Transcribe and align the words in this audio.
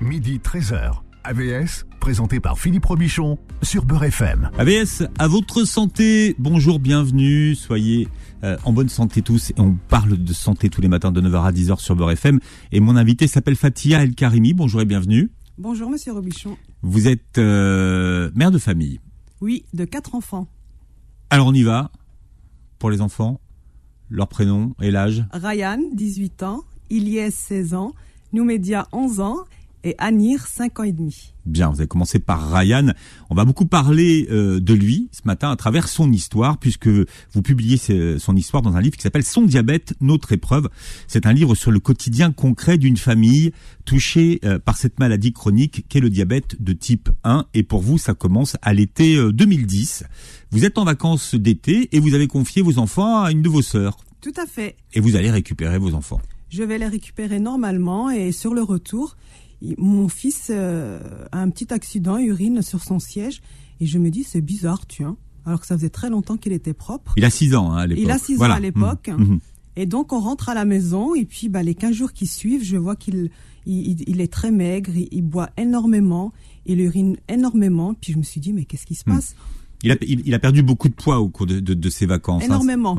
midi 0.00 0.38
13h. 0.38 1.00
AVS, 1.24 1.84
présenté 2.00 2.40
par 2.40 2.58
Philippe 2.58 2.86
Robichon 2.86 3.38
sur 3.62 3.84
Beurre 3.84 4.04
FM. 4.04 4.50
AVS, 4.56 5.02
à 5.18 5.28
votre 5.28 5.64
santé. 5.64 6.34
Bonjour, 6.38 6.78
bienvenue. 6.78 7.54
Soyez 7.54 8.08
euh, 8.44 8.56
en 8.64 8.72
bonne 8.72 8.88
santé 8.88 9.20
tous. 9.20 9.50
Et 9.50 9.54
on 9.58 9.76
parle 9.88 10.16
de 10.16 10.32
santé 10.32 10.70
tous 10.70 10.80
les 10.80 10.88
matins 10.88 11.12
de 11.12 11.20
9h 11.20 11.44
à 11.44 11.52
10h 11.52 11.80
sur 11.80 11.96
Beurre 11.96 12.12
FM. 12.12 12.38
Et 12.72 12.80
mon 12.80 12.96
invité 12.96 13.26
s'appelle 13.26 13.56
Fatia 13.56 14.02
El 14.02 14.14
Karimi. 14.14 14.54
Bonjour 14.54 14.80
et 14.80 14.84
bienvenue. 14.84 15.30
Bonjour, 15.58 15.90
monsieur 15.90 16.12
Robichon. 16.12 16.56
Vous 16.82 17.08
êtes 17.08 17.36
euh, 17.38 18.30
mère 18.34 18.50
de 18.50 18.58
famille. 18.58 19.00
Oui, 19.40 19.64
de 19.74 19.84
quatre 19.84 20.14
enfants. 20.14 20.46
Alors 21.30 21.48
on 21.48 21.52
y 21.52 21.62
va 21.62 21.90
pour 22.78 22.90
les 22.90 23.00
enfants. 23.00 23.40
Leur 24.08 24.28
prénom 24.28 24.74
et 24.80 24.90
l'âge 24.90 25.24
Ryan, 25.32 25.80
18 25.92 26.42
ans. 26.44 26.62
Ilyes, 26.88 27.30
16 27.30 27.74
ans. 27.74 27.92
Noumédia, 28.32 28.86
11 28.92 29.20
ans 29.20 29.36
et 29.84 29.94
Anir, 29.98 30.46
5 30.46 30.80
ans 30.80 30.82
et 30.84 30.92
demi. 30.92 31.34
Bien, 31.46 31.70
vous 31.70 31.80
avez 31.80 31.88
commencé 31.88 32.18
par 32.18 32.52
Ryan. 32.52 32.92
On 33.30 33.34
va 33.34 33.44
beaucoup 33.44 33.66
parler 33.66 34.26
euh, 34.30 34.60
de 34.60 34.74
lui 34.74 35.08
ce 35.12 35.22
matin 35.24 35.50
à 35.50 35.56
travers 35.56 35.88
son 35.88 36.12
histoire, 36.12 36.58
puisque 36.58 36.88
vous 36.88 37.42
publiez 37.42 37.78
son 38.18 38.36
histoire 38.36 38.62
dans 38.62 38.76
un 38.76 38.80
livre 38.80 38.96
qui 38.96 39.02
s'appelle 39.02 39.24
Son 39.24 39.42
diabète, 39.42 39.94
notre 40.00 40.32
épreuve. 40.32 40.68
C'est 41.06 41.26
un 41.26 41.32
livre 41.32 41.54
sur 41.54 41.70
le 41.70 41.80
quotidien 41.80 42.32
concret 42.32 42.78
d'une 42.78 42.96
famille 42.96 43.52
touchée 43.84 44.40
euh, 44.44 44.58
par 44.58 44.76
cette 44.76 44.98
maladie 44.98 45.32
chronique 45.32 45.86
qu'est 45.88 46.00
le 46.00 46.10
diabète 46.10 46.60
de 46.62 46.72
type 46.72 47.08
1. 47.24 47.46
Et 47.54 47.62
pour 47.62 47.80
vous, 47.80 47.98
ça 47.98 48.14
commence 48.14 48.56
à 48.62 48.74
l'été 48.74 49.16
2010. 49.32 50.02
Euh, 50.02 50.08
vous 50.50 50.64
êtes 50.64 50.78
en 50.78 50.84
vacances 50.84 51.34
d'été 51.34 51.88
et 51.92 52.00
vous 52.00 52.14
avez 52.14 52.26
confié 52.26 52.62
vos 52.62 52.78
enfants 52.78 53.22
à 53.22 53.30
une 53.30 53.42
de 53.42 53.48
vos 53.48 53.62
sœurs. 53.62 53.96
Tout 54.20 54.32
à 54.36 54.46
fait. 54.46 54.76
Et 54.92 55.00
vous 55.00 55.16
allez 55.16 55.30
récupérer 55.30 55.78
vos 55.78 55.94
enfants. 55.94 56.20
Je 56.50 56.62
vais 56.62 56.78
les 56.78 56.86
récupérer 56.86 57.40
normalement 57.40 58.10
et 58.10 58.32
sur 58.32 58.54
le 58.54 58.62
retour, 58.62 59.16
mon 59.78 60.08
fils 60.08 60.48
euh, 60.50 61.00
a 61.32 61.40
un 61.40 61.50
petit 61.50 61.72
accident, 61.72 62.18
urine 62.18 62.62
sur 62.62 62.82
son 62.82 62.98
siège, 62.98 63.40
et 63.80 63.86
je 63.86 63.98
me 63.98 64.10
dis, 64.10 64.24
c'est 64.24 64.40
bizarre, 64.40 64.86
tu 64.86 65.02
vois. 65.02 65.16
Alors 65.46 65.60
que 65.60 65.66
ça 65.66 65.76
faisait 65.76 65.90
très 65.90 66.10
longtemps 66.10 66.36
qu'il 66.36 66.52
était 66.52 66.74
propre. 66.74 67.14
Il 67.16 67.24
a 67.24 67.30
6 67.30 67.54
ans 67.54 67.72
hein, 67.72 67.78
à 67.78 67.86
l'époque. 67.86 68.04
Il 68.04 68.10
a 68.10 68.18
6 68.18 68.42
ans 68.42 68.50
à 68.50 68.60
l'époque. 68.60 69.08
Mmh. 69.08 69.22
Mmh. 69.22 69.40
Et 69.76 69.86
donc, 69.86 70.12
on 70.12 70.20
rentre 70.20 70.48
à 70.48 70.54
la 70.54 70.64
maison, 70.64 71.14
et 71.14 71.24
puis 71.24 71.48
bah, 71.48 71.62
les 71.62 71.74
15 71.74 71.94
jours 71.94 72.12
qui 72.12 72.26
suivent, 72.26 72.64
je 72.64 72.76
vois 72.76 72.96
qu'il 72.96 73.30
il, 73.66 74.20
est 74.20 74.32
très 74.32 74.50
maigre, 74.50 74.92
il, 74.94 75.22
boit 75.22 75.50
énormément, 75.56 76.32
il 76.66 76.80
urine 76.80 77.16
énormément. 77.28 77.94
Puis 77.94 78.12
je 78.12 78.18
me 78.18 78.22
suis 78.22 78.40
dit, 78.40 78.52
mais 78.52 78.64
qu'est-ce 78.64 78.86
qui 78.86 78.94
se 78.94 79.08
mmh. 79.08 79.14
passe? 79.14 79.36
Il 79.84 79.92
a, 79.92 79.96
il, 80.00 80.34
a, 80.34 80.38
perdu 80.40 80.62
beaucoup 80.62 80.88
de 80.88 80.94
poids 80.94 81.20
au 81.20 81.28
cours 81.28 81.46
de, 81.46 81.60
de, 81.60 81.90
ses 81.90 82.06
vacances. 82.06 82.42
Hein. 82.42 82.46
Énormément. 82.46 82.96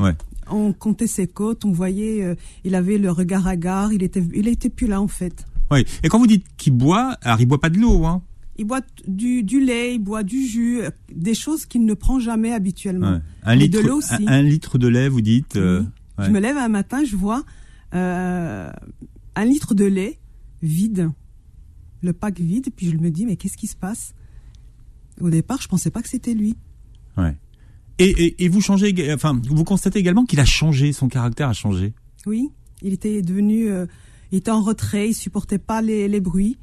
On 0.50 0.72
comptait 0.72 1.06
ses 1.06 1.26
côtes, 1.26 1.64
on 1.64 1.72
voyait, 1.72 2.24
euh, 2.24 2.34
il 2.64 2.74
avait 2.74 2.98
le 2.98 3.10
regard 3.10 3.46
hagard, 3.46 3.92
il 3.92 4.02
était, 4.02 4.24
il 4.34 4.48
était 4.48 4.70
plus 4.70 4.86
là 4.86 5.00
en 5.00 5.06
fait. 5.06 5.44
Oui. 5.70 5.84
Et 6.02 6.08
quand 6.08 6.18
vous 6.18 6.26
dites 6.26 6.44
qu'il 6.56 6.72
boit, 6.72 7.16
alors 7.22 7.40
il 7.40 7.46
boit 7.46 7.60
pas 7.60 7.70
de 7.70 7.78
l'eau, 7.78 8.04
hein 8.06 8.22
il 8.60 8.66
boit 8.66 8.82
du, 9.08 9.42
du, 9.42 9.64
lait, 9.64 9.94
il 9.94 10.00
boit 10.00 10.22
du 10.22 10.46
jus, 10.46 10.82
des 11.10 11.32
choses 11.32 11.64
qu'il 11.64 11.86
ne 11.86 11.94
prend 11.94 12.20
jamais 12.20 12.52
habituellement. 12.52 13.20
Un 13.42 13.54
litre, 13.54 13.80
de 13.80 13.88
l'eau 13.88 13.96
aussi. 13.96 14.22
Un, 14.26 14.42
litre 14.42 14.76
de 14.76 14.86
lait, 14.86 15.08
vous 15.08 15.22
dites. 15.22 15.56
Euh, 15.56 15.82
je 16.18 16.28
me 16.28 16.40
lève 16.40 16.58
un 16.58 16.68
matin, 16.68 17.02
je 17.02 17.16
vois 17.16 17.42
euh, 17.94 18.70
un 19.34 19.44
litre 19.46 19.74
de 19.74 19.86
lait 19.86 20.18
vide, 20.60 21.10
le 22.02 22.12
pack 22.12 22.38
vide, 22.38 22.68
puis 22.76 22.90
je 22.90 22.98
me 22.98 23.10
dis 23.10 23.24
mais 23.24 23.36
qu'est-ce 23.36 23.56
qui 23.56 23.66
se 23.66 23.76
passe? 23.76 24.12
Au 25.22 25.30
départ, 25.30 25.62
je 25.62 25.68
pensais 25.68 25.90
pas 25.90 26.02
que 26.02 26.08
c'était 26.10 26.34
lui. 26.34 26.54
Ouais. 27.16 27.34
Et, 27.98 28.10
et, 28.10 28.44
et, 28.44 28.48
vous 28.48 28.60
changez, 28.60 28.94
enfin, 29.14 29.40
vous 29.48 29.64
constatez 29.64 29.98
également 29.98 30.26
qu'il 30.26 30.40
a 30.40 30.44
changé, 30.44 30.92
son 30.92 31.08
caractère 31.08 31.48
a 31.48 31.54
changé? 31.54 31.94
Oui, 32.26 32.50
il 32.82 32.92
était 32.92 33.22
devenu 33.22 33.70
euh, 33.70 33.86
il 34.32 34.38
était 34.38 34.50
en 34.50 34.62
retrait, 34.62 35.08
il 35.08 35.14
supportait 35.14 35.58
pas 35.58 35.82
les, 35.82 36.08
les 36.08 36.20
bruits. 36.20 36.56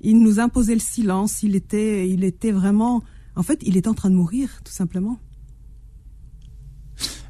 Il 0.00 0.20
nous 0.22 0.40
imposait 0.40 0.74
le 0.74 0.80
silence. 0.80 1.42
Il 1.42 1.56
était, 1.56 2.08
il 2.08 2.24
était 2.24 2.52
vraiment, 2.52 3.02
en 3.36 3.42
fait, 3.42 3.60
il 3.62 3.76
était 3.76 3.88
en 3.88 3.94
train 3.94 4.10
de 4.10 4.16
mourir, 4.16 4.60
tout 4.64 4.72
simplement. 4.72 5.18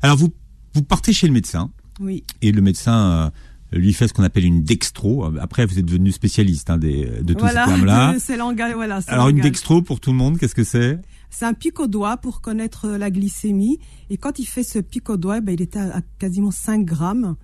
Alors 0.00 0.16
vous, 0.16 0.32
vous 0.74 0.82
partez 0.82 1.12
chez 1.12 1.26
le 1.26 1.32
médecin. 1.32 1.70
Oui. 2.00 2.24
Et 2.40 2.50
le 2.50 2.60
médecin 2.60 3.30
euh, 3.72 3.78
lui 3.78 3.92
fait 3.92 4.08
ce 4.08 4.14
qu'on 4.14 4.24
appelle 4.24 4.44
une 4.44 4.64
dextro. 4.64 5.24
Après, 5.38 5.64
vous 5.64 5.78
êtes 5.78 5.84
devenu 5.84 6.10
spécialiste 6.10 6.70
hein, 6.70 6.78
des, 6.78 7.22
de 7.22 7.34
tous 7.34 7.46
ces 7.46 7.54
termes-là. 7.54 8.16
C'est 8.18 8.36
Voilà, 8.36 9.00
Alors 9.06 9.28
une 9.28 9.40
dextro 9.40 9.82
pour 9.82 10.00
tout 10.00 10.10
le 10.10 10.16
monde, 10.16 10.38
qu'est-ce 10.38 10.54
que 10.54 10.64
c'est? 10.64 10.98
C'est 11.30 11.46
un 11.46 11.54
pic 11.54 11.80
au 11.80 11.86
doigt 11.86 12.18
pour 12.18 12.40
connaître 12.40 12.88
la 12.88 13.10
glycémie. 13.10 13.78
Et 14.10 14.18
quand 14.18 14.38
il 14.38 14.44
fait 14.44 14.64
ce 14.64 14.78
pic 14.80 15.08
au 15.08 15.16
doigt, 15.16 15.40
ben, 15.40 15.52
il 15.52 15.62
était 15.62 15.78
à, 15.78 15.98
à 15.98 16.00
quasiment 16.18 16.50
5 16.50 16.84
grammes. 16.84 17.36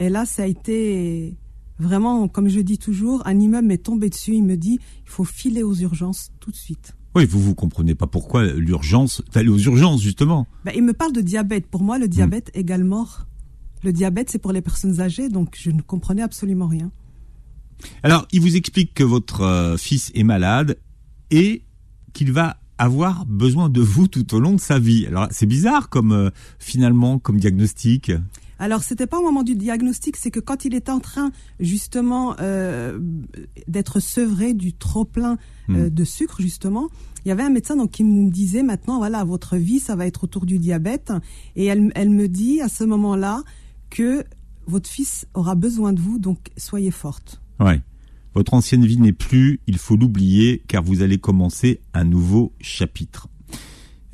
Et 0.00 0.08
là, 0.08 0.24
ça 0.24 0.42
a 0.44 0.46
été 0.46 1.36
Vraiment, 1.78 2.28
comme 2.28 2.48
je 2.48 2.60
dis 2.60 2.78
toujours, 2.78 3.22
un 3.26 3.38
immeuble 3.38 3.68
m'est 3.68 3.78
tombé 3.78 4.10
dessus. 4.10 4.34
Il 4.34 4.44
me 4.44 4.56
dit, 4.56 4.78
il 5.04 5.10
faut 5.10 5.24
filer 5.24 5.62
aux 5.62 5.74
urgences 5.74 6.30
tout 6.40 6.50
de 6.50 6.56
suite. 6.56 6.94
Oui, 7.14 7.24
vous 7.24 7.40
vous 7.40 7.54
comprenez 7.54 7.94
pas 7.94 8.06
pourquoi 8.06 8.44
l'urgence, 8.44 9.22
d'aller 9.32 9.48
aux 9.48 9.58
urgences 9.58 10.02
justement. 10.02 10.46
Ben, 10.64 10.72
il 10.74 10.82
me 10.82 10.92
parle 10.92 11.12
de 11.12 11.20
diabète. 11.20 11.66
Pour 11.66 11.82
moi, 11.82 11.98
le 11.98 12.08
diabète 12.08 12.50
hmm. 12.54 12.60
égale 12.60 12.84
mort. 12.84 13.26
Le 13.82 13.92
diabète, 13.92 14.30
c'est 14.30 14.38
pour 14.38 14.52
les 14.52 14.60
personnes 14.60 15.00
âgées, 15.00 15.28
donc 15.28 15.56
je 15.58 15.70
ne 15.70 15.80
comprenais 15.80 16.22
absolument 16.22 16.66
rien. 16.66 16.90
Alors, 18.02 18.26
il 18.32 18.40
vous 18.40 18.56
explique 18.56 18.92
que 18.92 19.04
votre 19.04 19.42
euh, 19.42 19.76
fils 19.76 20.10
est 20.14 20.24
malade 20.24 20.78
et 21.30 21.62
qu'il 22.12 22.32
va 22.32 22.56
avoir 22.76 23.26
besoin 23.26 23.68
de 23.68 23.80
vous 23.80 24.08
tout 24.08 24.34
au 24.34 24.40
long 24.40 24.54
de 24.54 24.60
sa 24.60 24.78
vie. 24.78 25.06
Alors, 25.06 25.28
c'est 25.30 25.46
bizarre 25.46 25.88
comme 25.88 26.12
euh, 26.12 26.30
finalement 26.58 27.18
comme 27.18 27.38
diagnostic. 27.38 28.12
Alors, 28.58 28.82
c'était 28.82 29.06
pas 29.06 29.18
au 29.18 29.22
moment 29.22 29.42
du 29.42 29.54
diagnostic, 29.54 30.16
c'est 30.16 30.30
que 30.30 30.40
quand 30.40 30.64
il 30.64 30.74
était 30.74 30.90
en 30.90 31.00
train 31.00 31.30
justement 31.60 32.34
euh, 32.40 32.98
d'être 33.68 34.00
sevré 34.00 34.54
du 34.54 34.72
trop 34.72 35.04
plein 35.04 35.38
euh, 35.70 35.86
hmm. 35.86 35.90
de 35.90 36.04
sucre, 36.04 36.40
justement, 36.40 36.88
il 37.24 37.28
y 37.28 37.32
avait 37.32 37.42
un 37.42 37.50
médecin 37.50 37.76
donc 37.76 37.92
qui 37.92 38.04
me 38.04 38.30
disait 38.30 38.62
maintenant, 38.62 38.98
voilà, 38.98 39.24
votre 39.24 39.56
vie, 39.56 39.78
ça 39.78 39.96
va 39.96 40.06
être 40.06 40.24
autour 40.24 40.46
du 40.46 40.58
diabète, 40.58 41.12
et 41.56 41.66
elle, 41.66 41.92
elle 41.94 42.10
me 42.10 42.28
dit 42.28 42.60
à 42.60 42.68
ce 42.68 42.84
moment-là 42.84 43.42
que 43.90 44.24
votre 44.66 44.88
fils 44.88 45.26
aura 45.34 45.54
besoin 45.54 45.92
de 45.92 46.00
vous, 46.00 46.18
donc 46.18 46.38
soyez 46.56 46.90
forte. 46.90 47.40
Ouais. 47.60 47.80
Votre 48.34 48.54
ancienne 48.54 48.84
vie 48.84 48.98
n'est 48.98 49.12
plus, 49.12 49.60
il 49.66 49.78
faut 49.78 49.96
l'oublier, 49.96 50.62
car 50.68 50.82
vous 50.82 51.02
allez 51.02 51.18
commencer 51.18 51.80
un 51.94 52.04
nouveau 52.04 52.52
chapitre. 52.60 53.28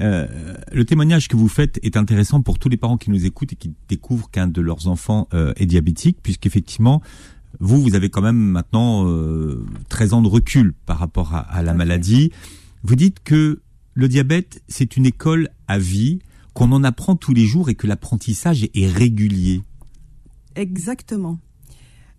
Euh, 0.01 0.27
le 0.73 0.85
témoignage 0.85 1.29
que 1.29 1.37
vous 1.37 1.49
faites 1.49 1.79
est 1.83 1.97
intéressant 1.97 2.43
pour 2.43 2.59
tous 2.59 2.69
les 2.69 2.77
parents 2.77 2.97
qui 2.97 3.11
nous 3.11 3.27
écoutent 3.27 3.53
et 3.53 3.57
qui 3.57 3.73
découvrent 3.89 4.31
qu'un 4.31 4.49
de 4.49 4.61
leurs 4.61 4.89
enfants 4.89 5.29
euh, 5.35 5.53
est 5.57 5.67
diabétique, 5.67 6.19
puisqu'effectivement, 6.23 7.01
vous, 7.61 7.81
vous 7.81 7.95
avez 7.95 8.11
quand 8.11 8.23
même 8.23 8.37
maintenant 8.37 9.07
euh, 9.09 9.65
13 9.89 10.15
ans 10.15 10.23
de 10.23 10.29
recul 10.29 10.75
par 10.87 10.99
rapport 10.99 11.35
à, 11.35 11.63
la 11.63 11.75
maladie. 11.75 12.33
Vous 12.83 12.97
dites 12.97 13.23
que 13.23 13.61
le 13.95 14.09
diabète, 14.09 14.63
c'est 14.69 14.97
une 14.97 15.07
école 15.07 15.49
à 15.69 15.79
vie, 15.79 16.19
qu'on 16.53 16.73
en 16.73 16.85
apprend 16.85 17.17
tous 17.17 17.35
les 17.35 17.47
jours 17.47 17.69
et 17.69 17.75
que 17.75 17.87
l'apprentissage 17.87 18.69
est 18.75 18.87
régulier. 18.87 19.63
Exactement. 20.57 21.39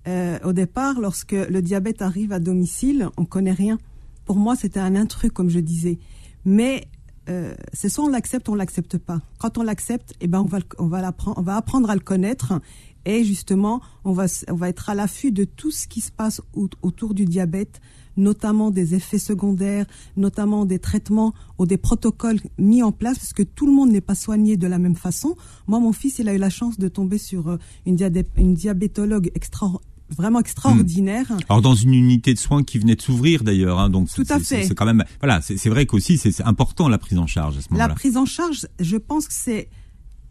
Euh, 0.07 0.39
au 0.43 0.53
départ, 0.53 0.99
lorsque 0.99 1.31
le 1.33 1.61
diabète 1.61 2.01
arrive 2.01 2.31
à 2.31 2.39
domicile, 2.39 3.09
on 3.17 3.25
connaît 3.25 3.53
rien. 3.53 3.77
Pour 4.25 4.37
moi, 4.37 4.55
c'était 4.55 4.79
un 4.79 4.95
intrus, 4.95 5.31
comme 5.31 5.49
je 5.49 5.59
disais. 5.59 5.99
Mais 6.43 6.87
euh, 7.29 7.55
c'est 7.73 7.89
soit 7.89 8.05
on 8.05 8.09
l'accepte, 8.09 8.49
on 8.49 8.55
l'accepte 8.55 8.97
pas. 8.97 9.21
Quand 9.39 9.57
on 9.57 9.63
l'accepte, 9.63 10.13
eh 10.21 10.27
ben 10.27 10.41
on 10.41 10.45
va, 10.45 10.59
on 10.77 10.87
va 10.87 11.13
on 11.35 11.41
va 11.41 11.55
apprendre 11.55 11.89
à 11.89 11.95
le 11.95 12.01
connaître 12.01 12.53
et 13.05 13.23
justement 13.23 13.81
on 14.03 14.13
va, 14.13 14.25
on 14.49 14.55
va 14.55 14.69
être 14.69 14.89
à 14.89 14.95
l'affût 14.95 15.31
de 15.31 15.43
tout 15.43 15.71
ce 15.71 15.87
qui 15.87 16.01
se 16.01 16.11
passe 16.11 16.41
autour 16.81 17.13
du 17.13 17.25
diabète, 17.25 17.81
notamment 18.17 18.71
des 18.71 18.95
effets 18.95 19.19
secondaires, 19.19 19.85
notamment 20.17 20.65
des 20.65 20.79
traitements 20.79 21.33
ou 21.57 21.65
des 21.65 21.77
protocoles 21.77 22.39
mis 22.57 22.83
en 22.83 22.91
place 22.91 23.17
parce 23.17 23.33
que 23.33 23.43
tout 23.43 23.65
le 23.65 23.73
monde 23.73 23.91
n'est 23.91 24.01
pas 24.01 24.15
soigné 24.15 24.57
de 24.57 24.67
la 24.67 24.77
même 24.77 24.95
façon. 24.95 25.35
Moi, 25.67 25.79
mon 25.79 25.93
fils, 25.93 26.19
il 26.19 26.29
a 26.29 26.33
eu 26.33 26.37
la 26.37 26.49
chance 26.49 26.77
de 26.77 26.87
tomber 26.87 27.17
sur 27.17 27.49
euh, 27.49 27.57
une, 27.85 27.97
une 28.37 28.53
diabétologue 28.53 29.31
extra 29.35 29.71
vraiment 30.09 30.39
extraordinaire. 30.39 31.31
Hmm. 31.31 31.37
Alors 31.49 31.61
dans 31.61 31.75
une 31.75 31.93
unité 31.93 32.33
de 32.33 32.39
soins 32.39 32.63
qui 32.63 32.77
venait 32.77 32.95
de 32.95 33.01
s'ouvrir 33.01 33.43
d'ailleurs, 33.43 33.79
hein, 33.79 33.89
donc 33.89 34.11
tout 34.13 34.23
à 34.29 34.39
fait. 34.39 34.65
C'est 34.65 34.75
quand 34.75 34.85
même 34.85 35.03
voilà, 35.19 35.41
c'est 35.41 35.69
vrai 35.69 35.85
qu'aussi 35.85 36.17
c'est 36.17 36.41
important 36.43 36.87
la 36.89 36.97
prise 36.97 37.17
en 37.17 37.27
charge 37.27 37.57
à 37.57 37.61
ce 37.61 37.67
moment-là. 37.69 37.87
La 37.87 37.93
prise 37.93 38.17
en 38.17 38.25
charge, 38.25 38.67
je 38.79 38.97
pense 38.97 39.27
que 39.27 39.33
c'est 39.33 39.69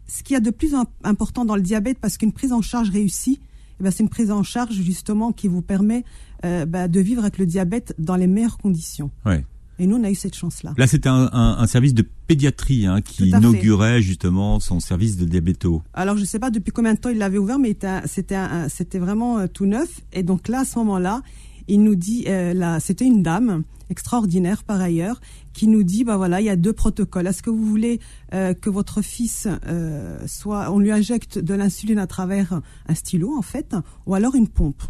ce 0.07 0.23
qu'il 0.23 0.35
y 0.35 0.37
a 0.37 0.39
de 0.39 0.51
plus 0.51 0.73
important 1.03 1.45
dans 1.45 1.55
le 1.55 1.61
diabète 1.61 1.97
parce 1.99 2.17
qu'une 2.17 2.31
prise 2.31 2.53
en 2.53 2.61
charge 2.61 2.89
réussie, 2.89 3.39
eh 3.79 3.83
ben, 3.83 3.91
c'est 3.91 4.03
une 4.03 4.09
prise 4.09 4.31
en 4.31 4.43
charge 4.43 4.75
justement 4.75 5.31
qui 5.31 5.47
vous 5.47 5.61
permet 5.61 6.03
euh, 6.45 6.65
bah, 6.65 6.87
de 6.87 6.99
vivre 6.99 7.21
avec 7.21 7.37
le 7.37 7.45
diabète 7.45 7.95
dans 7.97 8.15
les 8.15 8.27
meilleures 8.27 8.57
conditions. 8.57 9.11
Ouais. 9.25 9.43
Et 9.79 9.87
nous, 9.87 9.97
on 9.97 10.03
a 10.03 10.09
eu 10.09 10.15
cette 10.15 10.35
chance-là. 10.35 10.73
Là, 10.77 10.87
c'était 10.87 11.09
un, 11.09 11.29
un, 11.33 11.57
un, 11.57 11.67
service 11.67 11.93
de 11.93 12.07
pédiatrie 12.27 12.85
hein, 12.85 13.01
qui 13.01 13.29
inaugurait 13.29 14.01
justement 14.01 14.59
son 14.59 14.79
service 14.79 15.17
de 15.17 15.25
diabéto. 15.25 15.81
Alors, 15.93 16.15
je 16.15 16.21
ne 16.21 16.25
sais 16.25 16.39
pas 16.39 16.49
depuis 16.49 16.71
combien 16.71 16.93
de 16.93 16.99
temps 16.99 17.09
il 17.09 17.17
l'avait 17.17 17.37
ouvert, 17.37 17.59
mais 17.59 17.77
c'était 18.07 18.99
vraiment 18.99 19.39
euh, 19.39 19.47
tout 19.47 19.65
neuf. 19.65 20.01
Et 20.13 20.23
donc 20.23 20.47
là, 20.47 20.61
à 20.61 20.65
ce 20.65 20.77
moment-là, 20.79 21.21
il 21.67 21.83
nous 21.83 21.95
dit, 21.95 22.25
euh, 22.27 22.53
là, 22.53 22.79
c'était 22.79 23.05
une 23.05 23.23
dame 23.23 23.63
extraordinaire 23.89 24.63
par 24.63 24.81
ailleurs, 24.81 25.21
qui 25.53 25.67
nous 25.67 25.83
dit, 25.83 26.03
bah 26.03 26.17
voilà, 26.17 26.41
il 26.41 26.45
y 26.45 26.49
a 26.49 26.55
deux 26.55 26.73
protocoles. 26.73 27.27
Est-ce 27.27 27.43
que 27.43 27.49
vous 27.49 27.65
voulez 27.65 27.99
euh, 28.33 28.53
que 28.53 28.69
votre 28.69 29.01
fils 29.01 29.47
euh, 29.67 30.19
soit, 30.27 30.71
on 30.71 30.79
lui 30.79 30.91
injecte 30.91 31.37
de 31.39 31.53
l'insuline 31.53 31.99
à 31.99 32.07
travers 32.07 32.61
un 32.87 32.95
stylo 32.95 33.35
en 33.37 33.41
fait, 33.41 33.75
ou 34.05 34.15
alors 34.15 34.35
une 34.35 34.47
pompe? 34.47 34.81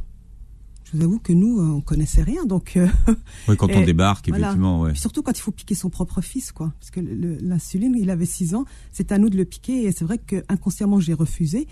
Je 0.96 1.00
vous 1.00 1.06
avoue 1.06 1.20
que 1.20 1.34
nous, 1.34 1.60
on 1.60 1.82
connaissait 1.82 2.24
rien. 2.24 2.46
Donc, 2.46 2.78
oui, 3.48 3.58
quand 3.58 3.70
on 3.74 3.82
débarque, 3.82 4.30
effectivement. 4.30 4.82
Ouais. 4.82 4.96
surtout 4.96 5.22
quand 5.22 5.38
il 5.38 5.42
faut 5.42 5.52
piquer 5.52 5.76
son 5.76 5.90
propre 5.90 6.22
fils, 6.22 6.52
quoi. 6.52 6.74
Parce 6.80 6.92
que 6.92 7.02
l'insuline, 7.02 7.96
il 7.98 8.10
avait 8.10 8.26
6 8.26 8.56
ans, 8.56 8.66
c'est 8.92 9.12
à 9.12 9.18
nous 9.18 9.30
de 9.30 9.38
le 9.38 9.46
piquer. 9.46 9.84
Et 9.84 9.92
c'est 9.92 10.06
vrai 10.06 10.18
que 10.18 10.44
inconsciemment, 10.48 11.00
j'ai 11.00 11.14
refusé. 11.14 11.68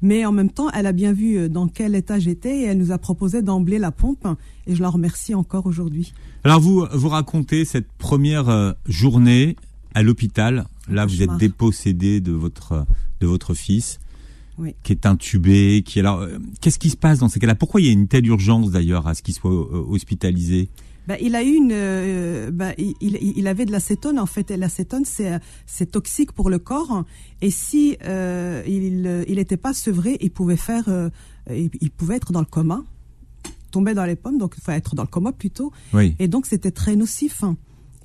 Mais 0.00 0.24
en 0.24 0.30
même 0.30 0.50
temps, 0.50 0.70
elle 0.70 0.86
a 0.86 0.92
bien 0.92 1.12
vu 1.12 1.48
dans 1.48 1.66
quel 1.66 1.96
état 1.96 2.20
j'étais 2.20 2.60
et 2.60 2.62
elle 2.64 2.78
nous 2.78 2.92
a 2.92 2.98
proposé 2.98 3.42
d'emblée 3.42 3.78
la 3.78 3.90
pompe. 3.90 4.28
Et 4.68 4.76
je 4.76 4.80
la 4.80 4.90
remercie 4.90 5.34
encore 5.34 5.66
aujourd'hui. 5.66 6.12
Alors, 6.44 6.60
vous, 6.60 6.86
vous 6.92 7.08
racontez 7.08 7.64
cette 7.64 7.90
première 7.98 8.76
journée 8.86 9.56
à 9.94 10.02
l'hôpital. 10.02 10.66
Là, 10.88 11.04
vous 11.04 11.22
êtes 11.22 11.36
dépossédé 11.36 12.20
de 12.20 12.32
votre, 12.32 12.86
de 13.20 13.26
votre 13.26 13.54
fils 13.54 13.98
qui 14.82 14.92
est 14.92 15.06
intubé, 15.06 15.82
qui 15.84 16.00
alors 16.00 16.20
euh, 16.20 16.38
qu'est-ce 16.60 16.78
qui 16.78 16.90
se 16.90 16.96
passe 16.96 17.18
dans 17.18 17.28
ces 17.28 17.40
cas-là? 17.40 17.54
Pourquoi 17.54 17.80
il 17.80 17.86
y 17.86 17.90
a 17.90 17.92
une 17.92 18.08
telle 18.08 18.26
urgence 18.26 18.70
d'ailleurs 18.70 19.06
à 19.06 19.14
ce 19.14 19.22
qu'il 19.22 19.34
soit 19.34 19.50
euh, 19.50 19.84
hospitalisé? 19.88 20.68
Bah, 21.06 21.16
il 21.22 21.34
a 21.34 21.42
eu 21.42 21.54
une, 21.54 21.70
euh, 21.72 22.50
bah, 22.50 22.72
il, 22.76 22.94
il, 23.00 23.46
avait 23.46 23.64
de 23.64 23.72
l'acétone 23.72 24.18
en 24.18 24.26
fait. 24.26 24.50
Et 24.50 24.56
l'acétone 24.56 25.04
c'est 25.06 25.40
c'est 25.66 25.92
toxique 25.92 26.32
pour 26.32 26.50
le 26.50 26.58
corps. 26.58 27.04
Et 27.40 27.50
si 27.50 27.96
il 28.04 29.24
il 29.28 29.34
n'était 29.36 29.56
pas 29.56 29.72
sevré, 29.72 30.18
il 30.20 30.30
pouvait 30.30 30.56
faire, 30.56 30.84
il, 31.50 31.70
il, 31.80 31.90
pouvait 31.90 32.16
être 32.16 32.32
dans 32.32 32.40
le 32.40 32.46
coma, 32.46 32.84
tomber 33.70 33.94
dans 33.94 34.04
les 34.04 34.16
pommes. 34.16 34.36
Donc 34.36 34.54
il 34.58 34.62
faut 34.62 34.72
être 34.72 34.94
dans 34.94 35.04
le 35.04 35.08
coma 35.08 35.32
plutôt. 35.32 35.72
Oui. 35.94 36.14
Et 36.18 36.28
donc 36.28 36.44
c'était 36.44 36.72
très 36.72 36.94
nocif. 36.94 37.42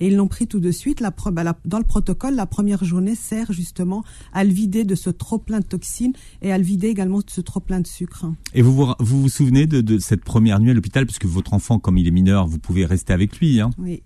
Et 0.04 0.08
ils 0.08 0.18
l'ont 0.18 0.28
pris 0.28 0.48
tout 0.48 0.60
de 0.60 0.72
suite. 0.72 1.00
La, 1.00 1.12
bah, 1.12 1.58
dans 1.64 1.78
le 1.78 1.86
protocole, 1.86 2.36
la 2.36 2.46
première 2.46 2.84
journée 2.84 3.16
sert 3.16 3.54
justement 3.54 4.04
à 4.34 4.44
le 4.44 4.52
vider 4.52 4.84
de 4.84 4.96
ce 4.96 5.10
trop 5.10 5.38
plein 5.38 5.62
de 5.62 5.66
toxines 5.66 6.12
et 6.42 6.52
à 6.52 6.58
le 6.58 6.64
vider 6.66 6.90
également 6.90 7.20
de 7.20 7.30
ce 7.30 7.40
trop 7.40 7.62
plein 7.62 7.80
de 7.80 7.88
sucre. 7.88 8.26
Et 8.54 8.62
vous 8.62 8.74
vous, 8.76 8.94
vous, 9.00 9.30
souvenez 9.30 9.66
de, 9.66 9.98
cette 10.00 10.26
première 10.26 10.60
nuit 10.60 10.72
à 10.72 10.74
l'hôpital, 10.74 11.06
puisque 11.06 11.24
votre 11.26 11.54
enfant, 11.54 11.80
comme 11.80 11.98
il 11.98 12.06
est 12.06 12.12
mineur, 12.12 12.48
vous 12.48 12.60
pouvez 12.60 12.86
rester 12.86 13.14
avec 13.14 13.40
lui. 13.40 13.62
Hein 13.62 13.70
oui. 13.78 14.04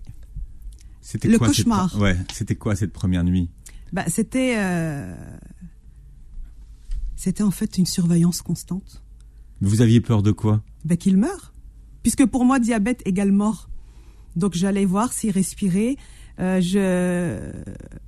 C'était 1.00 1.26
le 1.26 1.36
quoi 1.36 1.48
cauchemar. 1.48 1.90
Cette, 1.90 2.00
ouais. 2.00 2.16
C'était 2.32 2.54
quoi 2.54 2.76
cette 2.76 2.92
première 2.92 3.24
nuit? 3.24 3.50
Bah, 3.92 4.04
c'était 4.06 4.54
euh, 4.56 5.16
c'était 7.16 7.42
en 7.42 7.50
fait 7.50 7.76
une 7.76 7.86
surveillance 7.86 8.40
constante. 8.40 9.02
Vous 9.60 9.80
aviez 9.80 10.00
peur 10.00 10.22
de 10.22 10.30
quoi? 10.30 10.62
Bah, 10.84 10.96
Qu'il 10.96 11.16
meure. 11.16 11.52
Puisque 12.04 12.24
pour 12.24 12.44
moi, 12.44 12.60
diabète 12.60 13.02
égale 13.04 13.32
mort. 13.32 13.68
Donc 14.36 14.54
j'allais 14.54 14.84
voir 14.84 15.12
s'il 15.12 15.30
respirait. 15.30 15.96
Euh, 16.40 17.52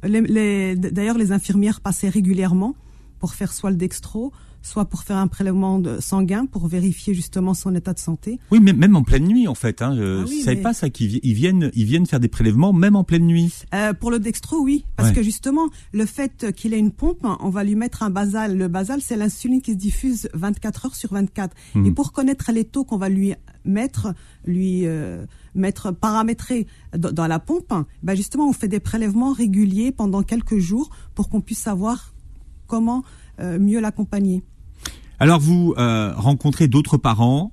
d'ailleurs, 0.02 1.18
les 1.18 1.32
infirmières 1.32 1.80
passaient 1.80 2.08
régulièrement 2.08 2.74
pour 3.18 3.34
faire 3.34 3.52
soit 3.52 3.70
le 3.70 3.76
dextro, 3.76 4.32
soit 4.62 4.84
pour 4.84 5.02
faire 5.02 5.16
un 5.16 5.26
prélèvement 5.26 5.82
sanguin 6.00 6.46
pour 6.46 6.68
vérifier 6.68 7.14
justement 7.14 7.54
son 7.54 7.74
état 7.74 7.92
de 7.92 7.98
santé. 7.98 8.38
Oui, 8.50 8.60
mais 8.60 8.72
même 8.72 8.96
en 8.96 9.02
pleine 9.02 9.26
nuit 9.26 9.48
en 9.48 9.54
fait. 9.54 9.82
Hein, 9.82 9.94
je 9.96 10.24
ah 10.24 10.44
savais 10.44 10.60
pas 10.60 10.72
ça 10.72 10.90
qu'ils 10.90 11.20
viennent, 11.34 11.70
ils 11.74 11.84
viennent 11.84 12.06
faire 12.06 12.20
des 12.20 12.28
prélèvements 12.28 12.72
même 12.72 12.96
en 12.96 13.04
pleine 13.04 13.26
nuit. 13.26 13.52
Euh, 13.74 13.92
pour 13.92 14.10
le 14.10 14.18
dextro, 14.18 14.60
oui, 14.60 14.84
parce 14.96 15.12
que 15.12 15.22
justement 15.22 15.68
le 15.92 16.06
fait 16.06 16.52
qu'il 16.52 16.74
ait 16.74 16.78
une 16.78 16.92
pompe, 16.92 17.26
on 17.40 17.50
va 17.50 17.64
lui 17.64 17.74
mettre 17.74 18.02
un 18.02 18.10
basal. 18.10 18.56
Le 18.56 18.68
basal, 18.68 19.00
c'est 19.00 19.16
l'insuline 19.16 19.60
qui 19.62 19.72
se 19.72 19.76
diffuse 19.76 20.28
24 20.34 20.86
heures 20.86 20.96
sur 20.96 21.12
24. 21.12 21.54
Hmm. 21.74 21.86
Et 21.86 21.90
pour 21.92 22.12
connaître 22.12 22.50
les 22.52 22.64
taux 22.64 22.84
qu'on 22.84 22.98
va 22.98 23.08
lui 23.08 23.34
mettre, 23.64 24.14
lui 24.44 24.86
euh, 24.86 25.24
mettre 25.54 25.92
paramétrer 25.92 26.66
dans 26.96 27.26
la 27.26 27.38
pompe, 27.38 27.72
bah 28.02 28.14
justement 28.14 28.48
on 28.48 28.52
fait 28.52 28.68
des 28.68 28.80
prélèvements 28.80 29.32
réguliers 29.32 29.92
pendant 29.92 30.22
quelques 30.22 30.58
jours 30.58 30.90
pour 31.14 31.28
qu'on 31.28 31.40
puisse 31.40 31.58
savoir 31.58 32.14
comment 32.66 33.02
euh, 33.40 33.58
mieux 33.58 33.80
l'accompagner. 33.80 34.42
Alors 35.20 35.38
vous 35.38 35.74
euh, 35.78 36.12
rencontrez 36.16 36.66
d'autres 36.66 36.96
parents 36.96 37.52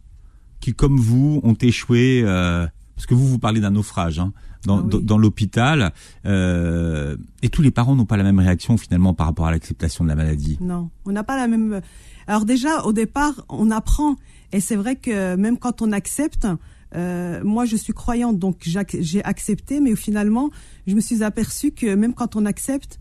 qui, 0.60 0.74
comme 0.74 0.98
vous, 0.98 1.40
ont 1.44 1.54
échoué, 1.54 2.24
parce 2.24 3.06
que 3.06 3.14
vous 3.14 3.28
vous 3.28 3.38
parlez 3.38 3.60
d'un 3.60 3.70
naufrage 3.70 4.18
hein, 4.18 4.34
dans, 4.66 4.80
ah 4.80 4.98
dans 5.04 5.20
l'hôpital, 5.20 5.94
et 6.26 7.50
tous 7.52 7.62
les 7.62 7.70
parents 7.70 7.96
n'ont 7.96 8.06
pas 8.06 8.18
la 8.18 8.24
même 8.24 8.40
réaction 8.40 8.76
finalement 8.78 9.14
par 9.14 9.28
rapport 9.28 9.46
à 9.46 9.52
l'acceptation 9.52 10.04
de 10.04 10.10
la 10.10 10.16
maladie. 10.16 10.58
Non, 10.62 10.90
on 11.06 11.12
n'a 11.12 11.24
pas 11.24 11.38
la 11.38 11.48
même. 11.48 11.82
Alors 12.26 12.46
déjà 12.46 12.84
au 12.86 12.94
départ, 12.94 13.46
on 13.50 13.70
apprend 13.70 14.16
et 14.52 14.60
c'est 14.60 14.76
vrai 14.76 14.96
que 14.96 15.36
même 15.36 15.58
quand 15.58 15.82
on 15.82 15.92
accepte, 15.92 16.48
euh, 16.96 17.44
moi 17.44 17.66
je 17.66 17.76
suis 17.76 17.94
croyante, 17.94 18.40
donc 18.40 18.68
j'ai 19.00 19.24
accepté, 19.24 19.80
mais 19.80 19.96
finalement, 19.96 20.50
je 20.86 20.96
me 20.96 21.02
suis 21.02 21.24
aperçue 21.24 21.72
que 21.72 21.94
même 21.96 22.14
quand 22.14 22.36
on 22.36 22.46
accepte, 22.46 23.00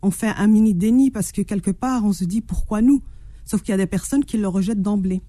on 0.00 0.10
fait 0.10 0.28
un 0.28 0.46
mini 0.46 0.74
déni 0.74 1.10
parce 1.10 1.32
que 1.32 1.42
quelque 1.42 1.70
part, 1.70 2.04
on 2.04 2.12
se 2.12 2.24
dit 2.24 2.40
pourquoi 2.40 2.80
nous? 2.80 3.02
Sauf 3.48 3.62
qu'il 3.62 3.70
y 3.70 3.74
a 3.74 3.78
des 3.78 3.86
personnes 3.86 4.24
qui 4.24 4.36
le 4.36 4.46
rejettent 4.46 4.82
d'emblée. 4.82 5.22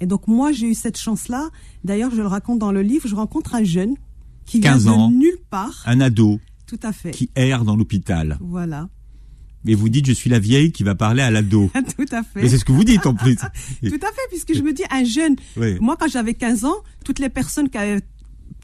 Et 0.00 0.06
donc 0.06 0.28
moi, 0.28 0.52
j'ai 0.52 0.68
eu 0.68 0.74
cette 0.74 0.98
chance-là. 0.98 1.50
D'ailleurs, 1.82 2.12
je 2.12 2.22
le 2.22 2.28
raconte 2.28 2.60
dans 2.60 2.70
le 2.70 2.80
livre, 2.82 3.08
je 3.08 3.14
rencontre 3.14 3.56
un 3.56 3.64
jeune 3.64 3.96
qui 4.44 4.60
vient 4.60 4.76
de 4.76 5.12
nulle 5.12 5.38
part. 5.50 5.82
Un 5.86 6.00
ado. 6.00 6.38
Tout 6.66 6.78
à 6.82 6.92
fait. 6.92 7.10
Qui 7.10 7.30
erre 7.34 7.64
dans 7.64 7.74
l'hôpital. 7.74 8.38
Voilà. 8.40 8.88
Mais 9.64 9.74
vous 9.74 9.88
dites, 9.88 10.06
je 10.06 10.12
suis 10.12 10.30
la 10.30 10.38
vieille 10.38 10.70
qui 10.70 10.84
va 10.84 10.94
parler 10.94 11.22
à 11.22 11.30
l'ado. 11.30 11.70
Tout 11.96 12.06
à 12.12 12.22
fait. 12.22 12.42
Mais 12.42 12.48
c'est 12.48 12.58
ce 12.58 12.64
que 12.64 12.72
vous 12.72 12.84
dites 12.84 13.06
en 13.06 13.14
plus. 13.14 13.36
Tout 13.36 13.42
à 13.42 13.88
fait, 13.88 14.28
puisque 14.28 14.54
je 14.54 14.62
me 14.62 14.72
dis, 14.72 14.84
un 14.90 15.04
jeune. 15.04 15.34
Moi, 15.80 15.96
quand 15.98 16.08
j'avais 16.08 16.34
15 16.34 16.64
ans, 16.64 16.76
toutes 17.04 17.18
les 17.18 17.30
personnes 17.30 17.68
qui 17.68 17.78
avaient 17.78 18.02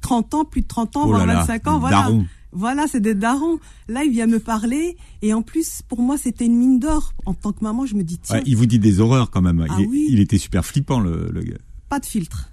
30 0.02 0.34
ans, 0.34 0.44
plus 0.44 0.62
de 0.62 0.68
30 0.68 0.96
ans, 0.96 1.02
oh 1.04 1.08
voire 1.08 1.26
25 1.26 1.66
ans, 1.66 1.78
voilà. 1.80 2.10
Voilà, 2.52 2.86
c'est 2.88 3.00
des 3.00 3.14
darons. 3.14 3.58
Là, 3.88 4.04
il 4.04 4.10
vient 4.10 4.26
me 4.26 4.40
parler. 4.40 4.96
Et 5.22 5.32
en 5.34 5.42
plus, 5.42 5.82
pour 5.88 6.00
moi, 6.00 6.18
c'était 6.18 6.46
une 6.46 6.56
mine 6.56 6.78
d'or. 6.78 7.12
En 7.26 7.34
tant 7.34 7.52
que 7.52 7.62
maman, 7.62 7.86
je 7.86 7.94
me 7.94 8.02
dis, 8.02 8.18
tiens. 8.18 8.42
il 8.44 8.56
vous 8.56 8.66
dit 8.66 8.78
des 8.78 9.00
horreurs 9.00 9.30
quand 9.30 9.42
même. 9.42 9.64
Ah 9.68 9.76
il, 9.78 9.86
oui. 9.86 10.06
il, 10.10 10.20
était 10.20 10.38
super 10.38 10.64
flippant, 10.64 11.00
le, 11.00 11.28
le, 11.30 11.42
gars. 11.42 11.58
Pas 11.88 12.00
de 12.00 12.06
filtre. 12.06 12.50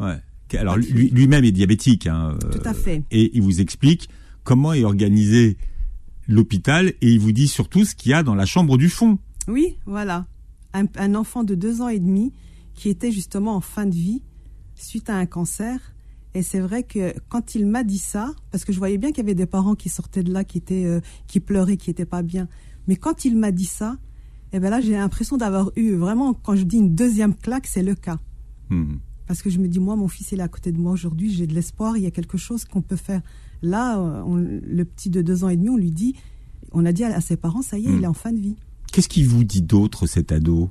Ouais. 0.00 0.20
Alors, 0.56 0.76
lui-même 0.76 1.44
est 1.44 1.52
diabétique. 1.52 2.06
Hein, 2.06 2.38
Tout 2.52 2.60
à 2.64 2.74
fait. 2.74 3.02
Et 3.10 3.30
il 3.34 3.42
vous 3.42 3.60
explique 3.60 4.08
comment 4.44 4.72
est 4.72 4.84
organisé 4.84 5.58
l'hôpital 6.28 6.88
et 6.88 7.10
il 7.10 7.18
vous 7.18 7.32
dit 7.32 7.48
surtout 7.48 7.84
ce 7.84 7.94
qu'il 7.94 8.10
y 8.10 8.14
a 8.14 8.22
dans 8.22 8.34
la 8.34 8.46
chambre 8.46 8.76
du 8.76 8.88
fond. 8.88 9.18
Oui, 9.48 9.76
voilà. 9.86 10.26
Un, 10.74 11.14
enfant 11.14 11.42
de 11.42 11.54
deux 11.54 11.80
ans 11.80 11.88
et 11.88 11.98
demi 11.98 12.32
qui 12.74 12.90
était 12.90 13.10
justement 13.10 13.56
en 13.56 13.60
fin 13.60 13.86
de 13.86 13.94
vie 13.94 14.22
suite 14.74 15.10
à 15.10 15.16
un 15.16 15.26
cancer. 15.26 15.94
Et 16.38 16.42
c'est 16.42 16.60
vrai 16.60 16.84
que 16.84 17.12
quand 17.28 17.56
il 17.56 17.66
m'a 17.66 17.82
dit 17.82 17.98
ça, 17.98 18.32
parce 18.52 18.64
que 18.64 18.72
je 18.72 18.78
voyais 18.78 18.96
bien 18.96 19.08
qu'il 19.08 19.24
y 19.24 19.26
avait 19.26 19.34
des 19.34 19.44
parents 19.44 19.74
qui 19.74 19.88
sortaient 19.88 20.22
de 20.22 20.32
là, 20.32 20.44
qui 20.44 20.58
étaient, 20.58 20.84
euh, 20.84 21.00
qui 21.26 21.40
pleuraient, 21.40 21.76
qui 21.76 21.90
étaient 21.90 22.06
pas 22.06 22.22
bien. 22.22 22.46
Mais 22.86 22.94
quand 22.94 23.24
il 23.24 23.36
m'a 23.36 23.50
dit 23.50 23.64
ça, 23.64 23.96
eh 24.52 24.60
ben 24.60 24.70
là, 24.70 24.80
j'ai 24.80 24.92
l'impression 24.92 25.36
d'avoir 25.36 25.72
eu 25.74 25.94
vraiment, 25.94 26.34
quand 26.34 26.54
je 26.54 26.62
dis 26.62 26.76
une 26.76 26.94
deuxième 26.94 27.34
claque, 27.34 27.66
c'est 27.66 27.82
le 27.82 27.96
cas. 27.96 28.20
Hmm. 28.70 28.98
Parce 29.26 29.42
que 29.42 29.50
je 29.50 29.58
me 29.58 29.66
dis, 29.66 29.80
moi, 29.80 29.96
mon 29.96 30.06
fils, 30.06 30.30
il 30.30 30.38
est 30.38 30.44
à 30.44 30.48
côté 30.48 30.70
de 30.70 30.78
moi 30.78 30.92
aujourd'hui, 30.92 31.28
j'ai 31.34 31.48
de 31.48 31.54
l'espoir, 31.54 31.96
il 31.96 32.04
y 32.04 32.06
a 32.06 32.12
quelque 32.12 32.38
chose 32.38 32.64
qu'on 32.64 32.82
peut 32.82 32.94
faire. 32.94 33.20
Là, 33.60 34.24
le 34.28 34.84
petit 34.84 35.10
de 35.10 35.22
deux 35.22 35.42
ans 35.42 35.48
et 35.48 35.56
demi, 35.56 35.70
on 35.70 35.76
lui 35.76 35.90
dit, 35.90 36.14
on 36.70 36.86
a 36.86 36.92
dit 36.92 37.02
à, 37.02 37.20
ses 37.20 37.36
parents, 37.36 37.62
ça 37.62 37.78
y 37.78 37.86
est, 37.86 37.88
il 37.88 38.04
est 38.04 38.06
hmm. 38.06 38.10
en 38.10 38.14
fin 38.14 38.32
de 38.32 38.38
vie. 38.38 38.54
Qu'est-ce 38.92 39.08
qu'il 39.08 39.26
vous 39.26 39.42
dit 39.42 39.62
d'autre, 39.62 40.06
cet 40.06 40.30
ado? 40.30 40.70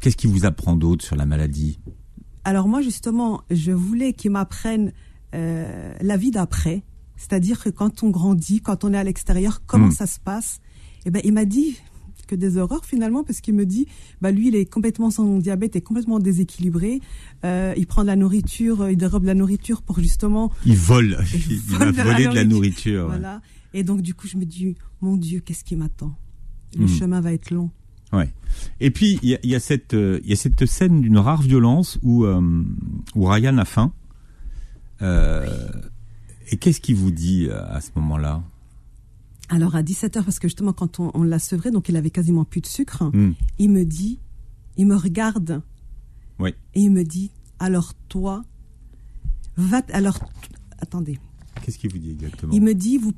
Qu'est-ce 0.00 0.16
qu'il 0.16 0.30
vous 0.30 0.46
apprend 0.46 0.74
d'autre 0.74 1.04
sur 1.04 1.16
la 1.16 1.26
maladie? 1.26 1.78
Alors 2.48 2.66
moi, 2.66 2.80
justement, 2.80 3.42
je 3.50 3.72
voulais 3.72 4.14
qu'il 4.14 4.30
m'apprenne 4.30 4.94
euh, 5.34 5.92
la 6.00 6.16
vie 6.16 6.30
d'après. 6.30 6.82
C'est-à-dire 7.18 7.62
que 7.62 7.68
quand 7.68 8.02
on 8.02 8.08
grandit, 8.08 8.62
quand 8.62 8.84
on 8.84 8.94
est 8.94 8.96
à 8.96 9.04
l'extérieur, 9.04 9.60
comment 9.66 9.88
hmm. 9.88 9.92
ça 9.92 10.06
se 10.06 10.18
passe? 10.18 10.62
Eh 11.04 11.10
ben, 11.10 11.20
il 11.26 11.34
m'a 11.34 11.44
dit 11.44 11.76
que 12.26 12.34
des 12.34 12.56
horreurs 12.56 12.86
finalement 12.86 13.22
parce 13.22 13.42
qu'il 13.42 13.54
me 13.54 13.66
dit 13.66 13.86
bah 14.20 14.30
lui 14.30 14.48
il 14.48 14.54
est 14.54 14.66
complètement 14.66 15.10
son 15.10 15.38
diabète 15.38 15.76
est 15.76 15.82
complètement 15.82 16.20
déséquilibré. 16.20 17.00
Euh, 17.44 17.74
il 17.76 17.86
prend 17.86 18.02
de 18.02 18.06
la 18.06 18.16
nourriture 18.16 18.88
il 18.90 18.96
dérobe 18.96 19.22
de 19.22 19.28
la 19.28 19.34
nourriture 19.34 19.80
pour 19.80 19.98
justement 19.98 20.50
il 20.66 20.76
vole. 20.76 21.18
Il, 21.50 21.58
va 21.60 21.90
voler 21.90 22.28
de 22.28 22.34
la 22.34 22.44
nourriture, 22.44 23.06
voilà. 23.08 23.40
Et 23.72 23.82
donc 23.82 24.02
du 24.02 24.12
coup 24.12 24.26
je 24.26 24.36
me 24.36 24.44
dis 24.44 24.74
mon 25.00 25.16
Dieu 25.16 25.40
qu'est-ce 25.40 25.64
qui 25.64 25.74
m'attend? 25.74 26.14
Le 26.78 26.84
hmm. 26.84 26.88
chemin 26.88 27.20
va 27.22 27.32
être 27.32 27.50
long 27.50 27.70
Ouais. 28.12 28.32
Et 28.80 28.90
puis 28.90 29.18
il 29.22 29.38
y 29.42 29.54
a, 29.54 29.60
cette 29.60 29.94
euh, 29.94 30.20
il 30.24 30.30
y 30.30 30.32
a 30.32 30.36
cette 30.36 30.64
scène 30.66 31.02
d'une 31.02 31.18
rare 31.18 31.42
violence 31.42 31.98
où 32.02 32.24
euh, 32.24 32.64
où 33.14 33.26
Ryan 33.26 33.58
a 33.58 33.64
faim. 33.64 33.92
et 35.00 36.56
qu'est-ce 36.58 36.80
qu'il 36.80 36.96
vous 36.96 37.10
dit 37.10 37.48
à 37.50 37.80
ce 37.80 37.90
moment-là? 37.96 38.42
Alors 39.50 39.76
à 39.76 39.82
17h, 39.82 40.24
parce 40.24 40.38
que 40.38 40.48
justement 40.48 40.72
quand 40.72 41.00
on, 41.00 41.22
l'a 41.22 41.38
sevré, 41.38 41.70
donc 41.70 41.88
il 41.88 41.96
avait 41.96 42.10
quasiment 42.10 42.44
plus 42.44 42.60
de 42.60 42.66
sucre, 42.66 43.04
hmm. 43.04 43.32
il 43.58 43.70
me 43.70 43.84
dit, 43.84 44.18
il 44.76 44.86
me 44.86 44.96
regarde 44.96 45.62
oui. 46.38 46.50
et 46.74 46.80
il 46.80 46.90
me 46.90 47.02
dit, 47.02 47.30
alors 47.58 47.94
toi, 48.08 48.44
va, 49.56 49.82
alors, 49.92 50.18
attendez. 50.78 51.18
Qu'est-ce 51.62 51.78
qu'il 51.78 51.90
vous 51.90 51.98
dit 51.98 52.12
exactement? 52.12 52.52
Il 52.52 52.62
me 52.62 52.74
dit, 52.74 52.98
vous, 52.98 53.12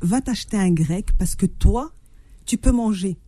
va 0.00 0.20
t'acheter 0.20 0.56
un 0.56 0.70
grec 0.70 1.10
parce 1.18 1.34
que 1.34 1.46
toi, 1.46 1.92
tu 2.46 2.56
peux 2.56 2.72
manger. 2.72 3.18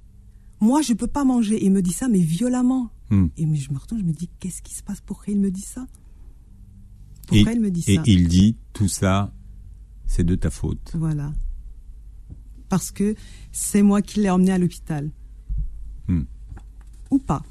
Moi, 0.63 0.81
je 0.81 0.95
peux 0.95 1.07
pas 1.07 1.25
manger. 1.25 1.63
il 1.63 1.71
me 1.73 1.83
dit 1.83 1.93
ça, 1.93 2.09
mais 2.09 2.21
violemment. 2.21 2.89
Hmm. 3.11 3.27
Et 3.37 3.43
je 3.55 3.71
me 3.71 3.79
retourne, 3.79 4.01
je 4.01 4.07
me 4.07 4.13
dis, 4.13 4.31
qu'est-ce 4.41 4.63
qui 4.63 4.75
se 4.75 4.83
passe? 4.83 5.03
Pourquoi 5.03 5.35
il 5.35 5.39
me 5.39 5.51
dit 5.51 5.61
ça? 5.61 5.87
Pourquoi 7.27 7.53
il 7.53 7.61
me 7.61 7.71
dit 7.71 7.83
ça? 7.83 7.93
Et 7.93 8.01
il 8.07 8.29
dit, 8.29 8.57
tout 8.73 8.89
ça, 8.89 9.35
c'est 10.07 10.25
de 10.25 10.35
ta 10.35 10.49
faute. 10.49 10.93
Voilà 10.95 11.33
parce 12.73 12.91
que 12.91 13.15
c'est 13.53 13.83
moi 13.83 14.01
qui 14.01 14.21
l'ai 14.21 14.31
emmené 14.31 14.51
à 14.51 14.57
l'hôpital. 14.57 15.11
Hmm. 16.09 16.23
Ou 17.11 17.19
pas. 17.19 17.43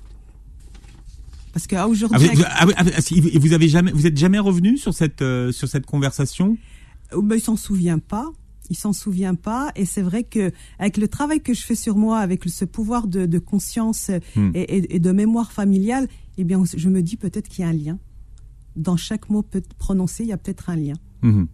Parce 1.53 1.67
qu'aujourd'hui, 1.67 2.27
ah, 2.31 2.65
vous, 2.65 2.71
ah, 2.75 2.83
ah, 2.87 3.39
vous 3.39 3.53
avez 3.53 3.67
jamais, 3.67 3.91
vous 3.91 4.07
êtes 4.07 4.17
jamais 4.17 4.39
revenu 4.39 4.79
sur 4.79 4.95
cette 4.95 5.21
euh, 5.21 5.51
sur 5.51 5.67
cette 5.67 5.85
conversation? 5.85 6.57
Oh, 7.13 7.21
ben, 7.21 7.35
Il 7.35 7.39
s'en 7.39 7.55
souvient 7.55 7.99
pas. 7.99 8.31
Il 8.71 8.75
s'en 8.75 8.93
souvient 8.93 9.35
pas. 9.35 9.71
Et 9.75 9.83
c'est 9.83 10.01
vrai 10.01 10.23
que 10.23 10.51
avec 10.79 10.95
le 10.95 11.09
travail 11.09 11.41
que 11.41 11.53
je 11.53 11.61
fais 11.61 11.75
sur 11.75 11.97
moi, 11.97 12.19
avec 12.19 12.45
ce 12.45 12.63
pouvoir 12.63 13.07
de, 13.07 13.25
de 13.25 13.37
conscience 13.37 14.09
hmm. 14.37 14.51
et, 14.55 14.95
et, 14.95 14.99
de 14.99 15.11
mémoire 15.11 15.51
familiale, 15.51 16.07
eh 16.37 16.45
bien, 16.45 16.63
je 16.65 16.89
me 16.89 17.03
dis 17.03 17.17
peut-être 17.17 17.49
qu'il 17.49 17.63
y 17.63 17.67
a 17.67 17.69
un 17.69 17.73
lien. 17.73 17.99
Dans 18.77 18.95
chaque 18.95 19.29
mot 19.29 19.45
prononcé, 19.77 20.23
il 20.23 20.29
y 20.29 20.31
a 20.31 20.37
peut-être 20.37 20.69
un 20.69 20.77
lien. 20.77 20.93
Hmm. 21.21 21.45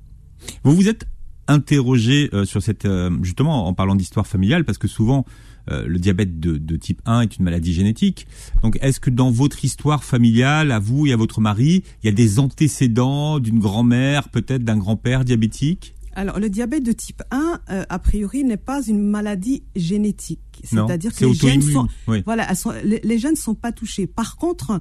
Vous 0.64 0.76
vous 0.76 0.88
êtes 0.88 1.08
interrogé 1.48 2.30
euh, 2.34 2.46
sur 2.46 2.62
cette 2.62 2.86
euh, 2.86 3.10
justement 3.24 3.68
en 3.68 3.74
parlant 3.74 3.96
d'histoire 3.96 4.28
familiale 4.28 4.66
parce 4.66 4.78
que 4.78 4.88
souvent 4.88 5.26
euh, 5.70 5.86
le 5.86 6.00
diabète 6.00 6.40
de, 6.40 6.78
type 6.78 7.02
1 7.06 7.22
est 7.22 7.38
une 7.38 7.46
maladie 7.46 7.74
génétique. 7.74 8.28
Donc 8.64 8.78
est-ce 8.82 9.00
que 9.00 9.10
dans 9.10 9.32
votre 9.32 9.66
histoire 9.66 10.04
familiale, 10.04 10.72
à 10.72 10.80
vous 10.80 11.08
et 11.08 11.14
à 11.14 11.18
votre 11.18 11.42
mari, 11.42 11.84
il 12.04 12.06
y 12.06 12.10
a 12.10 12.14
des 12.14 12.40
antécédents 12.40 13.40
d'une 13.40 13.60
grand-mère, 13.60 14.30
peut-être 14.30 14.64
d'un 14.64 14.78
grand-père 14.78 15.26
diabétique? 15.26 15.94
Alors, 16.18 16.40
le 16.40 16.50
diabète 16.50 16.84
de 16.84 16.92
type 16.92 17.22
1, 17.30 17.60
a 17.68 18.00
priori, 18.00 18.44
n'est 18.44 18.58
pas 18.58 18.82
une 18.82 19.02
maladie 19.02 19.64
génétique. 19.76 20.40
C'est-à-dire 20.64 21.14
que 21.14 21.26
les 21.26 21.34
gènes, 21.34 21.62
sont, 21.62 21.88
voilà, 22.26 22.48
les, 22.84 23.20
gènes 23.20 23.32
ne 23.32 23.38
sont 23.38 23.54
pas 23.54 23.72
touchés. 23.72 24.08
Par 24.08 24.36
contre, 24.36 24.80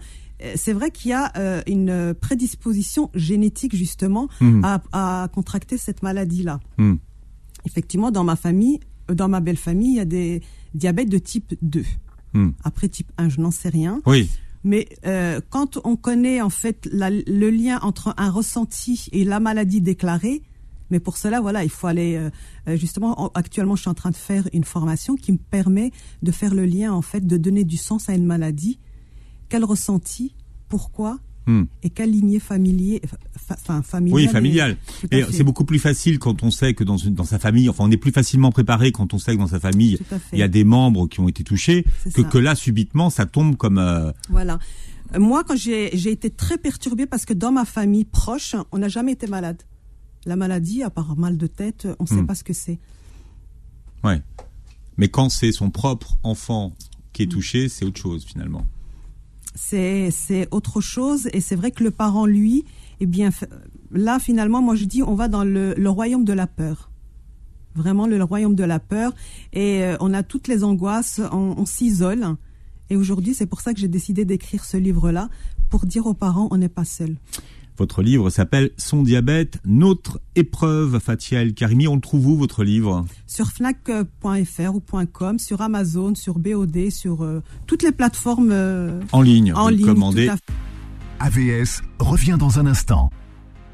c'est 0.55 0.73
vrai 0.73 0.91
qu'il 0.91 1.11
y 1.11 1.15
a 1.15 1.31
une 1.67 2.15
prédisposition 2.19 3.11
génétique 3.15 3.77
justement 3.77 4.29
mmh. 4.41 4.63
à, 4.93 5.29
contracter 5.35 5.77
cette 5.77 6.03
maladie-là. 6.03 6.59
Mmh. 6.79 6.95
Effectivement, 7.67 8.11
dans 8.11 8.25
ma 8.25 8.37
famille, 8.37 8.81
dans 9.13 9.29
ma 9.29 9.41
belle 9.41 9.59
famille, 9.59 9.91
il 9.93 9.97
y 9.97 10.01
a 10.01 10.07
des 10.07 10.41
diabète 10.75 11.09
de 11.09 11.19
type 11.19 11.55
2. 11.63 11.85
Hmm. 12.35 12.51
Après 12.65 12.89
type 12.89 13.11
1, 13.19 13.29
je 13.29 13.41
n'en 13.41 13.51
sais 13.51 13.69
rien. 13.69 14.01
Oui. 14.07 14.31
Mais 14.65 14.89
euh, 15.07 15.41
quand 15.49 15.79
on 15.85 15.97
connaît 15.97 16.41
en 16.41 16.51
fait 16.51 16.89
le 16.93 17.51
lien 17.51 17.79
entre 17.83 18.15
un 18.17 18.31
ressenti 18.31 19.09
et 19.13 19.25
la 19.25 19.41
maladie 19.41 19.81
déclarée, 19.81 20.43
mais 20.91 21.01
pour 21.01 21.17
cela, 21.17 21.41
voilà, 21.41 21.65
il 21.65 21.71
faut 21.71 21.87
aller 21.87 22.17
euh, 22.17 22.31
euh, 22.69 22.77
justement. 22.77 23.31
Actuellement, 23.35 23.77
je 23.77 23.83
suis 23.83 23.91
en 23.91 23.95
train 23.95 24.11
de 24.11 24.17
faire 24.17 24.49
une 24.53 24.65
formation 24.65 25.17
qui 25.17 25.33
me 25.33 25.39
permet 25.39 25.91
de 26.23 26.33
faire 26.33 26.55
le 26.55 26.67
lien 26.67 26.93
en 26.93 27.03
fait, 27.03 27.27
de 27.27 27.37
donner 27.37 27.65
du 27.65 27.77
sens 27.77 28.09
à 28.09 28.15
une 28.15 28.27
maladie. 28.27 28.79
Quel 29.49 29.65
ressenti 29.65 30.35
Pourquoi 30.69 31.19
Hmm. 31.49 31.65
Et 31.85 31.91
quelle 31.91 32.11
lignée 32.11 32.41
familier, 32.41 33.01
enfin 33.51 33.81
familiale. 33.81 34.17
Oui, 34.17 34.27
familiale. 34.27 34.77
Et 35.13 35.23
c'est 35.31 35.45
beaucoup 35.45 35.65
plus 35.65 35.79
facile 35.79 36.19
quand 36.19 36.43
on 36.43 36.51
sait 36.51 36.75
que 36.75 36.83
dans, 36.83 36.97
dans 36.97 37.25
sa 37.25 37.39
famille, 37.39 37.69
enfin 37.69 37.85
on 37.87 37.91
est 37.93 37.97
plus 37.97 38.11
facilement 38.11 38.51
préparé 38.51 38.91
quand 38.91 39.15
on 39.15 39.19
sait 39.21 39.35
que 39.35 39.39
dans 39.39 39.47
sa 39.47 39.61
famille 39.61 39.97
il 40.33 40.41
y 40.41 40.43
a 40.43 40.49
des 40.49 40.65
membres 40.65 41.07
qui 41.07 41.21
ont 41.21 41.29
été 41.29 41.45
touchés 41.45 41.85
que 42.15 42.23
que 42.23 42.39
là 42.39 42.57
subitement 42.57 43.11
ça 43.11 43.27
tombe 43.27 43.57
comme. 43.57 43.79
Euh, 43.79 44.11
voilà. 44.29 44.59
Moi, 45.17 45.45
quand 45.45 45.57
j'ai 45.57 46.11
été 46.11 46.31
très 46.31 46.59
perturbée 46.59 47.07
parce 47.07 47.25
que 47.25 47.33
dans 47.33 47.53
ma 47.53 47.65
famille 47.65 48.05
proche, 48.05 48.57
on 48.73 48.79
n'a 48.79 48.89
jamais 48.89 49.13
été 49.13 49.29
malade. 49.29 49.63
La 50.27 50.37
maladie, 50.37 50.83
à 50.83 50.91
part 50.91 51.17
mal 51.17 51.39
de 51.39 51.47
tête, 51.47 51.89
on 51.99 52.05
ne 52.05 52.09
sait 52.09 52.17
hmm. 52.17 52.27
pas 52.27 52.35
ce 52.35 52.45
que 52.45 52.53
c'est. 52.53 52.79
Ouais. 54.05 54.21
Mais 54.99 55.09
quand 55.09 55.29
c'est 55.31 55.53
son 55.53 55.71
propre 55.71 56.19
enfant 56.23 56.75
qui 57.13 57.23
est 57.23 57.27
hmm. 57.27 57.31
touché, 57.31 57.69
c'est 57.69 57.85
autre 57.85 58.01
chose 58.01 58.25
finalement 58.25 58.67
c'est 59.57 60.49
autre 60.51 60.81
chose. 60.81 61.29
Et 61.33 61.41
c'est 61.41 61.57
vrai 61.57 61.71
que 61.71 61.83
le 61.83 61.91
parent, 61.91 62.27
lui, 62.27 62.65
eh 63.01 63.07
bien, 63.07 63.31
là, 63.91 64.19
finalement, 64.19 64.63
moi, 64.63 64.75
je 64.75 64.85
dis, 64.85 65.03
on 65.03 65.15
va 65.15 65.29
dans 65.29 65.45
le, 65.45 65.75
royaume 65.89 66.25
de 66.25 66.33
la 66.33 66.47
peur. 66.47 66.91
Vraiment, 67.75 68.07
le, 68.07 68.23
royaume 68.23 68.55
de 68.55 68.65
la 68.65 68.79
peur. 68.79 69.15
Et 69.53 69.83
euh, 69.83 69.97
on 70.01 70.15
a 70.15 70.23
toutes 70.23 70.49
les 70.49 70.65
angoisses, 70.65 71.21
on 71.33 71.67
s'isole. 71.67 72.37
Et 72.91 72.97
aujourd'hui, 72.97 73.35
c'est 73.35 73.47
pour 73.47 73.61
ça 73.61 73.75
que 73.75 73.81
j'ai 73.81 73.89
décidé 73.89 74.25
d'écrire 74.25 74.65
ce 74.65 74.77
livre-là, 74.77 75.29
pour 75.71 75.87
dire 75.87 76.07
aux 76.07 76.15
parents, 76.15 76.49
on 76.51 76.59
n'est 76.59 76.69
pas 76.69 76.85
seul. 76.85 77.17
Votre 77.79 78.03
livre 78.03 78.31
s'appelle 78.31 78.71
Son 78.79 79.03
diabète, 79.03 79.59
notre 79.67 80.21
épreuve. 80.35 80.99
Fatia 80.99 81.43
El 81.43 81.53
Karimi, 81.53 81.87
on 81.89 81.97
le 81.97 82.01
trouve 82.01 82.27
où 82.27 82.37
votre 82.37 82.65
livre 82.65 83.05
Sur 83.27 83.49
fnac.fr 83.51 84.75
ou 84.75 84.83
.com, 85.13 85.39
sur 85.39 85.61
Amazon, 85.61 86.15
sur 86.15 86.39
BOD, 86.39 86.91
sur 86.91 87.23
euh, 87.23 87.43
toutes 87.67 87.83
les 87.83 87.93
plateformes 87.93 88.51
euh, 88.51 89.01
en 89.13 89.21
ligne. 89.21 89.53
En 89.53 89.69
ligne, 89.69 89.87
commandez. 89.87 90.31
AVS 91.21 91.83
revient 91.99 92.37
dans 92.39 92.59
un 92.59 92.67
instant. 92.67 93.11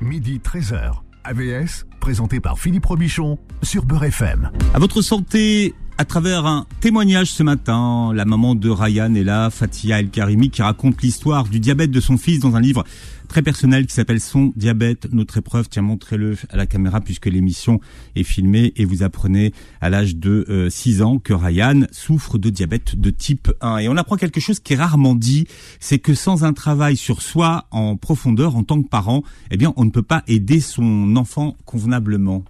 Midi 0.01 0.41
13h. 0.45 0.95
AVS, 1.25 1.87
présenté 2.01 2.41
par 2.41 2.59
Philippe 2.59 2.87
Robichon 2.87 3.39
sur 3.63 3.85
Beurre 3.85 4.05
FM. 4.05 4.51
À 4.75 4.81
votre 4.81 5.03
santé, 5.03 5.75
à 5.99 6.05
travers 6.05 6.47
un 6.47 6.67
témoignage 6.81 7.31
ce 7.31 7.45
matin, 7.45 8.13
la 8.13 8.25
maman 8.25 8.57
de 8.57 8.69
Ryan 8.69 9.15
est 9.15 9.23
là, 9.23 9.51
Fatia 9.51 10.01
El 10.01 10.11
Karimi, 10.11 10.51
qui 10.51 10.63
raconte 10.63 11.01
l'histoire 11.03 11.45
du 11.45 11.61
diabète 11.61 11.93
de 11.93 12.01
son 12.01 12.17
fils 12.17 12.41
dans 12.41 12.57
un 12.57 12.61
livre 12.61 12.85
très 13.33 13.41
personnel 13.41 13.87
qui 13.87 13.95
s'appelle 13.95 14.21
Son 14.21 14.53
diabète, 14.57 15.11
notre 15.11 15.39
épreuve. 15.39 15.67
Tiens, 15.71 15.81
montrez-le 15.81 16.37
à 16.51 16.57
la 16.59 16.67
caméra 16.67 17.01
puisque 17.01 17.25
l'émission 17.25 17.81
est 18.15 18.25
filmée 18.25 18.75
et 18.77 18.85
vous 18.85 19.03
apprenez 19.03 19.55
à 19.81 19.89
l'âge 19.89 20.17
de 20.17 20.69
6 20.69 21.01
euh, 21.01 21.05
ans 21.05 21.19
que 21.19 21.33
Ryan 21.33 21.87
souffre 21.93 22.37
de 22.37 22.51
diabète 22.51 22.95
de 23.01 23.09
type 23.09 23.51
1. 23.63 23.79
Et 23.79 23.89
on 23.89 23.97
apprend 23.97 24.17
quelque 24.17 24.39
chose 24.39 24.61
qui 24.61 24.75
est 24.75 24.77
rarement 24.77 25.15
dit, 25.15 25.47
c'est 25.81 25.99
que 25.99 26.13
sans 26.13 26.45
un 26.45 26.53
travail 26.53 26.95
sur 26.95 27.23
soi 27.23 27.69
en 27.71 27.97
profondeur 27.97 28.55
en 28.55 28.65
tant 28.65 28.83
que 28.83 28.89
parent, 28.89 29.23
eh 29.51 29.57
bien, 29.57 29.73
on 29.77 29.87
ne 29.87 29.91
peut 29.91 30.03
pas 30.03 30.23
aider 30.27 30.61
son 30.61 31.17
enfant 31.17 31.57
convenablement. 31.65 32.45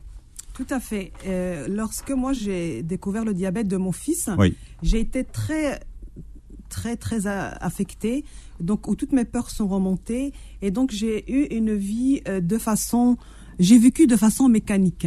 Tout 0.55 0.67
à 0.69 0.81
fait. 0.81 1.13
Euh, 1.29 1.69
lorsque 1.69 2.11
moi 2.11 2.33
j'ai 2.33 2.83
découvert 2.83 3.25
le 3.25 3.35
diabète 3.35 3.69
de 3.69 3.77
mon 3.77 3.93
fils, 3.93 4.29
j'ai 4.83 4.99
été 4.99 5.23
très 5.23 5.81
très 6.73 6.97
très 6.97 7.27
affectée, 7.27 8.25
donc 8.59 8.89
où 8.89 8.97
toutes 8.97 9.13
mes 9.13 9.27
peurs 9.27 9.51
sont 9.51 9.69
remontées 9.69 10.33
et 10.63 10.71
donc 10.71 10.91
j'ai 10.91 11.31
eu 11.31 11.55
une 11.55 11.75
vie 11.75 12.23
euh, 12.27 12.41
de 12.41 12.57
façon, 12.57 13.19
j'ai 13.59 13.79
vécu 13.79 14.07
de 14.07 14.17
façon 14.17 14.49
mécanique. 14.49 15.07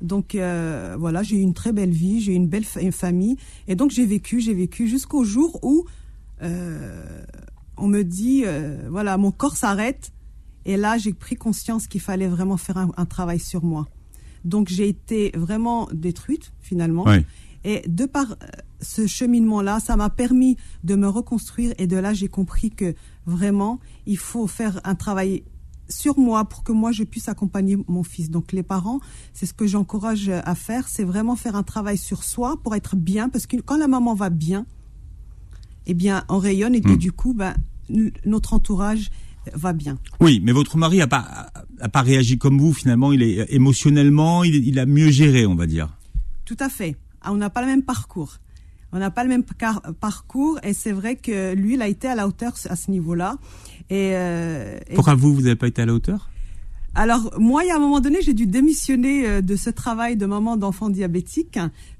Donc 0.00 0.36
euh, 0.36 0.96
voilà, 0.96 1.24
j'ai 1.24 1.36
eu 1.36 1.40
une 1.40 1.52
très 1.52 1.72
belle 1.72 1.90
vie, 1.90 2.20
j'ai 2.20 2.32
eu 2.32 2.36
une 2.36 2.46
belle 2.46 2.64
famille 2.64 3.36
et 3.66 3.74
donc 3.74 3.90
j'ai 3.90 4.06
vécu, 4.06 4.40
j'ai 4.40 4.54
vécu 4.54 4.86
jusqu'au 4.86 5.24
jour 5.24 5.58
où 5.64 5.84
euh, 6.42 7.24
on 7.76 7.88
me 7.88 8.02
dit 8.02 8.44
voilà 8.88 9.16
mon 9.16 9.32
corps 9.32 9.56
s'arrête 9.56 10.12
et 10.64 10.76
là 10.76 10.96
j'ai 10.96 11.12
pris 11.12 11.34
conscience 11.34 11.88
qu'il 11.88 12.00
fallait 12.00 12.28
vraiment 12.28 12.56
faire 12.56 12.78
un, 12.78 13.06
travail 13.06 13.40
sur 13.40 13.64
moi. 13.64 13.88
Donc 14.44 14.68
j'ai 14.68 14.88
été 14.88 15.32
vraiment 15.34 15.88
détruite 15.92 16.52
finalement. 16.60 17.04
Et 17.64 17.82
de 17.88 18.04
par 18.04 18.36
ce 18.80 19.06
cheminement-là, 19.06 19.80
ça 19.80 19.96
m'a 19.96 20.10
permis 20.10 20.56
de 20.84 20.94
me 20.94 21.08
reconstruire 21.08 21.72
et 21.78 21.86
de 21.86 21.96
là, 21.96 22.12
j'ai 22.12 22.28
compris 22.28 22.70
que 22.70 22.94
vraiment, 23.26 23.80
il 24.06 24.18
faut 24.18 24.46
faire 24.46 24.80
un 24.84 24.94
travail 24.94 25.44
sur 25.88 26.18
moi 26.18 26.44
pour 26.44 26.62
que 26.62 26.72
moi 26.72 26.92
je 26.92 27.04
puisse 27.04 27.28
accompagner 27.28 27.76
mon 27.88 28.02
fils. 28.02 28.30
Donc 28.30 28.52
les 28.52 28.62
parents, 28.62 29.00
c'est 29.32 29.46
ce 29.46 29.54
que 29.54 29.66
j'encourage 29.66 30.28
à 30.28 30.54
faire, 30.54 30.88
c'est 30.88 31.04
vraiment 31.04 31.36
faire 31.36 31.56
un 31.56 31.62
travail 31.62 31.98
sur 31.98 32.24
soi 32.24 32.58
pour 32.62 32.74
être 32.74 32.96
bien 32.96 33.28
parce 33.28 33.46
que 33.46 33.56
quand 33.56 33.76
la 33.76 33.88
maman 33.88 34.14
va 34.14 34.30
bien, 34.30 34.66
eh 35.86 35.94
bien 35.94 36.24
on 36.28 36.38
rayonne 36.38 36.74
et, 36.74 36.80
hmm. 36.80 36.96
du 36.96 37.12
coup 37.12 37.34
ben 37.34 37.54
notre 38.24 38.54
entourage 38.54 39.10
va 39.52 39.74
bien. 39.74 39.98
Oui, 40.20 40.40
mais 40.42 40.52
votre 40.52 40.78
mari 40.78 41.02
a 41.02 41.06
pas 41.06 41.52
a 41.80 41.88
pas 41.90 42.00
réagi 42.00 42.38
comme 42.38 42.58
vous 42.58 42.72
finalement, 42.72 43.12
il 43.12 43.22
est 43.22 43.52
émotionnellement, 43.52 44.42
il, 44.42 44.54
il 44.66 44.78
a 44.78 44.86
mieux 44.86 45.10
géré, 45.10 45.44
on 45.44 45.54
va 45.54 45.66
dire. 45.66 45.98
Tout 46.46 46.56
à 46.60 46.70
fait. 46.70 46.96
On 47.26 47.34
n'a 47.34 47.50
pas 47.50 47.60
le 47.60 47.66
même 47.66 47.82
parcours 47.82 48.38
on 48.94 48.98
n'a 49.00 49.10
pas 49.10 49.24
le 49.24 49.28
même 49.28 49.42
parcours 50.00 50.60
et 50.62 50.72
c'est 50.72 50.92
vrai 50.92 51.16
que 51.16 51.52
lui, 51.54 51.74
il 51.74 51.82
a 51.82 51.88
été 51.88 52.06
à 52.06 52.14
la 52.14 52.28
hauteur 52.28 52.54
à 52.70 52.76
ce 52.76 52.92
niveau-là. 52.92 53.38
Et, 53.90 54.12
euh, 54.14 54.78
Pourquoi 54.94 55.16
vous, 55.16 55.34
vous 55.34 55.42
n'avez 55.42 55.56
pas 55.56 55.66
été 55.66 55.82
à 55.82 55.86
la 55.86 55.94
hauteur? 55.94 56.30
Alors 56.94 57.34
moi, 57.40 57.64
il 57.64 57.68
y 57.68 57.70
a 57.72 57.76
un 57.76 57.80
moment 57.80 57.98
donné, 57.98 58.22
j'ai 58.22 58.34
dû 58.34 58.46
démissionner 58.46 59.26
euh, 59.26 59.40
de 59.42 59.56
ce 59.56 59.68
travail 59.68 60.16
de 60.16 60.26
maman 60.26 60.56
d'enfant 60.56 60.90
diabétique 60.90 61.58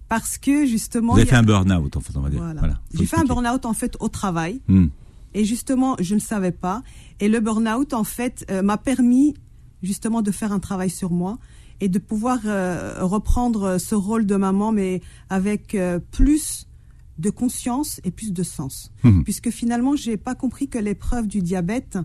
parce 0.09 0.39
que 0.39 0.67
justement. 0.67 1.15
Vous 1.15 1.19
avez 1.19 1.29
fait 1.29 1.35
un 1.35 1.43
burn-out, 1.43 1.97
en 1.97 2.01
fait, 2.01 2.17
on 2.17 2.21
va 2.21 2.31
dire. 2.31 2.41
Voilà. 2.41 2.81
J'ai 2.95 3.07
fait 3.07 3.19
un 3.19 3.25
burn-out 3.25 3.67
en 3.67 3.73
fait 3.73 3.97
au 3.99 4.09
travail. 4.09 4.61
Hmm. 4.69 4.87
Et 5.35 5.45
justement, 5.45 5.97
je 5.99 6.15
ne 6.15 6.21
savais 6.21 6.53
pas. 6.53 6.85
Et 7.19 7.29
le 7.29 7.41
burn-out, 7.41 7.93
en 7.93 8.05
fait, 8.05 8.47
euh, 8.53 8.63
m'a 8.63 8.79
permis 8.79 9.35
justement 9.83 10.23
de 10.23 10.31
faire 10.31 10.53
un 10.53 10.61
travail 10.61 10.91
sur 10.91 11.11
moi 11.11 11.39
et 11.81 11.89
de 11.89 11.99
pouvoir 11.99 12.41
reprendre 13.01 13.79
ce 13.79 13.95
rôle 13.95 14.27
de 14.27 14.37
maman, 14.37 14.73
mais 14.73 15.01
avec 15.29 15.77
plus 16.11 16.67
de 17.19 17.31
conscience 17.31 18.01
et 18.05 18.11
plus 18.11 18.33
de 18.33 18.43
sens. 18.43 18.93
Mhm. 19.03 19.25
Puisque 19.25 19.51
finalement, 19.51 19.97
j'ai 19.97 20.17
pas 20.17 20.35
compris 20.35 20.69
que 20.69 20.79
l'épreuve 20.79 21.27
du 21.27 21.41
diabète, 21.41 21.99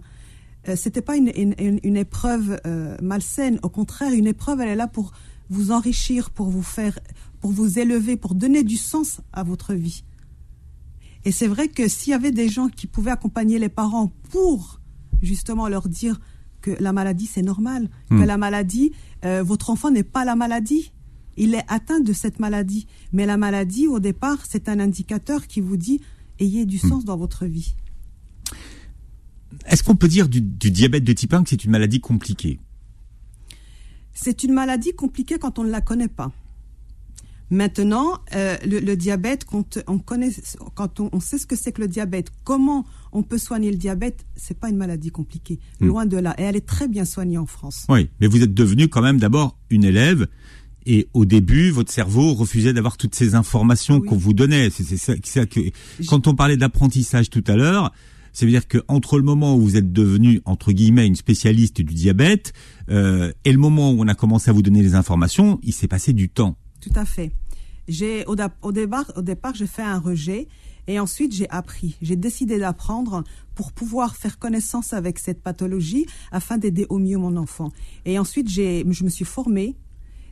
euh, 0.68 0.76
c'était 0.76 1.02
pas 1.02 1.16
une, 1.16 1.32
une, 1.38 1.98
épreuve 1.98 2.60
euh, 2.66 2.98
malsaine. 3.02 3.60
Au 3.64 3.70
contraire, 3.70 4.14
une 4.14 4.28
épreuve, 4.28 4.62
elle 4.62 4.70
est 4.70 4.76
là 4.76 4.88
pour 4.88 5.12
vous 5.50 5.72
enrichir, 5.72 6.30
pour 6.30 6.50
vous 6.50 6.64
faire, 6.64 7.00
pour 7.40 7.52
vous 7.52 7.80
élever, 7.80 8.18
pour 8.18 8.36
donner 8.36 8.64
du 8.64 8.78
sens 8.78 9.22
à 9.34 9.44
votre 9.44 9.74
vie. 9.74 10.04
Et 11.26 11.32
c'est 11.32 11.48
vrai 11.48 11.68
que 11.68 11.88
s'il 11.88 12.12
y 12.12 12.14
avait 12.14 12.32
des 12.32 12.50
gens 12.50 12.70
qui 12.70 12.88
pouvaient 12.88 13.12
accompagner 13.12 13.60
les 13.60 13.70
parents 13.70 14.12
pour 14.30 14.80
justement 15.22 15.68
leur 15.68 15.90
dire 15.90 16.20
que 16.62 16.72
la 16.80 16.94
maladie 16.94 17.26
c'est 17.26 17.42
normal, 17.42 17.90
que 18.10 18.16
mhm. 18.16 18.26
la 18.26 18.38
maladie, 18.38 18.92
euh, 19.26 19.44
votre 19.44 19.70
enfant 19.70 19.92
n'est 19.92 20.04
pas 20.04 20.26
la 20.26 20.36
maladie, 20.36 20.92
il 21.38 21.56
est 21.56 21.64
atteint 21.68 22.02
de 22.02 22.14
cette 22.14 22.40
maladie. 22.40 22.86
Mais 23.14 23.26
la 23.26 23.38
maladie, 23.38 23.88
au 23.88 24.00
départ, 24.00 24.40
c'est 24.48 24.70
un 24.70 24.80
indicateur 24.80 25.48
qui 25.48 25.62
vous 25.62 25.78
dit 25.78 26.02
ayez 26.40 26.66
du 26.66 26.78
sens 26.78 27.06
dans 27.06 27.18
votre 27.18 27.46
vie. 27.46 27.76
est-ce 29.66 29.84
qu'on 29.84 29.96
peut 29.96 30.08
dire 30.08 30.28
du, 30.28 30.42
du 30.42 30.70
diabète 30.72 31.04
de 31.04 31.14
type 31.14 31.34
1 31.34 31.44
que 31.44 31.50
c'est 31.50 31.64
une 31.64 31.72
maladie 31.72 32.02
compliquée? 32.02 32.60
C'est 34.14 34.44
une 34.44 34.54
maladie 34.54 34.94
compliquée 34.94 35.38
quand 35.40 35.60
on 35.60 35.64
ne 35.64 35.70
la 35.70 35.82
connaît 35.82 36.10
pas. 36.10 36.32
Maintenant, 37.50 38.20
euh, 38.36 38.58
le, 38.66 38.80
le, 38.80 38.96
diabète, 38.96 39.44
quand 39.46 39.80
on 39.88 39.98
connaît, 39.98 40.30
quand 40.76 41.00
on, 41.00 41.10
on 41.14 41.20
sait 41.20 41.38
ce 41.38 41.48
que 41.48 41.56
c'est 41.56 41.72
que 41.72 41.82
le 41.82 41.88
diabète, 41.88 42.30
comment 42.44 42.86
on 43.12 43.24
peut 43.24 43.38
soigner 43.38 43.72
le 43.72 43.78
diabète, 43.78 44.26
c'est 44.36 44.58
pas 44.58 44.70
une 44.70 44.78
maladie 44.78 45.10
compliquée, 45.10 45.60
Mm. 45.80 45.88
loin 45.88 46.06
de 46.06 46.18
là. 46.18 46.36
Et 46.38 46.44
elle 46.44 46.56
est 46.56 46.66
très 46.66 46.88
bien 46.88 47.06
soignée 47.06 47.38
en 47.38 47.46
France. 47.46 47.86
Oui, 47.90 48.10
mais 48.20 48.28
vous 48.28 48.44
êtes 48.44 48.54
devenu 48.54 48.88
quand 48.88 49.02
même 49.02 49.18
d'abord 49.20 49.58
une 49.70 49.84
élève. 49.84 50.28
Et 50.86 51.08
au 51.14 51.26
début, 51.26 51.70
votre 51.72 51.92
cerveau 51.92 52.34
refusait 52.34 52.74
d'avoir 52.74 52.98
toutes 52.98 53.14
ces 53.16 53.36
informations 53.36 54.00
Oui. 54.00 54.08
qu'on 54.08 54.16
vous 54.18 54.34
donnait. 54.34 54.70
C'est 54.70 54.98
ça, 54.98 55.46
que 55.46 55.60
quand 56.08 56.28
on 56.28 56.36
parlait 56.36 56.58
d'apprentissage 56.58 57.30
tout 57.30 57.44
à 57.48 57.56
l'heure, 57.56 57.92
ça 58.32 58.46
veut 58.46 58.52
dire 58.52 58.68
que 58.68 58.78
entre 58.88 59.18
le 59.18 59.24
moment 59.24 59.56
où 59.56 59.62
vous 59.62 59.76
êtes 59.76 59.92
devenu 59.92 60.42
entre 60.46 60.72
guillemets 60.72 61.06
une 61.08 61.16
spécialiste 61.16 61.82
du 61.82 61.94
diabète 61.94 62.54
euh, 62.90 63.32
et 63.44 63.52
le 63.52 63.58
moment 63.58 63.92
où 63.92 63.98
on 64.00 64.08
a 64.08 64.16
commencé 64.16 64.50
à 64.50 64.54
vous 64.54 64.62
donner 64.62 64.82
les 64.82 64.96
informations, 64.96 65.60
il 65.64 65.74
s'est 65.74 65.88
passé 65.88 66.14
du 66.14 66.30
temps. 66.30 66.56
Tout 66.80 66.92
à 66.96 67.06
fait. 67.06 67.32
J'ai 67.88 68.24
au, 68.28 68.36
au 68.62 68.72
départ, 68.72 69.12
au 69.16 69.22
départ, 69.24 69.56
j'ai 69.56 69.66
fait 69.68 69.82
un 69.82 69.98
rejet 70.00 70.48
et 70.90 71.00
ensuite 71.00 71.34
j'ai 71.34 71.50
appris. 71.50 71.96
J'ai 72.02 72.16
décidé 72.16 72.58
d'apprendre 72.58 73.24
pour 73.54 73.72
pouvoir 73.72 74.16
faire 74.16 74.40
connaissance 74.40 74.92
avec 74.92 75.20
cette 75.20 75.42
pathologie 75.42 76.08
afin 76.32 76.58
d'aider 76.58 76.88
au 76.90 76.98
mieux 76.98 77.18
mon 77.18 77.38
enfant. 77.38 77.72
Et 78.06 78.18
ensuite, 78.18 78.50
j'ai, 78.50 78.84
je 78.90 79.04
me 79.04 79.10
suis 79.10 79.24
formée, 79.24 79.78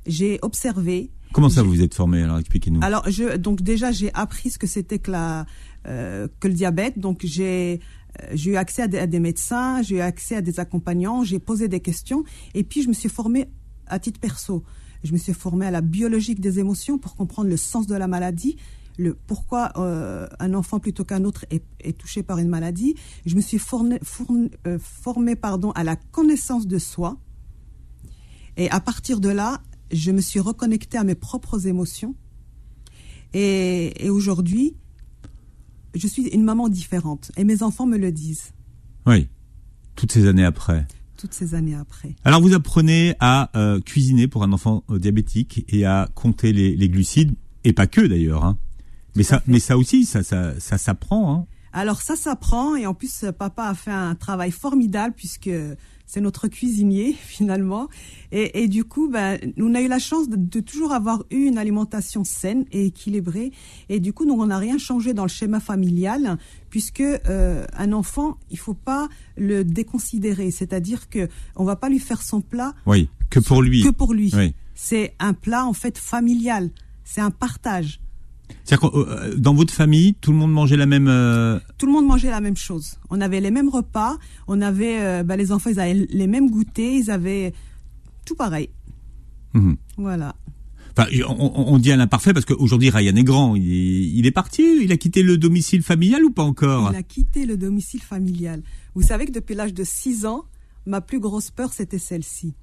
j'ai 0.08 0.40
observé. 0.42 1.12
Comment 1.32 1.50
ça 1.50 1.62
vous 1.62 1.70
vous 1.70 1.82
êtes 1.84 1.94
formé 1.94 2.24
Alors 2.24 2.40
expliquez-nous. 2.40 2.80
Alors, 2.82 3.08
je, 3.08 3.38
donc 3.38 3.62
déjà, 3.62 3.92
j'ai 3.92 4.12
appris 4.16 4.50
ce 4.50 4.58
que 4.58 4.66
c'était 4.66 4.98
que 4.98 5.12
la 5.12 5.46
euh, 5.88 6.28
que 6.40 6.48
le 6.48 6.56
diabète. 6.56 6.98
Donc, 6.98 7.20
j'ai 7.24 7.80
euh, 8.20 8.28
j'ai 8.34 8.52
eu 8.52 8.56
accès 8.56 8.82
à 8.82 8.88
des, 8.88 8.98
à 8.98 9.06
des 9.06 9.20
médecins, 9.20 9.84
j'ai 9.84 9.98
eu 9.98 10.00
accès 10.00 10.38
à 10.38 10.42
des 10.42 10.60
accompagnants, 10.60 11.24
j'ai 11.24 11.38
posé 11.40 11.68
des 11.68 11.82
questions, 11.82 12.24
et 12.56 12.64
puis 12.64 12.82
je 12.82 12.88
me 12.88 12.94
suis 12.94 13.10
formée 13.10 13.46
à 13.86 14.00
titre 14.00 14.20
perso. 14.20 14.64
Je 15.04 15.14
me 15.14 15.18
suis 15.18 15.34
formée 15.34 15.68
à 15.68 15.72
la 15.72 15.82
biologique 15.82 16.40
des 16.40 16.58
émotions 16.58 16.98
pour 16.98 17.16
comprendre 17.16 17.48
le 17.48 17.58
sens 17.58 17.86
de 17.86 17.94
la 17.96 18.08
maladie, 18.08 18.58
le 18.98 19.14
pourquoi 19.16 19.72
euh, 19.78 20.28
un 20.40 20.54
enfant 20.54 20.80
plutôt 20.80 21.06
qu'un 21.06 21.24
autre 21.24 21.46
est, 21.52 21.64
est 21.80 21.98
touché 21.98 22.24
par 22.24 22.40
une 22.40 22.50
maladie. 22.50 22.96
Je 23.26 23.36
me 23.36 23.42
suis 23.42 23.60
formée, 23.60 24.00
euh, 24.66 24.80
formée 24.80 25.36
pardon, 25.36 25.72
à 25.72 25.84
la 25.84 25.96
connaissance 25.96 26.68
de 26.68 26.80
soi. 26.80 27.18
Et 28.58 28.70
à 28.72 28.80
partir 28.80 29.20
de 29.20 29.30
là, 29.30 29.62
je 29.92 30.12
me 30.12 30.20
suis 30.22 30.40
reconnectée 30.40 30.98
à 30.98 31.04
mes 31.04 31.16
propres 31.16 31.68
émotions. 31.68 32.16
Et, 33.34 34.06
et 34.06 34.10
aujourd'hui, 34.10 34.76
je 35.94 36.08
suis 36.08 36.24
une 36.30 36.44
maman 36.44 36.68
différente. 36.70 37.32
Et 37.38 37.44
mes 37.44 37.62
enfants 37.64 37.86
me 37.86 37.98
le 37.98 38.12
disent 38.12 38.52
Oui, 39.06 39.28
toutes 39.96 40.12
ces 40.12 40.28
années 40.28 40.46
après. 40.46 40.88
toutes 41.18 41.34
ces 41.34 41.54
années 41.56 41.76
après. 41.76 42.16
Alors 42.24 42.42
vous 42.42 42.54
apprenez 42.54 43.16
à 43.20 43.50
euh, 43.56 43.80
cuisiner 43.80 44.28
pour 44.28 44.44
un 44.44 44.52
enfant 44.54 44.84
euh, 44.90 45.00
diabétique 45.00 45.66
et 45.70 45.86
à 45.86 46.10
compter 46.16 46.54
les, 46.54 46.76
les 46.76 46.90
glucides 46.90 47.34
et 47.64 47.74
pas 47.74 47.88
que 47.88 48.02
d'ailleurs. 48.02 48.44
Hein. 48.46 48.58
Mais 49.18 49.24
ça, 49.24 49.42
mais 49.48 49.60
ça 49.60 49.78
aussi, 49.78 50.06
ça, 50.06 50.22
ça, 50.24 50.58
ça 50.60 50.78
s'apprend. 50.78 51.34
Hein. 51.34 51.46
Alors 51.74 52.02
ça 52.02 52.16
s'apprend 52.16 52.76
et 52.76 52.86
en 52.88 52.94
plus 52.94 53.24
euh, 53.24 53.32
papa 53.32 53.64
a 53.66 53.74
fait 53.76 53.92
un 53.92 54.16
travail 54.16 54.52
formidable 54.52 55.14
puisque 55.16 55.50
c'est 56.08 56.22
notre 56.22 56.48
cuisinier 56.48 57.14
finalement 57.20 57.88
et, 58.32 58.64
et 58.64 58.68
du 58.68 58.84
coup 58.86 59.10
ben, 59.10 59.38
on 59.60 59.76
a 59.76 59.82
eu 59.82 59.88
la 59.88 60.00
chance 60.00 60.30
de, 60.30 60.38
de 60.38 60.60
toujours 60.62 60.92
avoir 60.94 61.24
eu 61.30 61.46
une 61.46 61.58
alimentation 61.58 62.24
saine 62.24 62.66
et 62.72 62.86
équilibrée 62.86 63.52
et 63.90 64.00
du 64.00 64.14
coup 64.14 64.26
nous 64.26 64.34
on 64.34 64.48
n'a 64.48 64.58
rien 64.58 64.78
changé 64.80 65.14
dans 65.14 65.24
le 65.24 65.30
schéma 65.30 65.60
familial 65.60 66.38
puisque 66.70 67.02
euh, 67.02 67.66
un 67.78 67.92
enfant 67.92 68.38
il 68.50 68.58
faut 68.58 68.74
pas 68.74 69.08
le 69.36 69.64
déconsidérer 69.64 70.50
c'est-à-dire 70.52 71.10
que 71.10 71.28
on 71.58 71.64
va 71.66 71.76
pas 71.76 71.90
lui 71.90 72.00
faire 72.00 72.22
son 72.24 72.42
plat 72.42 72.74
Oui, 72.88 73.10
que 73.30 73.40
pour 73.40 73.62
lui. 73.62 73.84
que 73.84 73.90
pour 73.90 74.14
lui 74.14 74.32
Oui. 74.36 74.56
c'est 74.74 75.14
un 75.20 75.34
plat 75.34 75.66
en 75.66 75.74
fait 75.74 75.98
familial 75.98 76.70
c'est 77.04 77.22
un 77.22 77.32
partage 77.32 78.00
C'est-à-dire 78.64 78.92
que 78.92 78.98
euh, 78.98 79.36
dans 79.38 79.54
votre 79.54 79.74
famille, 79.74 80.14
tout 80.16 80.32
le 80.32 80.38
monde 80.38 80.52
mangeait 80.52 80.78
la 80.78 80.86
même. 80.86 81.08
euh, 81.08 81.60
tout 81.78 81.86
le 81.86 81.92
monde 81.92 82.06
mangeait 82.06 82.30
la 82.30 82.42
même 82.42 82.58
chose. 82.58 82.98
On 83.10 83.22
avait 83.22 83.40
les 83.40 83.52
mêmes 83.52 83.70
repas, 83.70 84.18
on 84.48 84.62
avait 84.62 85.00
euh, 85.00 85.24
bah, 85.24 85.38
les 85.38 85.52
enfants, 85.52 85.70
ils 85.70 85.80
avaient 85.80 85.94
les 85.94 86.28
mêmes 86.28 86.50
goûters, 86.50 86.94
ils 86.94 87.12
avaient 87.12 87.54
tout 88.26 88.36
pareil. 88.36 88.70
mhm. 89.54 89.78
Voilà. 89.98 90.36
Enfin, 90.98 91.10
on, 91.28 91.78
dit 91.78 91.92
à 91.92 91.96
l'imparfait 91.96 92.34
parce 92.34 92.46
qu'aujourd'hui 92.46 92.90
Ryan 92.90 93.16
est 93.16 93.24
grand. 93.24 93.56
Il 93.56 93.72
est, 93.72 94.10
il 94.16 94.26
est 94.26 94.32
parti. 94.32 94.80
Il 94.82 94.92
a 94.92 94.98
quitté 94.98 95.22
le 95.22 95.38
domicile 95.38 95.84
familial 95.84 96.26
ou 96.26 96.32
pas 96.32 96.42
encore? 96.42 96.90
Il 96.92 96.96
a 96.96 97.04
quitté 97.04 97.46
le 97.46 97.56
domicile 97.56 98.02
familial. 98.02 98.64
Vous 98.96 99.04
savez 99.04 99.28
que 99.28 99.32
depuis 99.32 99.54
l'âge 99.54 99.76
de 99.76 99.84
6 99.84 100.26
ans, 100.26 100.46
ma 100.88 101.00
plus 101.00 101.20
grosse 101.20 101.52
peur 101.52 101.72
c'était 101.72 102.00
celle-ci. 102.00 102.56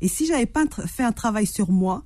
Et 0.00 0.08
si 0.08 0.26
j'avais 0.26 0.46
pas 0.46 0.64
fait 0.86 1.02
un 1.02 1.10
travail 1.12 1.46
sur 1.46 1.72
moi, 1.72 2.04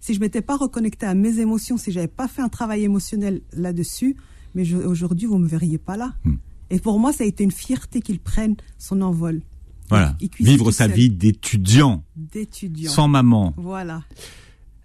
si 0.00 0.14
je 0.14 0.20
m'étais 0.20 0.40
pas 0.42 0.56
reconnectée 0.56 1.06
à 1.06 1.14
mes 1.14 1.38
émotions, 1.40 1.76
si 1.76 1.92
j'avais 1.92 2.08
pas 2.08 2.26
fait 2.28 2.42
un 2.42 2.48
travail 2.48 2.84
émotionnel 2.84 3.40
là-dessus, 3.52 4.16
mais 4.54 4.64
je- 4.64 4.76
aujourd'hui 4.76 5.26
vous 5.26 5.38
me 5.38 5.46
verriez 5.46 5.78
pas 5.78 5.96
là. 5.96 6.14
Hmm. 6.24 6.34
Et 6.70 6.78
pour 6.78 6.98
moi, 7.00 7.12
ça 7.12 7.24
a 7.24 7.26
été 7.26 7.44
une 7.44 7.50
fierté 7.50 8.00
qu'il 8.00 8.18
prenne 8.20 8.56
son 8.78 9.00
envol. 9.02 9.42
Voilà. 9.88 10.16
Il 10.20 10.30
Vivre 10.38 10.70
sa 10.70 10.84
seul. 10.86 10.94
vie 10.94 11.10
d'étudiant, 11.10 12.04
d'étudiant. 12.16 12.90
sans 12.92 13.08
maman. 13.08 13.54
Voilà. 13.56 14.04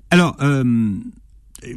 Alors, 0.09 0.35
euh, 0.41 0.63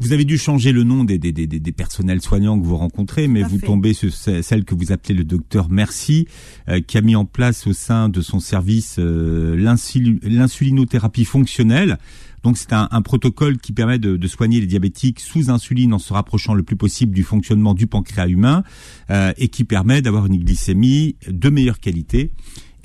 vous 0.01 0.13
avez 0.13 0.25
dû 0.25 0.39
changer 0.39 0.73
le 0.73 0.83
nom 0.83 1.05
des, 1.05 1.19
des, 1.19 1.33
des, 1.33 1.47
des 1.47 1.73
personnels 1.73 2.21
soignants 2.23 2.59
que 2.59 2.65
vous 2.67 2.77
rencontrez, 2.77 3.29
mais 3.29 3.43
vous 3.43 3.59
fait. 3.59 3.67
tombez 3.67 3.93
sur 3.93 4.13
ce- 4.13 4.41
celle 4.43 4.65
que 4.65 4.75
vous 4.75 4.93
appelez 4.93 5.15
le 5.15 5.25
docteur 5.25 5.69
Merci, 5.71 6.27
euh, 6.69 6.81
qui 6.81 6.97
a 6.99 7.01
mis 7.03 7.17
en 7.17 7.25
place 7.27 7.67
au 7.67 7.73
sein 7.75 8.09
de 8.09 8.21
son 8.23 8.41
service 8.41 8.97
euh, 8.99 9.55
l'insul- 9.57 10.21
l'insulinothérapie 10.23 11.25
fonctionnelle. 11.27 11.99
Donc 12.43 12.59
c'est 12.59 12.73
un, 12.73 12.89
un 12.91 13.03
protocole 13.03 13.59
qui 13.59 13.73
permet 13.73 13.99
de, 13.99 14.27
soigner 14.27 14.61
les 14.61 14.67
diabétiques 14.67 15.21
sous 15.21 15.51
insuline 15.51 15.93
en 15.95 15.99
se 15.99 16.13
rapprochant 16.13 16.55
le 16.55 16.63
plus 16.63 16.77
possible 16.77 17.15
du 17.15 17.23
fonctionnement 17.23 17.75
du 17.75 17.87
pancréas 17.87 18.29
humain 18.29 18.63
euh, 19.11 19.33
et 19.39 19.49
qui 19.49 19.65
permet 19.65 20.03
d'avoir 20.03 20.27
une 20.27 20.37
glycémie 20.37 21.17
de 21.27 21.49
meilleure 21.49 21.81
qualité. 21.81 22.33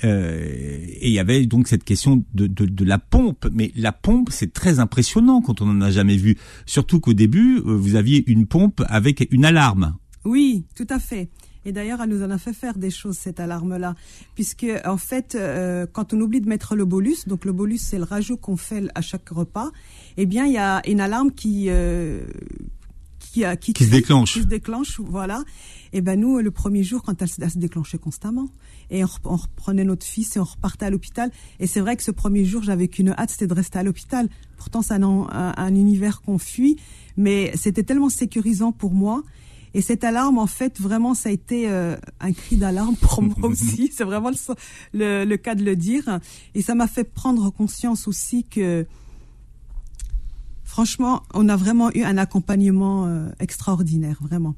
Euh, 0.02 0.44
et 0.86 1.08
il 1.08 1.12
y 1.12 1.18
avait 1.18 1.46
donc 1.46 1.68
cette 1.68 1.84
question 1.84 2.24
de 2.34 2.84
la 2.84 2.98
pompe. 2.98 3.46
Mais 3.52 3.72
la 3.76 3.92
pompe, 3.92 4.28
c'est 4.30 4.52
très 4.52 4.78
impressionnant 4.78 5.40
quand 5.40 5.60
on 5.60 5.66
n'en 5.66 5.80
a 5.80 5.90
jamais 5.90 6.16
vu. 6.16 6.36
Surtout 6.66 7.00
qu'au 7.00 7.14
début, 7.14 7.58
euh, 7.58 7.76
vous 7.76 7.96
aviez 7.96 8.24
une 8.30 8.46
pompe 8.46 8.82
avec 8.88 9.26
une 9.30 9.44
alarme. 9.44 9.96
Oui, 10.24 10.64
tout 10.74 10.86
à 10.88 10.98
fait. 10.98 11.28
Et 11.64 11.72
d'ailleurs, 11.72 12.00
elle 12.02 12.10
nous 12.10 12.22
en 12.22 12.30
a 12.30 12.38
fait 12.38 12.52
faire 12.52 12.76
des 12.76 12.90
choses, 12.90 13.16
cette 13.16 13.40
alarme-là. 13.40 13.94
Puisque, 14.34 14.66
en 14.84 14.96
fait, 14.96 15.34
euh, 15.34 15.86
quand 15.92 16.12
on 16.14 16.20
oublie 16.20 16.40
de 16.40 16.48
mettre 16.48 16.76
le 16.76 16.84
bolus, 16.84 17.26
donc 17.26 17.44
le 17.44 17.52
bolus, 17.52 17.78
c'est 17.78 17.98
le 17.98 18.04
rajout 18.04 18.36
qu'on 18.36 18.56
fait 18.56 18.84
à 18.94 19.00
chaque 19.00 19.28
repas, 19.30 19.70
eh 20.16 20.26
bien, 20.26 20.44
il 20.46 20.52
y 20.52 20.58
a 20.58 20.82
une 20.88 21.00
alarme 21.00 21.30
qui... 21.32 21.66
euh, 21.68 22.24
qui, 23.18 23.44
a- 23.44 23.56
Qui 23.56 23.72
se 23.84 23.90
déclenche. 23.90 24.34
Qui 24.34 24.42
se 24.42 24.46
déclenche, 24.46 25.00
voilà. 25.00 25.42
Et 25.92 26.00
ben 26.02 26.20
nous, 26.20 26.38
le 26.38 26.50
premier 26.50 26.82
jour, 26.84 27.02
quand 27.02 27.20
elle, 27.20 27.28
se- 27.28 27.42
elle 27.42 27.50
se 27.50 27.58
déclenchait 27.58 27.98
constamment, 27.98 28.48
et 28.90 29.02
on, 29.02 29.06
rep- 29.06 29.20
on 29.24 29.36
reprenait 29.36 29.82
notre 29.84 30.06
fils 30.06 30.36
et 30.36 30.40
on 30.40 30.44
repartait 30.44 30.86
à 30.86 30.90
l'hôpital. 30.90 31.30
Et 31.58 31.66
c'est 31.66 31.80
vrai 31.80 31.96
que 31.96 32.02
ce 32.04 32.10
premier 32.12 32.44
jour, 32.44 32.62
j'avais 32.62 32.86
qu'une 32.86 33.08
hâte, 33.10 33.30
c'était 33.30 33.46
de 33.48 33.54
rester 33.54 33.78
à 33.78 33.82
l'hôpital. 33.82 34.28
Pourtant, 34.56 34.82
c'est 34.82 34.94
un, 34.94 35.02
un, 35.02 35.54
un 35.56 35.74
univers 35.74 36.20
qu'on 36.22 36.38
fuit, 36.38 36.76
mais 37.16 37.50
c'était 37.56 37.82
tellement 37.82 38.08
sécurisant 38.10 38.70
pour 38.72 38.92
moi. 38.92 39.22
Et 39.74 39.82
cette 39.82 40.04
alarme, 40.04 40.38
en 40.38 40.46
fait, 40.46 40.80
vraiment, 40.80 41.14
ça 41.14 41.28
a 41.28 41.32
été 41.32 41.68
euh, 41.68 41.96
un 42.20 42.32
cri 42.32 42.56
d'alarme 42.56 42.94
pour 42.96 43.22
moi 43.38 43.48
aussi. 43.48 43.90
C'est 43.92 44.04
vraiment 44.04 44.30
le, 44.30 44.36
le, 44.92 45.24
le 45.24 45.36
cas 45.36 45.54
de 45.56 45.64
le 45.64 45.74
dire. 45.76 46.20
Et 46.54 46.62
ça 46.62 46.74
m'a 46.76 46.86
fait 46.86 47.02
prendre 47.04 47.50
conscience 47.50 48.06
aussi 48.06 48.44
que, 48.44 48.86
franchement, 50.62 51.22
on 51.34 51.48
a 51.48 51.56
vraiment 51.56 51.90
eu 51.92 52.02
un 52.02 52.18
accompagnement 52.18 53.06
euh, 53.06 53.28
extraordinaire, 53.40 54.18
vraiment. 54.22 54.54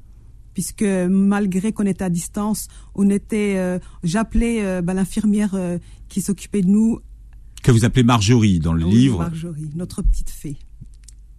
Puisque 0.53 0.83
malgré 0.83 1.71
qu'on 1.71 1.85
était 1.85 2.03
à 2.03 2.09
distance, 2.09 2.67
on 2.95 3.09
était, 3.09 3.55
euh, 3.57 3.77
j'appelais 4.03 4.81
bah, 4.81 4.93
l'infirmière 4.95 5.55
qui 6.09 6.21
s'occupait 6.21 6.61
de 6.61 6.67
nous. 6.69 6.99
Que 7.61 7.71
vous 7.71 7.85
appelez 7.85 8.03
Marjorie 8.03 8.59
dans 8.59 8.73
le 8.73 8.83
Oui, 8.85 8.91
livre. 8.91 9.19
Marjorie, 9.19 9.69
notre 9.75 10.01
petite 10.01 10.29
fée. 10.29 10.57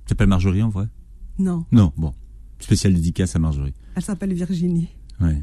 s'appelle 0.06 0.28
Marjorie 0.28 0.62
en 0.62 0.68
vrai? 0.68 0.86
Non, 1.38 1.64
Non, 1.72 1.92
bon. 1.96 2.12
Spécial 2.58 2.92
dédicace 2.94 3.36
à 3.36 3.38
Marjorie. 3.38 3.74
elle 3.94 4.02
s'appelle 4.02 4.32
Virginie. 4.32 4.88
Ouais. 5.20 5.42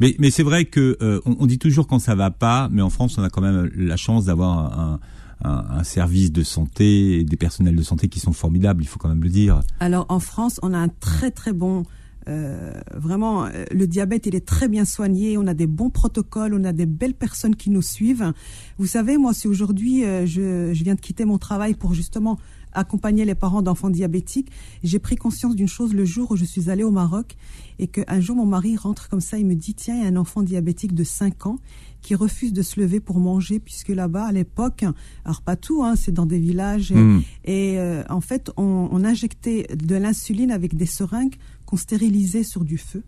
Mais, 0.00 0.16
mais 0.18 0.30
c'est 0.30 0.42
vrai 0.42 0.64
que 0.64 0.96
euh, 1.02 1.20
on, 1.24 1.36
on 1.40 1.46
dit 1.46 1.58
toujours 1.58 1.86
quand 1.86 2.00
ça 2.00 2.14
va 2.14 2.30
pas, 2.30 2.68
mais 2.72 2.82
en 2.82 2.90
France, 2.90 3.16
on 3.18 3.22
a 3.22 3.30
quand 3.30 3.40
même 3.42 3.70
la 3.76 3.96
chance 3.96 4.24
d'avoir 4.24 4.78
un, 4.78 5.00
un, 5.44 5.64
un 5.70 5.84
service 5.84 6.32
de 6.32 6.42
santé 6.42 7.20
et 7.20 7.24
des 7.24 7.36
personnels 7.36 7.76
de 7.76 7.82
santé 7.82 8.08
qui 8.08 8.18
sont 8.20 8.32
formidables, 8.32 8.82
il 8.82 8.86
faut 8.86 8.98
quand 8.98 9.08
même 9.08 9.22
le 9.22 9.28
dire. 9.28 9.60
Alors 9.80 10.06
en 10.08 10.20
France, 10.20 10.58
on 10.62 10.72
a 10.72 10.78
un 10.78 10.88
très 10.88 11.30
très 11.30 11.52
bon, 11.52 11.84
euh, 12.28 12.72
vraiment, 12.94 13.44
euh, 13.44 13.64
le 13.70 13.86
diabète 13.86 14.26
il 14.26 14.34
est 14.34 14.46
très 14.46 14.68
bien 14.68 14.84
soigné. 14.84 15.36
On 15.38 15.46
a 15.46 15.54
des 15.54 15.66
bons 15.66 15.90
protocoles, 15.90 16.54
on 16.54 16.64
a 16.64 16.72
des 16.72 16.86
belles 16.86 17.14
personnes 17.14 17.54
qui 17.54 17.70
nous 17.70 17.82
suivent. 17.82 18.32
Vous 18.78 18.86
savez, 18.86 19.18
moi, 19.18 19.34
si 19.34 19.46
aujourd'hui 19.46 20.04
euh, 20.04 20.26
je, 20.26 20.72
je 20.72 20.84
viens 20.84 20.94
de 20.94 21.00
quitter 21.00 21.24
mon 21.24 21.38
travail 21.38 21.74
pour 21.74 21.94
justement 21.94 22.38
accompagner 22.74 23.24
les 23.24 23.34
parents 23.34 23.62
d'enfants 23.62 23.90
diabétiques. 23.90 24.50
J'ai 24.82 24.98
pris 24.98 25.16
conscience 25.16 25.56
d'une 25.56 25.68
chose 25.68 25.94
le 25.94 26.04
jour 26.04 26.32
où 26.32 26.36
je 26.36 26.44
suis 26.44 26.70
allée 26.70 26.84
au 26.84 26.90
Maroc 26.90 27.36
et 27.78 27.86
qu'un 27.86 28.20
jour 28.20 28.36
mon 28.36 28.46
mari 28.46 28.76
rentre 28.76 29.08
comme 29.08 29.20
ça, 29.20 29.38
il 29.38 29.46
me 29.46 29.54
dit 29.54 29.74
tiens, 29.74 29.96
il 29.96 30.02
y 30.02 30.04
a 30.04 30.08
un 30.08 30.16
enfant 30.16 30.42
diabétique 30.42 30.94
de 30.94 31.04
5 31.04 31.46
ans 31.46 31.58
qui 32.02 32.14
refuse 32.14 32.52
de 32.52 32.62
se 32.62 32.78
lever 32.78 33.00
pour 33.00 33.18
manger 33.18 33.58
puisque 33.60 33.88
là-bas 33.88 34.26
à 34.26 34.32
l'époque, 34.32 34.84
alors 35.24 35.40
pas 35.40 35.56
tout, 35.56 35.82
hein, 35.82 35.94
c'est 35.96 36.12
dans 36.12 36.26
des 36.26 36.38
villages 36.38 36.92
Hmm. 36.92 37.20
et 37.44 37.78
euh, 37.78 38.02
en 38.08 38.20
fait 38.20 38.50
on, 38.56 38.88
on 38.90 39.04
injectait 39.04 39.66
de 39.74 39.96
l'insuline 39.96 40.50
avec 40.50 40.76
des 40.76 40.86
seringues 40.86 41.36
qu'on 41.66 41.76
stérilisait 41.76 42.42
sur 42.42 42.64
du 42.64 42.78
feu. 42.78 43.02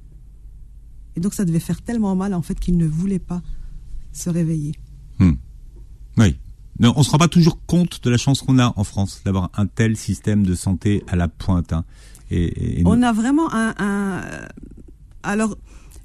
Et 1.17 1.21
donc 1.21 1.35
ça 1.35 1.45
devait 1.45 1.61
faire 1.61 1.83
tellement 1.83 2.15
mal 2.15 2.35
en 2.35 2.43
fait 2.43 2.59
qu'il 2.59 2.77
ne 2.77 2.87
voulait 2.87 3.19
pas 3.19 3.43
se 4.13 4.31
réveiller. 4.31 4.75
Oui. 6.19 6.37
Non, 6.81 6.93
on 6.97 7.03
se 7.03 7.11
rend 7.11 7.19
pas 7.19 7.29
toujours 7.29 7.59
compte 7.67 8.03
de 8.05 8.11
la 8.11 8.17
chance 8.19 8.43
qu'on 8.43 8.59
a 8.59 8.73
en 8.77 8.85
France 8.85 9.23
d'avoir 9.25 9.51
un 9.57 9.67
tel 9.67 9.97
système 9.97 10.45
de 10.45 10.55
santé 10.55 11.03
à 11.09 11.17
la 11.17 11.29
pointe. 11.29 11.73
hein. 11.73 11.85
Et, 12.31 12.81
et- 12.81 12.83
On 12.87 13.03
a 13.03 13.13
vraiment 13.13 13.53
un, 13.55 13.75
un- 13.79 14.23
euh, 14.25 14.47
alors 15.23 15.57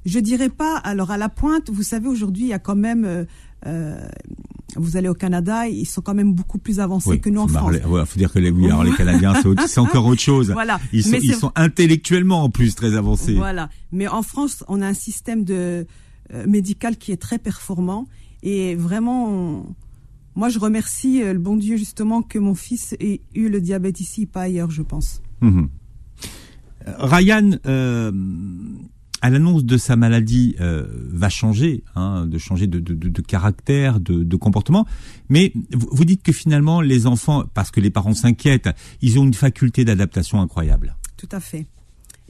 je 0.06 0.18
dirais 0.18 0.48
pas 0.48 0.76
alors 0.78 1.10
à 1.10 1.16
la 1.18 1.28
pointe. 1.28 1.68
Vous 1.70 1.82
savez 1.82 2.08
aujourd'hui 2.08 2.44
il 2.44 2.48
y 2.48 2.52
a 2.52 2.58
quand 2.58 2.76
même 2.76 3.04
euh, 3.04 3.24
euh, 3.66 4.00
vous 4.76 4.96
allez 4.96 5.08
au 5.08 5.14
Canada 5.14 5.66
ils 5.68 5.84
sont 5.84 6.00
quand 6.00 6.14
même 6.14 6.32
beaucoup 6.32 6.58
plus 6.58 6.80
avancés 6.80 7.10
oui, 7.10 7.20
que 7.20 7.28
nous 7.28 7.40
en 7.42 7.48
France. 7.48 7.74
ouais, 7.86 8.06
faut 8.06 8.18
dire 8.18 8.32
que 8.32 8.38
les, 8.38 8.50
oui, 8.50 8.66
alors 8.66 8.84
les 8.84 8.92
Canadiens, 8.94 9.34
c'est 9.66 9.78
encore 9.78 10.06
autre 10.06 10.20
chose. 10.22 10.50
Voilà. 10.52 10.80
Ils 10.92 11.04
sont, 11.04 11.18
ils 11.20 11.36
intellectuellement 11.56 12.42
en 12.44 12.50
plus 12.50 12.74
très 12.74 12.94
avancés. 12.96 13.34
Voilà. 13.34 13.68
Mais 13.92 14.08
en 14.08 14.22
France, 14.22 14.64
on 14.68 14.80
a 14.80 14.86
un 14.86 14.94
système 14.94 15.44
de 15.44 15.86
euh, 16.32 16.46
médical 16.46 16.96
qui 16.96 17.12
est 17.12 17.18
très 17.20 17.38
performant 17.38 18.06
et 18.42 18.74
vraiment, 18.74 19.28
on- 19.28 19.66
moi, 20.34 20.48
je 20.48 20.58
remercie 20.58 21.22
euh, 21.22 21.32
le 21.32 21.38
bon 21.38 21.56
Dieu 21.56 21.76
justement 21.76 22.22
que 22.22 22.38
mon 22.38 22.54
fils 22.54 22.94
ait 23.00 23.20
eu 23.34 23.48
le 23.48 23.60
diabète 23.60 24.00
ici, 24.00 24.26
pas 24.26 24.42
ailleurs, 24.42 24.70
je 24.70 24.82
pense. 24.82 25.22
Mhm. 25.40 25.68
Euh, 26.88 26.92
Ryan, 26.98 27.50
euh, 27.66 28.10
à 29.20 29.30
l'annonce 29.30 29.64
de 29.64 29.76
sa 29.76 29.94
maladie, 29.94 30.56
euh, 30.60 30.86
va 31.12 31.28
changer, 31.28 31.84
hein, 31.94 32.26
de 32.26 32.38
changer 32.38 32.66
de, 32.66 32.80
de- 32.80 32.94
de- 32.94 33.08
de 33.08 33.22
caractère, 33.22 34.00
de, 34.00 34.36
comportement. 34.36 34.84
Mais 35.28 35.52
vous, 35.72 35.88
vous 35.92 36.04
dites 36.04 36.22
que 36.24 36.32
finalement, 36.32 36.80
les 36.80 37.06
enfants, 37.06 37.44
parce 37.54 37.70
que 37.70 37.78
les 37.80 37.90
parents 37.90 38.14
s'inquiètent, 38.14 38.70
ils 39.00 39.18
ont 39.20 39.24
une 39.24 39.34
faculté 39.34 39.84
d'adaptation 39.84 40.40
incroyable. 40.40 40.96
Tout 41.16 41.28
à 41.30 41.38
fait. 41.38 41.66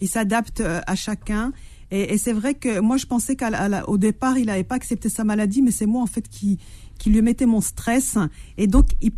Il 0.01 0.09
s'adapte 0.09 0.61
euh, 0.61 0.81
à 0.87 0.95
chacun. 0.95 1.53
Et, 1.91 2.13
et 2.15 2.19
c'est 2.19 2.33
vrai 2.35 2.55
que 2.55 2.81
moi, 2.81 2.99
je 2.99 3.07
pensais 3.07 3.37
qu'au 3.37 3.97
départ, 3.99 4.37
il 4.37 4.47
n'avait 4.47 4.65
pas 4.65 4.75
accepté 4.75 5.09
sa 5.09 5.25
maladie, 5.25 5.63
mais 5.63 5.71
c'est 5.71 5.87
moi, 5.87 6.03
en 6.03 6.07
fait, 6.07 6.29
qui, 6.29 6.59
qui 6.99 7.11
lui 7.11 7.23
mettais 7.23 7.47
mon 7.47 7.61
stress. 7.61 8.17
Et 8.59 8.67
donc, 8.67 8.87
il- 9.01 9.13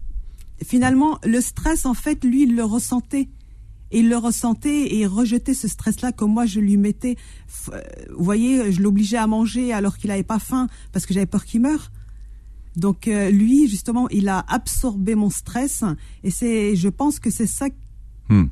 finalement, 0.64 1.18
le 1.24 1.40
stress, 1.40 1.86
en 1.86 1.94
fait, 1.94 2.24
lui, 2.24 2.42
il 2.44 2.56
le 2.56 2.64
ressentait. 2.64 3.28
Et 3.90 4.00
il 4.00 4.08
le 4.08 4.16
ressentait 4.16 4.86
et 4.86 5.00
il 5.00 5.06
rejetait 5.06 5.54
ce 5.54 5.68
stress-là 5.68 6.10
que 6.12 6.24
moi, 6.24 6.46
je 6.46 6.58
lui 6.60 6.76
mettais. 6.76 7.16
Euh, 7.72 7.80
Vous 8.16 8.24
voyez, 8.24 8.72
je 8.72 8.82
l'obligeais 8.82 9.18
à 9.18 9.26
manger 9.26 9.72
alors 9.72 9.98
qu'il 9.98 10.08
n'avait 10.10 10.22
pas 10.24 10.38
faim 10.40 10.66
parce 10.92 11.06
que 11.06 11.14
j'avais 11.14 11.26
peur 11.26 11.44
qu'il 11.44 11.60
meure. 11.60 11.92
Donc, 12.76 13.06
euh, 13.06 13.30
lui, 13.30 13.68
justement, 13.68 14.08
il 14.08 14.28
a 14.28 14.40
absorbé 14.48 15.14
mon 15.14 15.30
stress. 15.30 15.84
Et 16.24 16.30
c'est, 16.30 16.74
je 16.74 16.88
pense 16.88 17.20
que 17.20 17.30
c'est 17.30 17.46
ça 17.46 17.66
Hmm. 18.30 18.46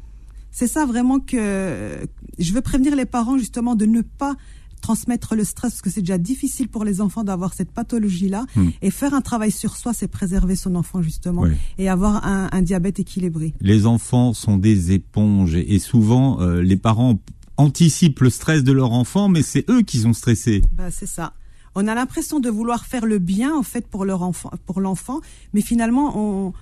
c'est 0.50 0.66
ça 0.68 0.85
vraiment 0.85 1.18
que 1.18 2.06
je 2.38 2.52
veux 2.52 2.61
prévenir 2.61 2.94
les 2.94 3.06
parents 3.06 3.38
justement 3.38 3.74
de 3.74 3.87
ne 3.87 4.02
pas 4.02 4.37
transmettre 4.82 5.34
le 5.34 5.44
stress 5.44 5.72
parce 5.72 5.80
que 5.82 5.88
c'est 5.88 6.02
déjà 6.02 6.18
difficile 6.18 6.68
pour 6.68 6.84
les 6.84 7.00
enfants 7.00 7.24
d'avoir 7.24 7.54
cette 7.54 7.70
pathologie 7.72 8.28
là 8.28 8.44
Hmm. 8.54 8.68
et 8.82 8.90
faire 8.90 9.14
un 9.14 9.22
travail 9.22 9.50
sur 9.50 9.76
soi 9.76 9.92
c'est 9.94 10.08
préserver 10.08 10.56
son 10.56 10.74
enfant 10.74 11.00
justement 11.00 11.42
Oui. 11.42 11.52
et 11.78 11.88
avoir 11.88 12.26
un, 12.26 12.48
un 12.52 12.60
diabète 12.62 12.98
équilibré. 13.00 13.54
Les 13.60 13.86
enfants 13.86 14.34
sont 14.34 14.58
des 14.58 14.92
éponges 14.92 15.54
et, 15.54 15.78
souvent, 15.78 16.40
euh, 16.42 16.60
les 16.60 16.76
parents 16.76 17.18
anticipent 17.56 18.20
le 18.20 18.30
stress 18.30 18.64
de 18.64 18.72
leur 18.72 18.92
enfant, 18.92 19.28
mais 19.28 19.42
c'est 19.42 19.64
eux 19.70 19.82
qui 19.82 19.98
sont 19.98 20.12
stressés. 20.12 20.62
Bah, 20.76 20.90
c'est 20.90 21.06
ça. 21.06 21.32
On 21.74 21.86
a 21.88 21.94
l'impression 21.94 22.40
de 22.40 22.50
vouloir 22.50 22.84
faire 22.84 23.06
le 23.06 23.18
bien 23.18 23.54
en 23.56 23.62
fait 23.62 23.86
pour 23.86 24.04
leur 24.04 24.22
enfant, 24.22 24.50
pour 24.66 24.80
l'enfant, 24.80 25.20
mais 25.54 25.62
finalement 25.62 26.12
on 26.18 26.52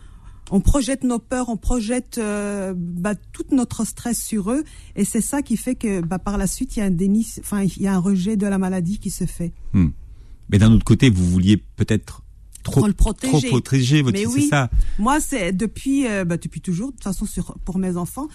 on 0.51 0.61
projette 0.61 1.05
nos 1.05 1.19
peurs, 1.19 1.49
on 1.49 1.57
projette 1.57 2.19
euh, 2.19 2.75
bah, 2.77 3.15
tout 3.33 3.45
notre 3.53 3.85
stress 3.85 4.21
sur 4.23 4.51
eux, 4.51 4.65
et 4.97 5.05
c'est 5.05 5.21
ça 5.21 5.43
qui 5.43 5.57
fait 5.57 5.75
que 5.75 6.01
bah, 6.01 6.19
par 6.19 6.39
la 6.39 6.47
suite 6.47 6.77
il 6.77 6.81
y 6.81 6.83
a 6.83 6.87
un 6.87 6.91
déni, 6.91 7.27
enfin 7.41 7.63
il 7.63 7.83
y 7.83 7.87
a 7.87 7.95
un 7.95 7.99
rejet 7.99 8.37
de 8.37 8.47
la 8.47 8.59
maladie 8.59 8.99
qui 8.99 9.11
se 9.11 9.25
fait. 9.25 9.53
Mais 9.75 10.59
d'un 10.59 10.73
autre 10.73 10.85
côté, 10.85 11.11
vous 11.11 11.25
vouliez 11.29 11.57
peut-être 11.57 12.23
trop, 12.65 12.81
Trop 12.81 12.87
le 12.89 12.93
protéger. 12.93 13.31
trop 13.31 13.49
protéger 13.49 14.03
votre 14.03 14.19
Mais 14.19 14.25
fils, 14.25 14.35
oui. 14.35 14.43
c'est 14.43 14.49
ça? 14.49 14.71
Moi, 14.99 15.21
c'est 15.21 15.53
depuis, 15.53 16.07
euh, 16.09 16.25
bah, 16.25 16.37
depuis 16.37 16.61
toujours, 16.61 16.89
de 16.89 16.93
toute 16.95 17.05
façon, 17.05 17.25
sur, 17.25 17.57
pour 17.65 17.79
mes 17.79 17.97
enfants, 17.97 18.27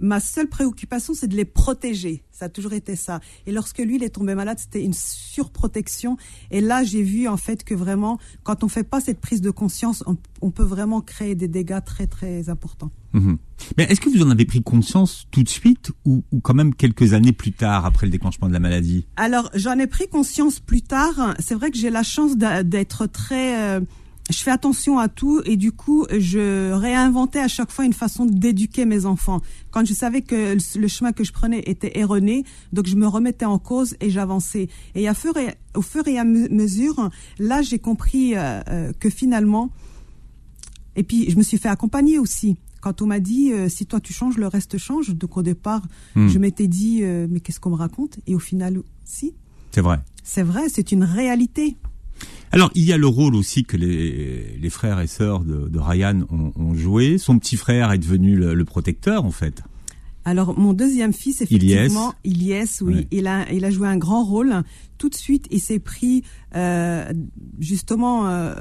ma 0.00 0.18
seule 0.20 0.48
préoccupation, 0.48 1.14
c'est 1.14 1.28
de 1.28 1.36
les 1.36 1.44
protéger. 1.44 2.24
Ça 2.30 2.46
a 2.46 2.48
toujours 2.48 2.72
été 2.72 2.96
ça. 2.96 3.20
Et 3.46 3.52
lorsque 3.52 3.78
lui, 3.78 3.96
il 3.96 4.02
est 4.02 4.10
tombé 4.10 4.34
malade, 4.34 4.58
c'était 4.58 4.82
une 4.82 4.94
surprotection. 4.94 6.16
Et 6.50 6.60
là, 6.60 6.82
j'ai 6.82 7.02
vu, 7.02 7.28
en 7.28 7.36
fait, 7.36 7.64
que 7.64 7.74
vraiment, 7.74 8.18
quand 8.42 8.64
on 8.64 8.68
fait 8.68 8.82
pas 8.82 9.00
cette 9.00 9.20
prise 9.20 9.40
de 9.42 9.50
conscience, 9.50 10.02
on, 10.06 10.16
on 10.40 10.50
peut 10.50 10.64
vraiment 10.64 11.02
créer 11.02 11.34
des 11.34 11.48
dégâts 11.48 11.84
très, 11.84 12.06
très 12.06 12.48
importants. 12.48 12.90
Mhm. 13.12 13.38
Mais 13.76 13.84
est-ce 13.84 14.00
que 14.00 14.08
vous 14.08 14.22
en 14.22 14.30
avez 14.30 14.46
pris 14.46 14.62
conscience 14.62 15.26
tout 15.30 15.42
de 15.42 15.48
suite 15.48 15.90
ou, 16.04 16.24
ou 16.32 16.40
quand 16.40 16.54
même 16.54 16.74
quelques 16.74 17.12
années 17.12 17.32
plus 17.32 17.52
tard 17.52 17.84
après 17.84 18.06
le 18.06 18.12
déclenchement 18.12 18.48
de 18.48 18.52
la 18.52 18.60
maladie? 18.60 19.06
Alors, 19.16 19.50
j'en 19.54 19.78
ai 19.78 19.86
pris 19.86 20.08
conscience 20.08 20.60
plus 20.60 20.82
tard. 20.82 21.34
C'est 21.40 21.54
vrai 21.54 21.70
que 21.70 21.76
j'ai 21.76 21.90
la 21.90 22.02
chance 22.02 22.36
d'être 22.36 23.06
très... 23.06 23.60
euh, 23.60 23.80
je 24.30 24.38
fais 24.38 24.50
attention 24.50 24.98
à 24.98 25.08
tout 25.08 25.40
et 25.44 25.56
du 25.56 25.72
coup, 25.72 26.06
je 26.16 26.72
réinventais 26.72 27.40
à 27.40 27.48
chaque 27.48 27.70
fois 27.70 27.84
une 27.84 27.92
façon 27.92 28.24
d'éduquer 28.26 28.84
mes 28.84 29.04
enfants. 29.06 29.40
Quand 29.70 29.84
je 29.84 29.92
savais 29.94 30.22
que 30.22 30.54
le- 30.78 30.88
chemin 30.88 31.12
que 31.12 31.24
je 31.24 31.32
prenais 31.32 31.62
était 31.66 31.98
erroné, 31.98 32.44
donc 32.72 32.86
je 32.86 32.96
me 32.96 33.06
remettais 33.06 33.44
en 33.44 33.58
cause 33.58 33.96
et 34.00 34.10
j'avançais. 34.10 34.68
Et 34.94 35.08
à 35.08 35.14
fur 35.14 35.36
et, 35.36 35.54
au 35.74 35.82
fur 35.82 36.06
et 36.08 36.18
à 36.18 36.24
me- 36.24 36.48
mesure, 36.48 37.10
là, 37.38 37.62
j'ai 37.62 37.78
compris 37.78 38.36
euh, 38.36 38.60
euh, 38.68 38.92
que 38.98 39.10
finalement... 39.10 39.70
Et 40.96 41.02
puis, 41.04 41.30
je 41.30 41.36
me 41.36 41.42
suis 41.42 41.56
fait 41.58 41.68
accompagner 41.68 42.18
aussi. 42.18 42.56
Quand 42.80 43.00
on 43.02 43.06
m'a 43.06 43.20
dit, 43.20 43.52
euh, 43.52 43.68
si 43.68 43.86
toi 43.86 44.00
tu 44.00 44.12
changes, 44.12 44.36
le 44.38 44.46
reste 44.48 44.76
change. 44.78 45.14
Donc 45.14 45.36
au 45.36 45.42
départ, 45.42 45.82
Hmm. 46.16 46.28
je 46.28 46.38
m'étais 46.38 46.66
dit, 46.66 47.00
euh, 47.02 47.26
mais 47.30 47.40
qu'est-ce 47.40 47.60
qu'on 47.60 47.70
me 47.70 47.76
raconte? 47.76 48.18
Et 48.26 48.34
au 48.34 48.38
final, 48.38 48.82
si. 49.04 49.34
C'est 49.72 49.80
vrai. 49.82 50.00
C'est 50.24 50.42
vrai, 50.42 50.62
c'est 50.68 50.90
une 50.92 51.04
réalité. 51.04 51.76
Alors, 52.52 52.70
il 52.74 52.84
y 52.84 52.92
a 52.92 52.98
le 52.98 53.06
rôle 53.06 53.36
aussi 53.36 53.64
que 53.64 53.76
les, 53.76 54.70
frères 54.70 55.00
et 55.00 55.06
sœurs 55.06 55.40
de, 55.40 55.78
Ryan 55.78 56.26
ont, 56.30 56.74
joué. 56.74 57.18
Son 57.18 57.38
petit 57.38 57.56
frère 57.56 57.92
est 57.92 57.98
devenu 57.98 58.36
le 58.36 58.64
protecteur, 58.64 59.24
en 59.24 59.30
fait. 59.30 59.62
Alors, 60.30 60.56
mon 60.56 60.74
deuxième 60.74 61.12
fils, 61.12 61.40
effectivement, 61.40 62.14
Ilyes, 62.22 62.64
oui, 62.82 62.94
Ouais. 62.94 63.06
il, 63.10 63.26
a, 63.26 63.50
il 63.52 63.64
a 63.64 63.70
joué 63.72 63.88
un 63.88 63.96
grand 63.96 64.22
rôle. 64.22 64.62
Tout 64.96 65.08
de 65.08 65.16
suite, 65.16 65.46
il 65.50 65.60
s'est 65.60 65.80
pris 65.80 66.22
euh, 66.54 67.12
justement 67.58 68.28
euh, 68.28 68.54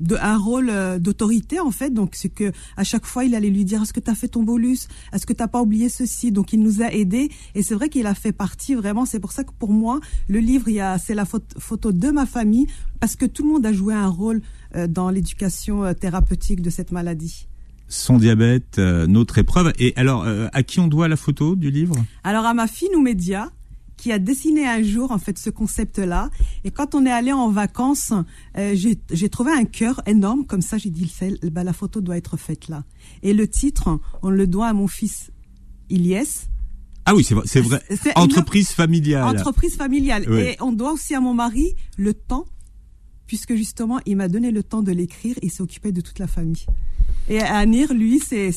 de, 0.00 0.16
un 0.16 0.36
rôle 0.36 0.68
euh, 0.68 0.98
d'autorité, 0.98 1.60
en 1.60 1.70
fait. 1.70 1.90
Donc, 1.90 2.16
c'est 2.16 2.28
que 2.28 2.50
à 2.76 2.82
chaque 2.82 3.06
fois, 3.06 3.24
il 3.24 3.36
allait 3.36 3.50
lui 3.50 3.64
dire 3.64 3.82
Est-ce 3.82 3.92
que 3.92 4.00
tu 4.00 4.10
as 4.10 4.16
fait 4.16 4.26
ton 4.26 4.42
bolus? 4.42 4.88
Est-ce 5.12 5.24
que 5.26 5.32
tu 5.32 5.46
pas 5.46 5.62
oublié 5.62 5.88
ceci? 5.88 6.32
Donc, 6.32 6.52
il 6.52 6.60
nous 6.60 6.82
a 6.82 6.90
aidés. 6.92 7.30
Et 7.54 7.62
c'est 7.62 7.74
vrai 7.76 7.88
qu'il 7.88 8.06
a 8.06 8.14
fait 8.14 8.32
partie 8.32 8.74
vraiment. 8.74 9.06
C'est 9.06 9.20
pour 9.20 9.30
ça 9.30 9.44
que 9.44 9.52
pour 9.56 9.72
moi, 9.72 10.00
le 10.28 10.40
livre, 10.40 10.68
il 10.68 10.74
y 10.74 10.80
a, 10.80 10.98
c'est 10.98 11.14
la 11.14 11.24
photo, 11.24 11.46
photo 11.60 11.92
de 11.92 12.10
ma 12.10 12.26
famille, 12.26 12.66
parce 12.98 13.14
que 13.14 13.26
tout 13.26 13.44
le 13.44 13.50
monde 13.50 13.64
a 13.64 13.72
joué 13.72 13.94
un 13.94 14.08
rôle 14.08 14.42
euh, 14.74 14.88
dans 14.88 15.08
l'éducation 15.10 15.84
euh, 15.84 15.92
thérapeutique 15.92 16.62
de 16.62 16.70
cette 16.70 16.90
maladie. 16.90 17.46
Son 17.92 18.16
diabète, 18.16 18.78
euh, 18.78 19.06
notre 19.06 19.36
épreuve. 19.36 19.70
Et 19.78 19.92
alors, 19.96 20.24
euh, 20.24 20.48
à 20.54 20.62
qui 20.62 20.80
on 20.80 20.88
doit 20.88 21.08
la 21.08 21.16
photo 21.16 21.56
du 21.56 21.70
livre? 21.70 21.94
Alors 22.24 22.46
à 22.46 22.54
ma 22.54 22.66
fille 22.66 22.88
Noumédia, 22.90 23.50
qui 23.98 24.12
a 24.12 24.18
dessiné 24.18 24.66
un 24.66 24.82
jour 24.82 25.12
en 25.12 25.18
fait 25.18 25.38
ce 25.38 25.50
concept-là. 25.50 26.30
Et 26.64 26.70
quand 26.70 26.94
on 26.94 27.04
est 27.04 27.10
allé 27.10 27.32
en 27.32 27.50
vacances, 27.50 28.14
euh, 28.56 28.74
j'ai 28.74 29.28
trouvé 29.28 29.52
un 29.52 29.66
cœur 29.66 30.00
énorme 30.06 30.46
comme 30.46 30.62
ça. 30.62 30.78
J'ai 30.78 30.88
dit 30.88 31.12
bah, 31.52 31.64
la 31.64 31.74
photo 31.74 32.00
doit 32.00 32.16
être 32.16 32.38
faite 32.38 32.68
là. 32.68 32.84
Et 33.22 33.34
le 33.34 33.46
titre, 33.46 34.00
on 34.22 34.30
le 34.30 34.46
doit 34.46 34.68
à 34.68 34.72
mon 34.72 34.88
fils 34.88 35.30
Ilyes. 35.90 36.48
Ah 37.04 37.14
oui, 37.14 37.28
c'est 37.44 37.60
vrai. 37.60 37.82
Entreprise 38.14 38.70
familiale. 38.70 39.36
entreprise 39.36 39.76
familiale. 39.76 40.24
Oui. 40.30 40.40
Et 40.40 40.56
on 40.60 40.72
doit 40.72 40.92
aussi 40.92 41.14
à 41.14 41.20
mon 41.20 41.34
mari 41.34 41.74
le 41.98 42.14
temps, 42.14 42.46
puisque 43.26 43.54
justement 43.54 44.00
il 44.06 44.16
m'a 44.16 44.28
donné 44.28 44.50
le 44.50 44.62
temps 44.62 44.82
de 44.82 44.92
l'écrire. 44.92 45.36
Il 45.42 45.50
s'est 45.50 45.62
occupé 45.62 45.92
de 45.92 46.00
toute 46.00 46.18
la 46.18 46.26
famille. 46.26 46.66
Et 47.28 47.40
Anir, 47.40 47.92
lui, 47.92 48.18
c'est 48.18 48.50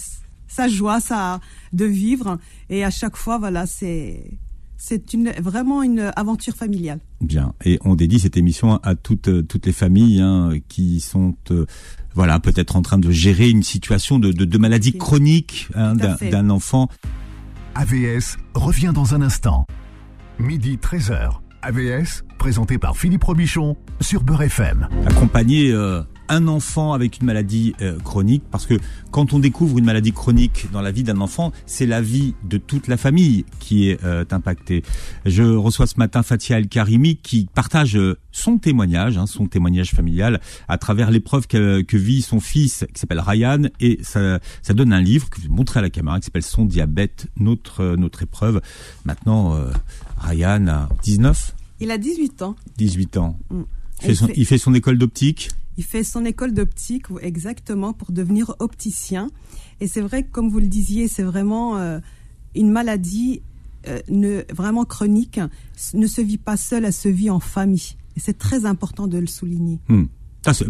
sa 0.47 0.67
joie, 0.67 0.99
ça 0.99 1.39
de 1.73 1.85
vivre. 1.85 2.37
Et 2.69 2.83
à 2.83 2.91
chaque 2.91 3.15
fois, 3.15 3.37
voilà, 3.37 3.65
c'est 3.65 4.37
c'est 4.77 5.13
une 5.13 5.31
vraiment 5.31 5.83
une 5.83 6.11
aventure 6.15 6.55
familiale. 6.55 6.99
Bien. 7.21 7.53
Et 7.63 7.79
on 7.85 7.95
dédie 7.95 8.19
cette 8.19 8.37
émission 8.37 8.77
à 8.83 8.95
toutes 8.95 9.47
toutes 9.47 9.65
les 9.65 9.71
familles 9.71 10.21
hein, 10.21 10.51
qui 10.67 10.99
sont 10.99 11.35
euh, 11.51 11.65
voilà 12.13 12.39
peut-être 12.39 12.75
en 12.75 12.81
train 12.81 12.97
de 12.97 13.09
gérer 13.09 13.49
une 13.49 13.63
situation 13.63 14.19
de, 14.19 14.31
de, 14.31 14.45
de 14.45 14.57
maladie 14.57 14.97
chronique 14.97 15.69
hein, 15.75 15.95
d'un 15.95 16.49
enfant. 16.49 16.89
AVS 17.75 18.37
revient 18.53 18.91
dans 18.93 19.13
un 19.15 19.21
instant. 19.21 19.65
Midi 20.39 20.77
13h. 20.77 21.44
AVS, 21.65 22.23
présenté 22.37 22.77
par 22.77 22.95
Philippe 22.95 23.23
Robichon 23.23 23.75
sur 23.99 24.21
Beurre 24.21 24.43
FM. 24.43 24.87
accompagner 25.07 25.71
euh, 25.71 26.03
un 26.29 26.47
enfant 26.47 26.93
avec 26.93 27.19
une 27.19 27.25
maladie 27.25 27.75
euh, 27.81 27.99
chronique 27.99 28.43
Parce 28.51 28.65
que 28.65 28.75
quand 29.11 29.33
on 29.33 29.39
découvre 29.39 29.77
une 29.77 29.85
maladie 29.85 30.11
chronique 30.11 30.67
dans 30.71 30.81
la 30.81 30.91
vie 30.91 31.03
d'un 31.03 31.21
enfant, 31.21 31.51
c'est 31.65 31.85
la 31.85 32.01
vie 32.01 32.35
de 32.43 32.57
toute 32.57 32.87
la 32.87 32.97
famille 32.97 33.45
qui 33.59 33.89
est 33.89 34.03
euh, 34.03 34.25
impactée. 34.31 34.83
Je 35.25 35.43
reçois 35.43 35.87
ce 35.87 35.97
matin 35.97 36.23
Fatia 36.23 36.57
El 36.57 36.67
Karimi 36.67 37.17
qui 37.17 37.47
partage 37.53 37.95
euh, 37.95 38.17
son 38.31 38.57
témoignage, 38.57 39.17
hein, 39.17 39.25
son 39.27 39.47
témoignage 39.47 39.91
familial 39.91 40.41
à 40.67 40.77
travers 40.77 41.11
l'épreuve 41.11 41.47
que, 41.47 41.81
que, 41.81 41.97
vit 41.97 42.21
son 42.21 42.39
fils 42.39 42.85
qui 42.93 42.99
s'appelle 42.99 43.21
Ryan 43.21 43.63
et 43.79 43.99
ça, 44.03 44.39
ça 44.61 44.73
donne 44.73 44.91
un 44.91 45.01
livre 45.01 45.29
que 45.29 45.37
je 45.41 45.47
vais 45.47 45.53
montrer 45.53 45.79
à 45.79 45.81
la 45.81 45.89
caméra 45.89 46.19
qui 46.19 46.25
s'appelle 46.25 46.43
Son 46.43 46.65
diabète, 46.65 47.27
notre 47.39 47.95
notre 47.95 48.23
épreuve. 48.23 48.61
Maintenant, 49.05 49.57
Ryan 50.17 50.67
a 50.67 50.89
19 51.03 51.54
Il 51.79 51.91
a 51.91 51.97
18 51.97 52.41
ans. 52.41 52.55
18 52.77 53.17
ans. 53.17 53.37
Mm. 53.49 53.61
Il, 54.35 54.45
fait 54.45 54.57
son, 54.57 54.73
école 54.73 54.97
d'optique 54.97 55.49
Il 55.77 55.83
fait 55.83 56.03
son 56.03 56.25
école 56.25 56.53
d'optique, 56.53 57.05
exactement, 57.21 57.93
pour 57.93 58.11
devenir 58.11 58.53
opticien. 58.59 59.29
Et 59.79 59.87
c'est 59.87 60.01
vrai 60.01 60.23
que, 60.23 60.31
comme 60.31 60.49
vous 60.49 60.59
le 60.59 60.67
disiez, 60.67 61.07
c'est 61.07 61.23
vraiment 61.23 61.77
euh, 61.77 61.99
une 62.55 62.71
maladie 62.71 63.41
euh, 63.87 63.99
ne, 64.09 64.43
vraiment 64.53 64.83
chronique, 64.83 65.39
ne 65.93 66.07
se 66.07 66.21
vit 66.21 66.37
pas 66.37 66.57
seule, 66.57 66.85
elle 66.85 66.93
se 66.93 67.09
vit 67.09 67.29
en 67.29 67.39
famille. 67.39 67.95
Et 68.17 68.19
c'est 68.19 68.37
très 68.37 68.65
important 68.65 69.07
de 69.07 69.17
le 69.17 69.27
souligner. 69.27 69.79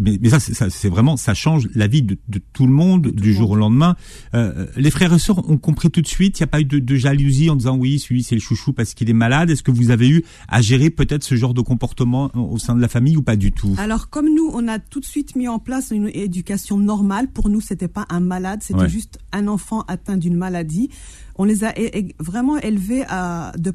Mais, 0.00 0.30
ça, 0.30 0.70
c'est 0.70 0.88
vraiment, 0.88 1.16
ça 1.16 1.34
change 1.34 1.68
la 1.74 1.86
vie 1.86 2.02
de, 2.02 2.16
tout 2.52 2.66
le 2.66 2.72
monde 2.72 3.08
du 3.08 3.34
jour 3.34 3.50
au 3.50 3.56
lendemain. 3.56 3.96
Euh, 4.34 4.66
les 4.76 4.90
frères 4.90 5.12
et 5.12 5.18
sœurs 5.18 5.48
ont 5.48 5.58
compris 5.58 5.90
tout 5.90 6.02
de 6.02 6.06
suite. 6.06 6.38
Il 6.38 6.42
n'y 6.42 6.44
a 6.44 6.48
pas 6.48 6.60
eu 6.60 6.64
de, 6.64 6.94
jalousie 6.96 7.50
en 7.50 7.56
disant 7.56 7.76
oui, 7.76 7.98
celui 7.98 8.22
c'est 8.22 8.34
le 8.34 8.40
chouchou 8.40 8.72
parce 8.72 8.94
qu'il 8.94 9.10
est 9.10 9.14
malade. 9.14 9.50
Est-ce 9.50 9.62
que 9.62 9.70
vous 9.70 9.90
avez 9.90 10.08
eu 10.08 10.24
à 10.48 10.62
gérer 10.62 10.90
peut-être 10.90 11.24
ce 11.24 11.34
genre 11.34 11.54
de 11.54 11.60
comportement 11.60 12.30
au 12.34 12.58
sein 12.58 12.74
de 12.74 12.80
la 12.80 12.88
famille 12.88 13.16
ou 13.16 13.22
pas 13.22 13.36
du 13.36 13.52
tout? 13.52 13.74
Alors 13.78 14.08
comme 14.08 14.32
nous, 14.34 14.50
on 14.52 14.66
a 14.68 14.78
tout 14.78 15.00
de 15.00 15.04
suite 15.04 15.36
mis 15.36 15.48
en 15.48 15.58
place 15.58 15.90
une 15.90 16.08
éducation 16.12 16.78
normale. 16.78 17.28
Pour 17.28 17.48
nous, 17.48 17.60
c'était 17.60 17.88
pas 17.88 18.06
un 18.08 18.20
malade, 18.20 18.60
c'était 18.62 18.88
juste 18.88 19.18
un 19.32 19.48
enfant 19.48 19.82
atteint 19.88 20.16
d'une 20.16 20.36
maladie. 20.36 20.90
On 21.36 21.44
les 21.44 21.64
a 21.64 21.74
vraiment 22.18 22.56
élevés 22.58 23.04
à 23.08 23.52
de 23.58 23.74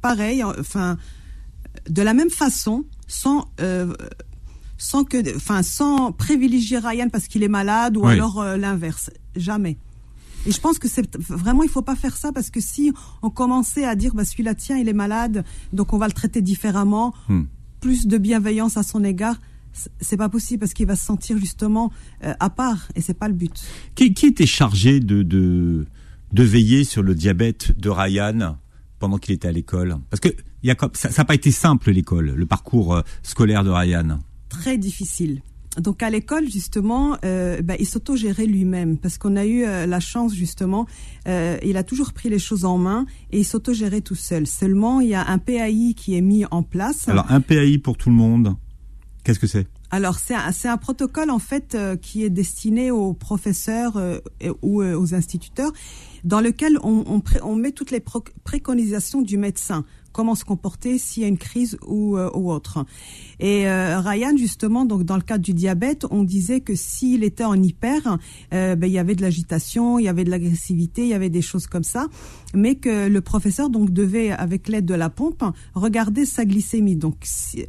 pareil, 0.00 0.44
enfin 0.44 0.98
de 1.88 2.02
la 2.02 2.14
même 2.14 2.30
façon, 2.30 2.84
sans 3.06 3.48
euh, 3.60 3.92
sans 4.76 5.04
que, 5.04 5.36
enfin, 5.36 5.62
sans 5.62 6.12
privilégier 6.12 6.78
Ryan 6.78 7.08
parce 7.10 7.26
qu'il 7.28 7.42
est 7.42 7.48
malade 7.48 7.96
ou 7.96 8.06
alors 8.06 8.40
euh, 8.40 8.56
l'inverse. 8.56 9.10
Jamais. 9.36 9.78
Et 10.46 10.52
je 10.52 10.60
pense 10.60 10.78
que 10.78 10.88
c'est 10.88 11.16
vraiment, 11.16 11.62
il 11.62 11.70
faut 11.70 11.82
pas 11.82 11.96
faire 11.96 12.16
ça 12.16 12.32
parce 12.32 12.50
que 12.50 12.60
si 12.60 12.92
on 13.22 13.30
commençait 13.30 13.84
à 13.84 13.94
dire, 13.94 14.14
bah, 14.14 14.24
celui-là, 14.24 14.54
tiens, 14.54 14.76
il 14.76 14.88
est 14.88 14.94
malade, 14.94 15.44
donc 15.72 15.92
on 15.92 15.98
va 15.98 16.06
le 16.06 16.12
traiter 16.12 16.42
différemment, 16.42 17.14
hmm. 17.28 17.44
plus 17.80 18.06
de 18.06 18.18
bienveillance 18.18 18.76
à 18.76 18.82
son 18.82 19.04
égard, 19.04 19.40
c'est 20.00 20.16
pas 20.16 20.28
possible 20.28 20.60
parce 20.60 20.74
qu'il 20.74 20.86
va 20.86 20.96
se 20.96 21.04
sentir 21.04 21.36
justement 21.38 21.90
euh, 22.22 22.34
à 22.38 22.50
part 22.50 22.88
et 22.94 23.00
c'est 23.00 23.14
pas 23.14 23.28
le 23.28 23.34
but. 23.34 23.64
Qui, 23.94 24.14
qui 24.14 24.26
était 24.26 24.46
chargé 24.46 25.00
de, 25.00 25.22
de, 25.22 25.86
de 26.32 26.42
veiller 26.42 26.84
sur 26.84 27.02
le 27.02 27.14
diabète 27.14 27.76
de 27.78 27.88
Ryan 27.88 28.56
pendant 29.00 29.18
qu'il 29.18 29.34
était 29.34 29.48
à 29.48 29.52
l'école? 29.52 29.96
Parce 30.10 30.20
que 30.20 30.28
y 30.62 30.70
a, 30.70 30.76
ça 30.92 31.08
n'a 31.16 31.24
pas 31.24 31.34
été 31.34 31.50
simple 31.50 31.90
l'école, 31.90 32.34
le 32.36 32.46
parcours 32.46 32.94
euh, 32.94 33.02
scolaire 33.22 33.64
de 33.64 33.70
Ryan 33.70 34.20
très 34.54 34.78
difficile. 34.78 35.42
Donc 35.80 36.02
à 36.02 36.10
l'école 36.10 36.48
justement, 36.48 37.16
euh, 37.24 37.60
bah, 37.60 37.74
il 37.78 37.86
s'autogérait 37.86 38.46
lui-même 38.46 38.96
parce 38.96 39.18
qu'on 39.18 39.34
a 39.34 39.44
eu 39.44 39.64
euh, 39.64 39.86
la 39.86 39.98
chance 39.98 40.32
justement, 40.32 40.86
euh, 41.26 41.58
il 41.64 41.76
a 41.76 41.82
toujours 41.82 42.12
pris 42.12 42.28
les 42.28 42.38
choses 42.38 42.64
en 42.64 42.78
main 42.78 43.06
et 43.32 43.40
il 43.40 43.44
s'autogérait 43.44 44.00
tout 44.00 44.14
seul. 44.14 44.46
Seulement 44.46 45.00
il 45.00 45.08
y 45.08 45.14
a 45.14 45.26
un 45.26 45.38
PAI 45.38 45.94
qui 45.96 46.16
est 46.16 46.20
mis 46.20 46.44
en 46.52 46.62
place. 46.62 47.08
Alors 47.08 47.26
un 47.28 47.40
PAI 47.40 47.78
pour 47.78 47.96
tout 47.96 48.08
le 48.08 48.14
monde, 48.14 48.54
qu'est-ce 49.24 49.40
que 49.40 49.48
c'est? 49.48 49.66
Alors 49.90 50.18
c'est 50.18 50.34
un, 50.34 50.52
un, 50.64 50.76
protocole 50.76 51.30
en 51.30 51.40
fait 51.40 51.76
qui 52.00 52.22
est 52.22 52.30
destiné 52.30 52.92
aux 52.92 53.12
professeurs 53.12 54.00
ou 54.62 54.82
aux 54.82 55.14
instituteurs, 55.14 55.72
dans 56.22 56.40
lequel 56.40 56.78
on, 56.82 57.04
on, 57.06 57.22
on 57.42 57.56
met 57.56 57.72
toutes 57.72 57.90
les 57.90 58.02
préconisations 58.44 59.22
du 59.22 59.38
médecin 59.38 59.84
comment 60.14 60.36
se 60.36 60.44
comporter 60.44 60.96
s'il 60.96 61.24
y 61.24 61.26
a 61.26 61.28
une 61.28 61.36
crise 61.36 61.76
ou, 61.86 62.16
euh, 62.16 62.30
ou 62.34 62.50
autre. 62.50 62.86
Et 63.40 63.68
euh, 63.68 64.00
Ryan, 64.00 64.34
justement, 64.36 64.86
donc 64.86 65.02
dans 65.02 65.16
le 65.16 65.22
cadre 65.22 65.42
du 65.42 65.52
diabète, 65.52 66.06
on 66.10 66.22
disait 66.22 66.60
que 66.60 66.74
s'il 66.76 67.24
était 67.24 67.44
en 67.44 67.60
hyper, 67.60 68.18
euh, 68.54 68.76
ben, 68.76 68.86
il 68.86 68.92
y 68.92 68.98
avait 68.98 69.16
de 69.16 69.22
l'agitation, 69.22 69.98
il 69.98 70.04
y 70.04 70.08
avait 70.08 70.24
de 70.24 70.30
l'agressivité, 70.30 71.02
il 71.02 71.08
y 71.08 71.14
avait 71.14 71.30
des 71.30 71.42
choses 71.42 71.66
comme 71.66 71.82
ça, 71.82 72.06
mais 72.54 72.76
que 72.76 73.08
le 73.08 73.20
professeur 73.20 73.68
donc 73.70 73.90
devait, 73.90 74.30
avec 74.30 74.68
l'aide 74.68 74.86
de 74.86 74.94
la 74.94 75.10
pompe, 75.10 75.42
regarder 75.74 76.24
sa 76.24 76.44
glycémie. 76.44 76.96
Donc 76.96 77.16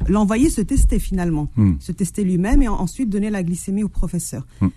l'envoyer 0.08 0.48
se 0.48 0.60
tester 0.60 1.00
finalement, 1.00 1.50
hmm. 1.56 1.74
se 1.80 1.90
tester 1.90 2.22
lui-même 2.22 2.62
et 2.62 2.68
ensuite 2.68 3.10
donner 3.10 3.30
la 3.30 3.42
glycémie 3.42 3.82
au 3.82 3.88
professeur. 3.88 4.46
Hmm. 4.60 4.68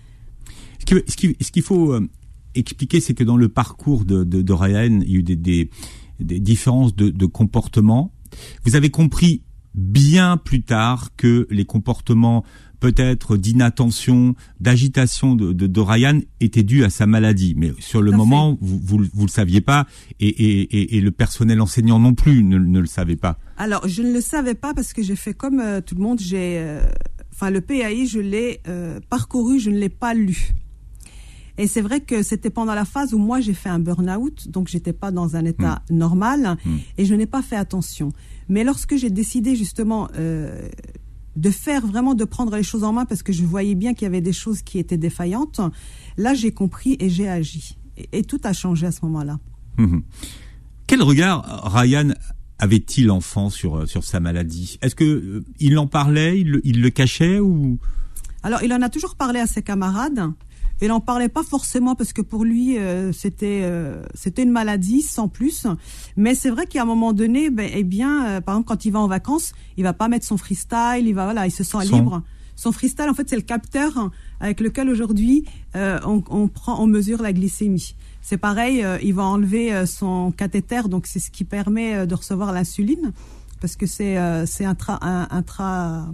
Ce 1.06 1.50
qu'il 1.52 1.62
faut 1.62 1.94
expliquer, 2.56 2.98
c'est 2.98 3.14
que 3.14 3.22
dans 3.22 3.36
le 3.36 3.48
parcours 3.48 4.04
de, 4.04 4.24
de, 4.24 4.42
de 4.42 4.52
Ryan, 4.52 5.00
il 5.02 5.12
y 5.12 5.14
a 5.14 5.18
eu 5.18 5.22
des, 5.22 5.36
des 5.36 5.70
des 6.20 6.40
différences 6.40 6.94
de, 6.94 7.10
de 7.10 7.26
comportement. 7.26 8.12
Vous 8.64 8.76
avez 8.76 8.90
compris 8.90 9.42
bien 9.74 10.36
plus 10.36 10.62
tard 10.62 11.10
que 11.16 11.46
les 11.50 11.64
comportements 11.64 12.44
peut-être 12.80 13.36
d'inattention, 13.36 14.34
d'agitation 14.58 15.36
de, 15.36 15.52
de, 15.52 15.66
de, 15.66 15.80
Ryan 15.80 16.20
étaient 16.40 16.62
dus 16.62 16.82
à 16.82 16.90
sa 16.90 17.06
maladie. 17.06 17.54
Mais 17.56 17.72
sur 17.78 18.02
le 18.02 18.10
moment, 18.10 18.58
vous, 18.60 18.80
vous, 18.82 19.04
vous, 19.12 19.26
le 19.26 19.30
saviez 19.30 19.60
pas 19.60 19.86
et, 20.18 20.28
et, 20.28 20.96
et, 20.96 21.00
le 21.00 21.10
personnel 21.10 21.60
enseignant 21.60 21.98
non 21.98 22.14
plus 22.14 22.42
ne, 22.42 22.58
ne, 22.58 22.80
le 22.80 22.86
savait 22.86 23.16
pas. 23.16 23.38
Alors, 23.58 23.86
je 23.86 24.02
ne 24.02 24.12
le 24.12 24.20
savais 24.20 24.54
pas 24.54 24.74
parce 24.74 24.92
que 24.92 25.02
j'ai 25.02 25.16
fait 25.16 25.34
comme 25.34 25.60
euh, 25.60 25.80
tout 25.82 25.94
le 25.94 26.02
monde. 26.02 26.20
J'ai, 26.20 26.58
euh, 26.58 26.80
enfin, 27.32 27.50
le 27.50 27.60
PAI, 27.60 28.06
je 28.06 28.18
l'ai 28.18 28.60
euh, 28.66 28.98
parcouru, 29.10 29.60
je 29.60 29.70
ne 29.70 29.78
l'ai 29.78 29.90
pas 29.90 30.14
lu. 30.14 30.54
Et 31.60 31.66
c'est 31.66 31.82
vrai 31.82 32.00
que 32.00 32.22
c'était 32.22 32.48
pendant 32.48 32.74
la 32.74 32.86
phase 32.86 33.12
où 33.12 33.18
moi 33.18 33.42
j'ai 33.42 33.52
fait 33.52 33.68
un 33.68 33.78
burn-out, 33.78 34.48
donc 34.48 34.68
j'étais 34.68 34.94
pas 34.94 35.10
dans 35.10 35.36
un 35.36 35.44
état 35.44 35.82
hmm. 35.90 35.94
normal 35.94 36.56
hmm. 36.64 36.76
et 36.96 37.04
je 37.04 37.14
n'ai 37.14 37.26
pas 37.26 37.42
fait 37.42 37.54
attention. 37.54 38.14
Mais 38.48 38.64
lorsque 38.64 38.96
j'ai 38.96 39.10
décidé 39.10 39.56
justement 39.56 40.08
euh, 40.16 40.70
de 41.36 41.50
faire 41.50 41.86
vraiment 41.86 42.14
de 42.14 42.24
prendre 42.24 42.56
les 42.56 42.62
choses 42.62 42.82
en 42.82 42.94
main 42.94 43.04
parce 43.04 43.22
que 43.22 43.34
je 43.34 43.44
voyais 43.44 43.74
bien 43.74 43.92
qu'il 43.92 44.04
y 44.04 44.06
avait 44.06 44.22
des 44.22 44.32
choses 44.32 44.62
qui 44.62 44.78
étaient 44.78 44.96
défaillantes, 44.96 45.60
là 46.16 46.32
j'ai 46.32 46.50
compris 46.50 46.96
et 46.98 47.10
j'ai 47.10 47.28
agi. 47.28 47.76
Et, 48.14 48.24
tout 48.24 48.40
a 48.44 48.54
changé 48.54 48.86
à 48.86 48.92
ce 48.92 49.00
moment-là. 49.02 49.38
Hmm. 49.76 49.98
Quel 50.86 51.02
regard 51.02 51.70
Ryan 51.74 52.08
avait-il 52.58 53.10
enfant 53.10 53.50
sur 53.50 53.86
sur 53.86 54.02
sa 54.04 54.18
maladie? 54.18 54.78
Est-ce 54.80 54.94
que 54.94 55.04
euh, 55.04 55.44
il 55.58 55.78
en 55.78 55.86
parlait, 55.86 56.40
il, 56.40 56.62
il 56.64 56.80
le 56.80 56.88
cachait 56.88 57.38
ou? 57.38 57.78
Alors 58.42 58.62
il 58.62 58.72
en 58.72 58.80
a 58.80 58.88
toujours 58.88 59.14
parlé 59.14 59.40
à 59.40 59.46
ses 59.46 59.60
camarades. 59.60 60.32
Il 60.82 60.88
n'en 60.88 61.00
parlait 61.00 61.28
pas 61.28 61.42
forcément 61.42 61.94
parce 61.94 62.12
que 62.12 62.22
pour 62.22 62.44
lui 62.44 62.78
euh, 62.78 63.12
c'était 63.12 63.60
euh, 63.62 64.02
c'était 64.14 64.42
une 64.42 64.50
maladie 64.50 65.02
sans 65.02 65.28
plus. 65.28 65.66
Mais 66.16 66.34
c'est 66.34 66.50
vrai 66.50 66.66
qu'à 66.66 66.82
un 66.82 66.86
moment 66.86 67.12
donné, 67.12 67.50
ben, 67.50 67.70
eh 67.72 67.84
bien, 67.84 68.26
euh, 68.26 68.40
par 68.40 68.54
exemple 68.54 68.68
quand 68.68 68.84
il 68.84 68.92
va 68.92 69.00
en 69.00 69.06
vacances, 69.06 69.52
il 69.76 69.84
va 69.84 69.92
pas 69.92 70.08
mettre 70.08 70.26
son 70.26 70.38
freestyle, 70.38 71.06
il 71.06 71.14
va 71.14 71.24
voilà, 71.24 71.46
il 71.46 71.50
se 71.50 71.64
sent 71.64 71.84
libre. 71.84 72.22
Son 72.56 72.72
freestyle 72.72 73.08
en 73.08 73.14
fait 73.14 73.28
c'est 73.28 73.36
le 73.36 73.42
capteur 73.42 74.10
avec 74.40 74.60
lequel 74.60 74.90
aujourd'hui 74.90 75.44
on, 75.74 76.22
on, 76.28 76.48
prend 76.48 76.82
on 76.82 76.86
mesure 76.86 77.22
la 77.22 77.32
glycémie. 77.32 77.94
C'est 78.20 78.36
pareil, 78.36 78.84
il 79.02 79.14
va 79.14 79.22
enlever 79.22 79.86
son 79.86 80.30
cathéter, 80.30 80.82
donc 80.88 81.06
c'est 81.06 81.20
ce 81.20 81.30
qui 81.30 81.44
permet 81.44 82.06
de 82.06 82.14
recevoir 82.14 82.52
l'insuline 82.52 83.12
parce 83.62 83.76
que 83.76 83.86
c'est 83.86 84.18
c'est 84.46 84.66
intra, 84.66 84.98
intra 85.34 86.06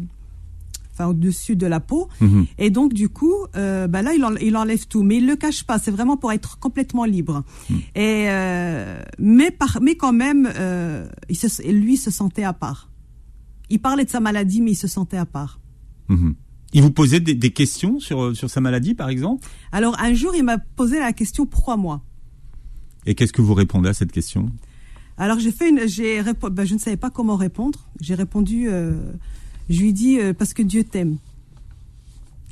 enfin 0.96 1.10
au-dessus 1.10 1.56
de 1.56 1.66
la 1.66 1.80
peau. 1.80 2.08
Mhm. 2.20 2.46
Et 2.58 2.70
donc 2.70 2.92
du 2.92 3.08
coup, 3.08 3.34
euh, 3.56 3.86
bah 3.86 4.02
là 4.02 4.12
il, 4.14 4.24
il, 4.40 4.56
enlève 4.56 4.86
tout, 4.86 5.02
mais 5.02 5.18
il 5.18 5.26
le 5.26 5.36
cache 5.36 5.64
pas. 5.64 5.78
C'est 5.78 5.90
vraiment 5.90 6.16
pour 6.16 6.32
être 6.32 6.58
complètement 6.58 7.04
libre. 7.04 7.44
Mhm. 7.68 7.78
Et 7.94 8.24
euh, 8.28 9.00
mais 9.18 9.50
par, 9.50 9.78
mais 9.82 9.96
quand 9.96 10.12
même, 10.12 10.50
euh, 10.56 11.08
il 11.28 11.36
se, 11.36 11.62
lui 11.70 11.96
se 11.96 12.10
sentait 12.10 12.44
à 12.44 12.52
part. 12.52 12.90
Il 13.68 13.80
parlait 13.80 14.04
de 14.04 14.10
sa 14.10 14.20
maladie, 14.20 14.60
mais 14.60 14.72
il 14.72 14.76
se 14.76 14.88
sentait 14.88 15.16
à 15.16 15.26
part. 15.26 15.60
Mhm. 16.08 16.34
Il 16.72 16.82
vous 16.82 16.90
posait 16.90 17.20
des, 17.20 17.34
des, 17.34 17.50
questions 17.50 18.00
sur 18.00 18.36
sur 18.36 18.50
sa 18.50 18.60
maladie, 18.60 18.94
par 18.94 19.08
exemple? 19.08 19.46
Alors 19.72 19.98
un 20.00 20.14
jour, 20.14 20.34
il 20.34 20.44
m'a 20.44 20.58
posé 20.58 20.98
la 20.98 21.12
question 21.12 21.46
pourquoi 21.46 21.76
moi? 21.76 22.02
Et 23.06 23.14
qu'est-ce 23.14 23.32
que 23.32 23.42
vous 23.42 23.54
répondez 23.54 23.88
à 23.88 23.94
cette 23.94 24.12
question? 24.12 24.50
Alors 25.18 25.38
j'ai 25.38 25.52
fait 25.52 25.70
une, 25.70 25.86
j'ai 25.86 26.22
ben, 26.22 26.64
je 26.64 26.74
ne 26.74 26.78
savais 26.78 26.96
pas 26.96 27.10
comment 27.10 27.36
répondre. 27.36 27.88
J'ai 28.00 28.14
répondu, 28.14 28.68
euh, 28.68 28.94
je 29.68 29.80
lui 29.80 29.92
dis 29.92 30.18
euh, 30.18 30.32
parce 30.32 30.54
que 30.54 30.62
Dieu 30.62 30.84
t'aime. 30.84 31.18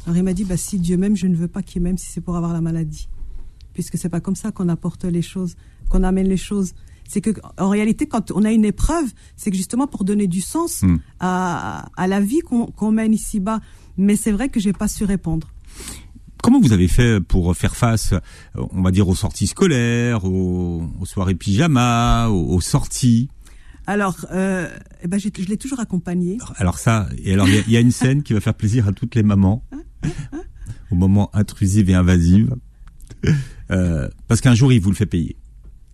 Alors 0.05 0.17
il 0.17 0.23
m'a 0.23 0.35
dit 0.35 0.45
bah 0.45 0.57
si 0.57 0.79
Dieu 0.79 0.97
m'aime, 0.97 1.17
je 1.17 1.27
ne 1.27 1.37
veux 1.37 1.49
pas 1.49 1.63
qu'il 1.63 1.83
m'aime 1.83 1.99
si 1.99 2.07
c'est 2.07 2.21
pour 2.21 2.37
avoir 2.37 2.53
la 2.53 2.61
maladie. 2.61 3.09
Puisque 3.73 3.99
c'est 3.99 4.09
pas 4.09 4.21
comme 4.21 4.37
ça 4.37 4.53
qu'on 4.53 4.69
apporte 4.69 5.05
les 5.05 5.23
choses, 5.23 5.57
qu'on 5.89 6.03
amène 6.03 6.29
les 6.29 6.37
choses. 6.37 6.75
C'est 7.09 7.21
que 7.21 7.31
en 7.59 7.69
réalité 7.69 8.07
quand 8.07 8.31
on 8.31 8.45
a 8.45 8.53
une 8.53 8.65
épreuve, 8.65 9.13
c'est 9.37 9.51
que 9.51 9.57
justement 9.57 9.87
pour 9.87 10.05
donner 10.05 10.27
du 10.27 10.41
sens 10.41 10.83
hmm. 10.83 10.97
à, 11.21 11.89
à, 11.97 12.07
la 12.07 12.21
vie 12.21 12.41
qu'on 12.41 12.91
mène 12.91 13.13
ici-bas. 13.13 13.61
Mais 13.97 14.17
c'est 14.17 14.33
vrai 14.33 14.49
que 14.49 14.61
j'ai 14.61 14.73
pas 14.73 14.89
su 14.89 15.05
répondre. 15.05 15.49
Comment 16.45 16.61
vous 16.61 16.75
avez 16.75 16.89
fait 16.89 17.21
pour 17.21 17.57
faire 17.57 17.75
face, 17.75 18.13
on 18.55 18.83
va 18.83 18.91
dire, 18.91 19.09
aux 19.09 19.15
sorties 19.15 19.47
scolaires, 19.47 20.27
aux, 20.27 20.87
soirées 21.05 21.35
pyjama, 21.35 22.29
aux 22.29 22.61
sorties? 22.61 23.31
Alors, 23.87 24.27
euh, 24.33 24.69
eh 25.03 25.09
ben, 25.09 25.19
je 25.19 25.29
l'ai 25.47 25.57
toujours 25.57 25.81
accompagné. 25.81 26.39
Alors 26.57 26.79
ça, 26.79 27.09
et 27.23 27.35
alors 27.35 27.49
il 27.49 27.71
y, 27.71 27.77
a 27.77 27.81
une 27.81 27.91
scène 27.91 28.23
qui 28.23 28.33
va 28.33 28.41
faire 28.41 28.55
plaisir 28.55 28.89
à 28.89 28.93
toutes 28.93 29.15
les 29.15 29.23
mamans, 29.23 29.63
au 30.91 30.95
moment 30.95 31.31
intrusive 31.35 31.91
et 31.91 31.95
invasive, 31.95 32.55
euh, 33.71 34.09
parce 34.27 34.41
qu'un 34.41 34.55
jour 34.55 34.73
il 34.73 34.81
vous 34.81 34.91
le 34.91 34.97
fait 34.97 35.07
payer. 35.07 35.37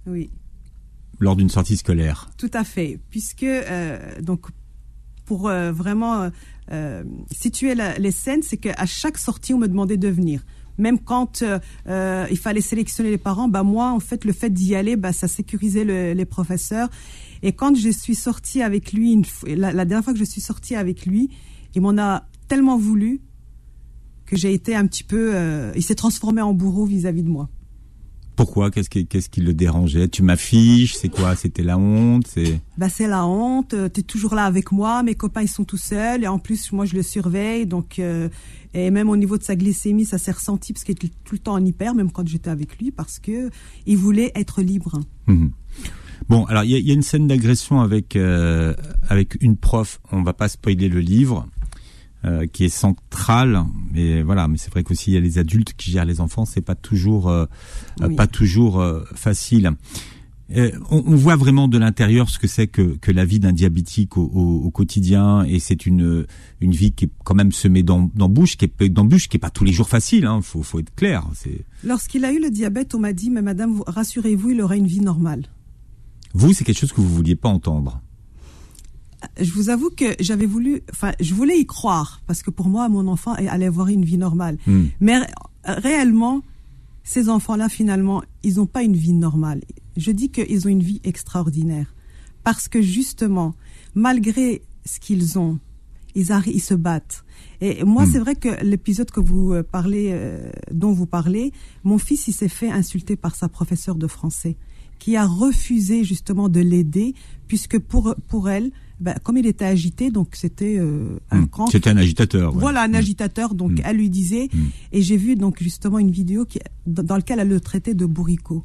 Oui. 0.06 0.30
Lors 1.18 1.36
d'une 1.36 1.50
sortie 1.50 1.76
scolaire. 1.76 2.30
Tout 2.38 2.50
à 2.54 2.64
fait, 2.64 3.00
puisque 3.10 3.42
euh, 3.42 3.98
donc 4.20 4.46
pour 5.24 5.48
euh, 5.48 5.72
vraiment 5.72 6.30
situer 7.32 7.74
la, 7.74 7.98
les 7.98 8.12
scènes, 8.12 8.42
c'est 8.42 8.56
qu'à 8.56 8.86
chaque 8.86 9.18
sortie 9.18 9.52
on 9.52 9.58
me 9.58 9.66
demandait 9.66 9.96
de 9.96 10.08
venir 10.08 10.44
même 10.80 10.98
quand 10.98 11.42
euh, 11.42 12.26
il 12.30 12.38
fallait 12.38 12.60
sélectionner 12.60 13.10
les 13.10 13.18
parents, 13.18 13.48
bah 13.48 13.62
moi 13.62 13.92
en 13.92 14.00
fait 14.00 14.24
le 14.24 14.32
fait 14.32 14.50
d'y 14.50 14.74
aller, 14.74 14.96
bah 14.96 15.12
ça 15.12 15.28
sécurisait 15.28 15.84
le, 15.84 16.12
les 16.14 16.24
professeurs. 16.24 16.88
Et 17.42 17.52
quand 17.52 17.74
je 17.76 17.90
suis 17.90 18.14
sortie 18.14 18.62
avec 18.62 18.92
lui, 18.92 19.12
une, 19.12 19.24
la, 19.46 19.72
la, 19.72 19.84
dernière 19.84 20.04
fois 20.04 20.12
que 20.12 20.18
je 20.18 20.24
suis 20.24 20.40
sortie 20.40 20.74
avec 20.74 21.06
lui, 21.06 21.30
il 21.74 21.82
m'en 21.82 21.96
a 21.98 22.24
tellement 22.48 22.76
voulu 22.76 23.20
que 24.26 24.36
j'ai 24.36 24.52
été 24.52 24.76
un 24.76 24.86
petit 24.86 25.04
peu, 25.04 25.32
euh, 25.34 25.72
il 25.74 25.82
s'est 25.82 25.94
transformé 25.94 26.40
en 26.42 26.52
bourreau 26.52 26.84
vis-à-vis 26.84 27.22
-vis 27.22 27.24
de 27.24 27.30
moi. 27.30 27.48
Pourquoi? 28.40 28.70
Qu'est-ce 28.70 28.88
qui, 28.88 29.06
qu'est-ce 29.06 29.28
qui 29.28 29.42
le 29.42 29.52
dérangeait? 29.52 30.08
Tu 30.08 30.22
m'affiches 30.22 30.94
C'est 30.94 31.10
quoi? 31.10 31.36
C'était 31.36 31.62
la 31.62 31.76
honte 31.76 32.26
C'est 32.26 32.58
bah 32.78 32.88
c'est 32.88 33.06
la 33.06 33.26
honte. 33.26 33.74
T'es 33.92 34.00
toujours 34.00 34.34
là 34.34 34.46
avec 34.46 34.72
moi. 34.72 35.02
Mes 35.02 35.14
copains 35.14 35.42
ils 35.42 35.48
sont 35.48 35.64
tout 35.64 35.76
seuls 35.76 36.24
et 36.24 36.26
en 36.26 36.38
plus 36.38 36.72
moi 36.72 36.86
je 36.86 36.94
le 36.94 37.02
surveille. 37.02 37.66
Donc 37.66 37.98
euh, 37.98 38.30
et 38.72 38.90
même 38.90 39.10
au 39.10 39.16
niveau 39.18 39.36
de 39.36 39.42
sa 39.42 39.56
glycémie 39.56 40.06
ça 40.06 40.16
s'est 40.16 40.32
ressenti 40.32 40.72
parce 40.72 40.84
qu'il 40.84 40.94
était 40.94 41.10
tout 41.24 41.34
le 41.34 41.38
temps 41.38 41.52
en 41.52 41.62
hyper 41.62 41.94
même 41.94 42.10
quand 42.10 42.26
j'étais 42.26 42.48
avec 42.48 42.78
lui 42.78 42.90
parce 42.90 43.18
que 43.18 43.50
il 43.84 43.98
voulait 43.98 44.32
être 44.34 44.62
libre. 44.62 45.00
Mmh. 45.26 45.48
Bon 46.28 46.44
alors 46.44 46.64
il 46.64 46.70
y, 46.70 46.80
y 46.80 46.90
a, 46.90 46.94
une 46.94 47.02
scène 47.02 47.26
d'agression 47.26 47.80
avec 47.80 48.16
euh, 48.16 48.74
avec 49.08 49.36
une 49.40 49.56
prof. 49.56 50.00
On 50.12 50.22
va 50.22 50.32
pas 50.32 50.48
spoiler 50.48 50.88
le 50.88 51.00
livre. 51.00 51.46
Euh, 52.26 52.46
qui 52.46 52.64
est 52.64 52.68
centrale. 52.68 53.64
Mais 53.94 54.20
voilà, 54.20 54.46
mais 54.46 54.58
c'est 54.58 54.70
vrai 54.70 54.82
qu'aussi 54.82 55.10
il 55.10 55.14
y 55.14 55.16
a 55.16 55.20
les 55.20 55.38
adultes 55.38 55.72
qui 55.72 55.90
gèrent 55.90 56.04
les 56.04 56.20
enfants, 56.20 56.44
c'est 56.44 56.60
pas 56.60 56.74
toujours 56.74 57.30
euh, 57.30 57.46
oui. 58.02 58.14
pas 58.14 58.26
toujours 58.26 58.78
euh, 58.78 59.02
facile. 59.14 59.72
Euh, 60.54 60.70
on, 60.90 61.02
on, 61.06 61.16
voit 61.16 61.36
vraiment 61.36 61.66
de 61.66 61.78
l'intérieur 61.78 62.28
ce 62.28 62.38
que 62.38 62.46
c'est 62.46 62.66
que, 62.66 62.98
que 62.98 63.10
la 63.10 63.24
vie 63.24 63.38
d'un 63.38 63.52
diabétique 63.52 64.18
au, 64.18 64.24
au, 64.34 64.64
au, 64.64 64.70
quotidien, 64.70 65.44
et 65.44 65.60
c'est 65.60 65.86
une 65.86 66.26
une 66.60 66.72
vie 66.72 66.92
qui 66.92 67.06
est 67.06 67.10
quand 67.24 67.34
même 67.34 67.52
semée 67.52 67.82
d'embûches, 67.82 68.58
qui 68.58 68.66
est 68.66 68.88
d'embûches, 68.90 69.30
qui 69.30 69.38
est 69.38 69.40
pas 69.40 69.48
tous 69.48 69.64
les 69.64 69.72
jours 69.72 69.88
facile. 69.88 70.26
Hein, 70.26 70.40
faut 70.42 70.62
faut 70.62 70.78
être 70.78 70.94
clair. 70.94 71.26
Lorsqu'il 71.84 72.26
a 72.26 72.32
eu 72.32 72.38
le 72.38 72.50
diabète, 72.50 72.94
on 72.94 72.98
m'a 72.98 73.14
dit, 73.14 73.30
mais 73.30 73.40
Madame, 73.40 73.82
rassurez-vous, 73.86 74.50
il 74.50 74.60
aura 74.60 74.76
une 74.76 74.88
vie 74.88 75.00
normale. 75.00 75.44
Vous, 76.34 76.52
c'est 76.52 76.64
quelque 76.64 76.78
chose 76.78 76.92
que 76.92 77.00
vous 77.00 77.14
vouliez 77.14 77.36
pas 77.36 77.48
entendre 77.48 78.00
je 79.40 79.52
vous 79.52 79.68
avoue 79.68 79.90
que 79.90 80.16
j'avais 80.20 80.46
voulu, 80.46 80.82
enfin, 80.92 81.12
je 81.20 81.34
voulais 81.34 81.58
y 81.58 81.66
croire 81.66 82.22
parce 82.26 82.42
que 82.42 82.50
pour 82.50 82.68
moi, 82.68 82.88
mon 82.88 83.06
enfant 83.08 83.32
allait 83.32 83.66
avoir 83.66 83.88
une 83.88 84.04
vie 84.04 84.18
normale. 84.18 84.56
Mm. 84.66 84.84
Mais 85.00 85.18
réellement, 85.64 86.42
ces 87.04 87.28
enfants-là, 87.28 87.68
finalement, 87.68 88.22
ils 88.42 88.56
n'ont 88.56 88.66
pas 88.66 88.82
une 88.82 88.96
vie 88.96 89.12
normale. 89.12 89.62
Je 89.96 90.10
dis 90.10 90.30
qu'ils 90.30 90.66
ont 90.66 90.70
une 90.70 90.82
vie 90.82 91.00
extraordinaire 91.04 91.94
parce 92.44 92.68
que 92.68 92.80
justement, 92.80 93.54
malgré 93.94 94.62
ce 94.84 95.00
qu'ils 95.00 95.38
ont, 95.38 95.58
ils, 96.14 96.32
arrivent, 96.32 96.56
ils 96.56 96.60
se 96.60 96.74
battent. 96.74 97.24
Et 97.60 97.84
moi, 97.84 98.06
mm. 98.06 98.10
c'est 98.12 98.18
vrai 98.18 98.34
que 98.34 98.64
l'épisode 98.64 99.10
que 99.10 99.20
vous 99.20 99.54
parlez, 99.70 100.10
euh, 100.12 100.50
dont 100.72 100.92
vous 100.92 101.06
parlez, 101.06 101.52
mon 101.84 101.98
fils, 101.98 102.26
il 102.28 102.32
s'est 102.32 102.48
fait 102.48 102.70
insulter 102.70 103.16
par 103.16 103.34
sa 103.34 103.48
professeure 103.48 103.96
de 103.96 104.06
français, 104.06 104.56
qui 105.00 105.16
a 105.16 105.26
refusé 105.26 106.04
justement 106.04 106.48
de 106.48 106.60
l'aider, 106.60 107.14
puisque 107.48 107.80
pour 107.80 108.14
pour 108.28 108.48
elle, 108.48 108.70
ben, 109.00 109.16
comme 109.24 109.38
il 109.38 109.46
était 109.46 109.64
agité, 109.64 110.10
donc 110.10 110.36
c'était 110.36 110.76
euh, 110.78 111.18
un 111.30 111.40
mmh. 111.40 111.66
C'était 111.72 111.90
un 111.90 111.96
agitateur. 111.96 112.54
Ouais. 112.54 112.60
Voilà, 112.60 112.82
un 112.82 112.88
mmh. 112.88 112.94
agitateur. 112.94 113.54
Donc 113.54 113.72
mmh. 113.72 113.82
elle 113.84 113.96
lui 113.96 114.10
disait, 114.10 114.48
et 114.92 115.02
j'ai 115.02 115.16
vu 115.16 115.34
donc 115.34 115.60
justement 115.60 115.98
une 115.98 116.10
vidéo 116.10 116.44
qui, 116.44 116.60
dans 116.86 117.16
laquelle 117.16 117.40
elle 117.40 117.48
le 117.48 117.60
traitait 117.60 117.94
de 117.94 118.06
bourricot. 118.06 118.64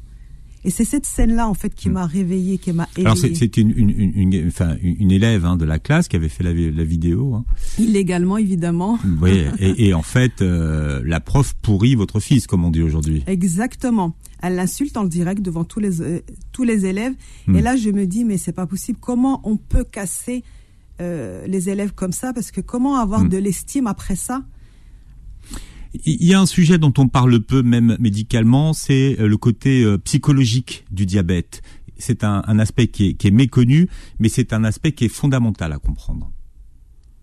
Et 0.66 0.70
c'est 0.70 0.84
cette 0.84 1.06
scène-là 1.06 1.48
en 1.48 1.54
fait 1.54 1.72
qui 1.76 1.88
m'a 1.88 2.06
réveillé, 2.06 2.58
qui 2.58 2.72
m'a 2.72 2.88
Alors 2.98 3.16
c'était 3.16 3.46
une, 3.60 3.70
une, 3.70 3.88
une, 3.88 4.32
une, 4.32 4.48
enfin, 4.48 4.74
une 4.82 5.12
élève 5.12 5.46
hein, 5.46 5.56
de 5.56 5.64
la 5.64 5.78
classe 5.78 6.08
qui 6.08 6.16
avait 6.16 6.28
fait 6.28 6.42
la, 6.42 6.52
la 6.52 6.82
vidéo. 6.82 7.36
Hein. 7.36 7.44
Illégalement 7.78 8.36
évidemment. 8.36 8.98
Oui, 9.22 9.44
et, 9.60 9.86
et 9.86 9.94
en 9.94 10.02
fait 10.02 10.42
euh, 10.42 11.00
la 11.04 11.20
prof 11.20 11.54
pourrit 11.62 11.94
votre 11.94 12.18
fils, 12.18 12.48
comme 12.48 12.64
on 12.64 12.72
dit 12.72 12.82
aujourd'hui. 12.82 13.22
Exactement. 13.28 14.16
Elle 14.42 14.56
l'insulte 14.56 14.96
en 14.96 15.04
direct 15.04 15.40
devant 15.40 15.62
tous 15.62 15.78
les 15.78 16.02
euh, 16.02 16.20
tous 16.50 16.64
les 16.64 16.84
élèves. 16.84 17.14
Mmh. 17.46 17.54
Et 17.54 17.62
là 17.62 17.76
je 17.76 17.90
me 17.90 18.04
dis 18.04 18.24
mais 18.24 18.36
c'est 18.36 18.50
pas 18.50 18.66
possible. 18.66 18.98
Comment 19.00 19.40
on 19.44 19.56
peut 19.56 19.84
casser 19.84 20.42
euh, 21.00 21.46
les 21.46 21.70
élèves 21.70 21.92
comme 21.94 22.12
ça? 22.12 22.32
Parce 22.32 22.50
que 22.50 22.60
comment 22.60 22.96
avoir 22.96 23.22
mmh. 23.22 23.28
de 23.28 23.38
l'estime 23.38 23.86
après 23.86 24.16
ça? 24.16 24.42
Il 25.94 26.24
y 26.24 26.34
a 26.34 26.40
un 26.40 26.46
sujet 26.46 26.78
dont 26.78 26.92
on 26.98 27.08
parle 27.08 27.40
peu, 27.40 27.62
même 27.62 27.96
médicalement, 27.98 28.72
c'est 28.72 29.16
le 29.18 29.36
côté 29.36 29.82
euh, 29.82 29.98
psychologique 29.98 30.84
du 30.90 31.06
diabète. 31.06 31.62
C'est 31.98 32.24
un, 32.24 32.42
aspect 32.58 32.88
qui 32.88 33.08
est, 33.08 33.14
qui 33.14 33.28
est 33.28 33.30
méconnu, 33.30 33.88
mais 34.18 34.28
c'est 34.28 34.52
un 34.52 34.64
aspect 34.64 34.92
qui 34.92 35.06
est 35.06 35.08
fondamental 35.08 35.72
à 35.72 35.78
comprendre 35.78 36.30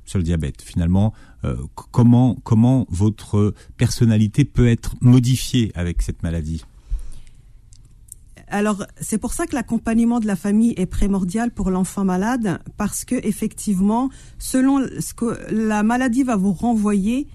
sur 0.06 0.18
le 0.18 0.24
diabète. 0.24 0.62
Finalement, 0.62 1.14
euh, 1.46 1.56
comment 1.92 2.36
comment 2.44 2.88
votre 2.90 3.54
personnalité 3.78 4.46
peut 4.46 4.68
être 4.68 4.96
modifiée 5.00 5.72
avec 5.76 6.02
cette 6.02 6.24
maladie? 6.24 6.64
Alors, 8.48 8.86
c'est 9.02 9.18
pour 9.18 9.34
ça 9.34 9.48
que 9.48 9.56
l'accompagnement 9.56 10.20
de 10.20 10.28
la 10.28 10.36
famille 10.36 10.74
est 10.78 10.86
primordial 10.86 11.52
pour 11.52 11.72
l'enfant 11.72 12.06
malade, 12.06 12.60
parce 12.78 13.04
que 13.04 13.16
effectivement, 13.26 14.10
selon 14.38 14.86
ce 15.00 15.14
que 15.14 15.38
la 15.52 15.82
maladie 15.82 16.24
va 16.24 16.36
vous 16.36 16.54
renvoyer, 16.54 17.28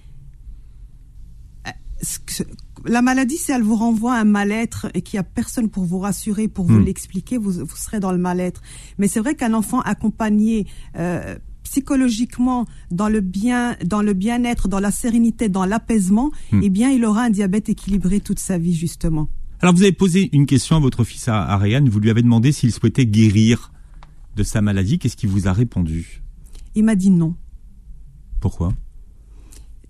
la 2.84 3.02
maladie, 3.02 3.36
si 3.36 3.52
elle 3.52 3.62
vous 3.62 3.76
renvoie 3.76 4.16
un 4.16 4.24
mal-être 4.24 4.86
et 4.94 5.02
qu'il 5.02 5.16
n'y 5.16 5.20
a 5.20 5.24
personne 5.24 5.68
pour 5.68 5.84
vous 5.84 5.98
rassurer, 5.98 6.48
pour 6.48 6.64
vous 6.64 6.78
mmh. 6.78 6.84
l'expliquer, 6.84 7.38
vous, 7.38 7.52
vous, 7.52 7.76
serez 7.76 8.00
dans 8.00 8.12
le 8.12 8.18
mal-être. 8.18 8.62
Mais 8.98 9.08
c'est 9.08 9.20
vrai 9.20 9.34
qu'un 9.34 9.54
enfant 9.54 9.80
accompagné 9.80 10.66
euh, 10.96 11.36
psychologiquement 11.64 12.66
dans 12.90 13.08
le 13.08 13.20
bien, 13.20 13.76
dans 13.84 14.02
le 14.02 14.14
bien-être, 14.14 14.68
dans 14.68 14.80
la 14.80 14.90
sérénité, 14.90 15.48
dans 15.48 15.64
l'apaisement, 15.64 16.30
mmh. 16.52 16.60
eh 16.62 16.70
bien, 16.70 16.90
il 16.90 17.04
aura 17.04 17.22
un 17.24 17.30
diabète 17.30 17.68
équilibré 17.68 18.20
toute 18.20 18.38
sa 18.38 18.58
vie 18.58 18.74
justement. 18.74 19.28
Alors, 19.60 19.74
vous 19.74 19.82
avez 19.82 19.92
posé 19.92 20.28
une 20.32 20.46
question 20.46 20.76
à 20.76 20.80
votre 20.80 21.02
fils 21.02 21.26
Ariane. 21.26 21.88
Vous 21.88 21.98
lui 21.98 22.10
avez 22.10 22.22
demandé 22.22 22.52
s'il 22.52 22.72
souhaitait 22.72 23.06
guérir 23.06 23.72
de 24.36 24.44
sa 24.44 24.60
maladie. 24.60 25.00
Qu'est-ce 25.00 25.16
qu'il 25.16 25.30
vous 25.30 25.48
a 25.48 25.52
répondu? 25.52 26.22
Il 26.76 26.84
m'a 26.84 26.94
dit 26.94 27.10
non. 27.10 27.34
Pourquoi? 28.40 28.72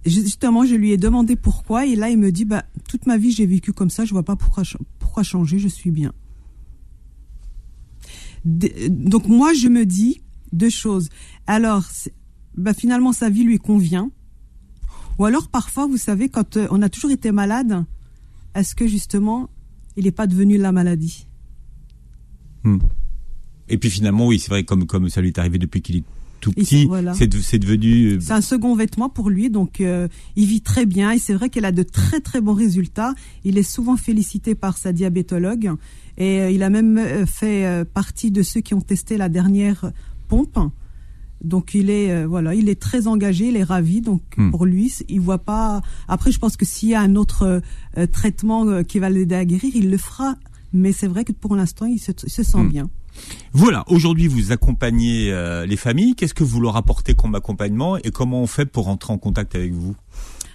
Justement, 0.05 0.65
je 0.65 0.75
lui 0.75 0.93
ai 0.93 0.97
demandé 0.97 1.37
pourquoi, 1.37 1.87
et 1.87 1.97
là, 1.97 2.11
il 2.11 2.19
me 2.19 2.33
dit, 2.33 2.45
bah, 2.45 2.65
toute 2.89 3.07
ma 3.07 3.17
vie, 3.17 3.33
j'ai 3.33 3.47
vécu 3.47 3.73
comme 3.73 3.91
ça, 3.91 4.05
je 4.05 4.13
vois 4.13 4.23
pas 4.23 4.37
pourquoi, 4.37 4.63
pourquoi 4.99 5.23
changer, 5.23 5.59
je 5.59 5.69
suis 5.69 5.91
bien. 5.91 6.13
De, 8.45 8.71
donc, 8.89 9.27
moi, 9.27 9.53
je 9.53 9.69
me 9.69 9.85
dis 9.85 10.21
deux 10.53 10.71
choses. 10.71 11.09
Alors, 11.47 11.85
bah, 12.57 12.75
finalement, 12.75 13.13
sa 13.13 13.31
vie 13.31 13.45
lui 13.45 13.59
convient. 13.59 14.11
Ou 15.19 15.25
alors, 15.25 15.49
parfois, 15.49 15.87
vous 15.87 15.97
savez, 15.97 16.29
quand 16.29 16.57
euh, 16.57 16.69
on 16.71 16.81
a 16.83 16.89
toujours 16.89 17.11
été 17.11 17.33
malade, 17.33 17.85
est-ce 18.55 18.75
que 18.75 18.87
justement, 18.87 19.51
il 19.97 20.05
n'est 20.05 20.13
pas 20.13 20.27
devenu 20.27 20.59
la 20.59 20.73
maladie? 20.73 21.27
Hmm. 22.63 22.79
Et 23.69 23.79
puis 23.79 23.91
finalement, 23.91 24.27
oui, 24.27 24.39
c'est 24.39 24.49
vrai, 24.49 24.65
comme, 24.65 24.87
comme 24.87 25.09
ça 25.09 25.21
lui 25.21 25.29
est 25.29 25.39
arrivé 25.39 25.59
depuis 25.59 25.83
qu'il 25.83 25.97
est 25.97 26.05
tout 26.41 26.53
petit, 26.53 26.87
voilà. 26.87 27.15
c'est 27.15 27.27
devenu. 27.27 28.13
Euh, 28.13 28.19
c'est 28.21 28.33
un 28.33 28.41
second 28.41 28.75
vêtement 28.75 29.09
pour 29.09 29.31
lui, 29.31 29.51
donc 29.51 29.81
euh, 29.81 30.09
il 30.37 30.47
vit 30.47 30.61
très 30.61 30.87
bien 30.87 31.13
et 31.13 31.19
c'est 31.19 31.35
vrai 31.35 31.49
qu'elle 31.51 31.65
a 31.65 31.73
de 31.73 31.83
très 31.83 32.21
très 32.21 32.41
bons 32.41 32.55
résultats. 32.55 33.15
Il 33.45 33.59
est 33.59 33.63
souvent 33.63 33.97
félicité 33.97 34.55
par 34.55 34.79
sa 34.79 34.93
diabétologue 34.93 35.73
et 36.17 36.41
euh, 36.41 36.51
il 36.51 36.63
a 36.63 36.71
même 36.71 37.27
fait 37.27 37.67
euh, 37.67 37.85
partie 37.85 38.31
de 38.31 38.43
ceux 38.43 38.61
qui 38.61 38.75
ont 38.75 38.81
testé 38.81 39.17
la 39.17 39.29
dernière 39.29 39.93
pompe. 40.29 40.59
Donc 41.43 41.75
il 41.75 41.89
est 41.89 42.25
voilà, 42.25 42.53
il 42.55 42.69
est 42.69 42.81
très 42.81 43.07
engagé, 43.07 43.49
il 43.49 43.57
est 43.57 43.63
ravi. 43.63 44.01
Donc 44.01 44.23
hmm. 44.37 44.51
pour 44.51 44.67
lui, 44.67 44.93
il 45.09 45.21
voit 45.21 45.39
pas. 45.39 45.83
Après, 46.09 46.33
je 46.33 46.39
pense 46.41 46.57
que 46.57 46.65
s'il 46.65 46.89
y 46.89 46.95
a 46.95 47.01
un 47.01 47.15
autre 47.15 47.63
traitement 48.11 48.83
qui 48.83 48.99
va 48.99 49.09
l'aider 49.09 49.37
à 49.37 49.45
guérir, 49.45 49.71
il 49.75 49.89
le 49.89 49.99
fera. 49.99 50.35
Mais 50.73 50.93
c'est 50.93 51.07
vrai 51.07 51.25
que 51.25 51.33
pour 51.33 51.57
l'instant, 51.57 51.87
il 51.87 51.99
se, 51.99 52.13
il 52.25 52.31
se 52.31 52.43
sent 52.43 52.59
hmm. 52.59 52.69
bien. 52.69 52.91
Voilà, 53.53 53.85
aujourd'hui 53.89 54.29
vous 54.29 54.53
accompagnez 54.53 55.33
euh, 55.33 55.67
les 55.67 55.77
familles. 55.77 56.15
Qu'est-ce 56.15 56.35
que 56.35 56.45
vous 56.45 56.61
leur 56.61 56.77
apportez 56.77 57.15
comme 57.15 57.35
accompagnement 57.35 57.97
et 57.97 58.11
comment 58.11 58.43
on 58.43 58.47
fait 58.47 58.67
pour 58.67 58.89
entrer 58.89 59.13
en 59.13 59.19
contact 59.19 59.55
avec 59.55 59.73
vous? 59.73 59.97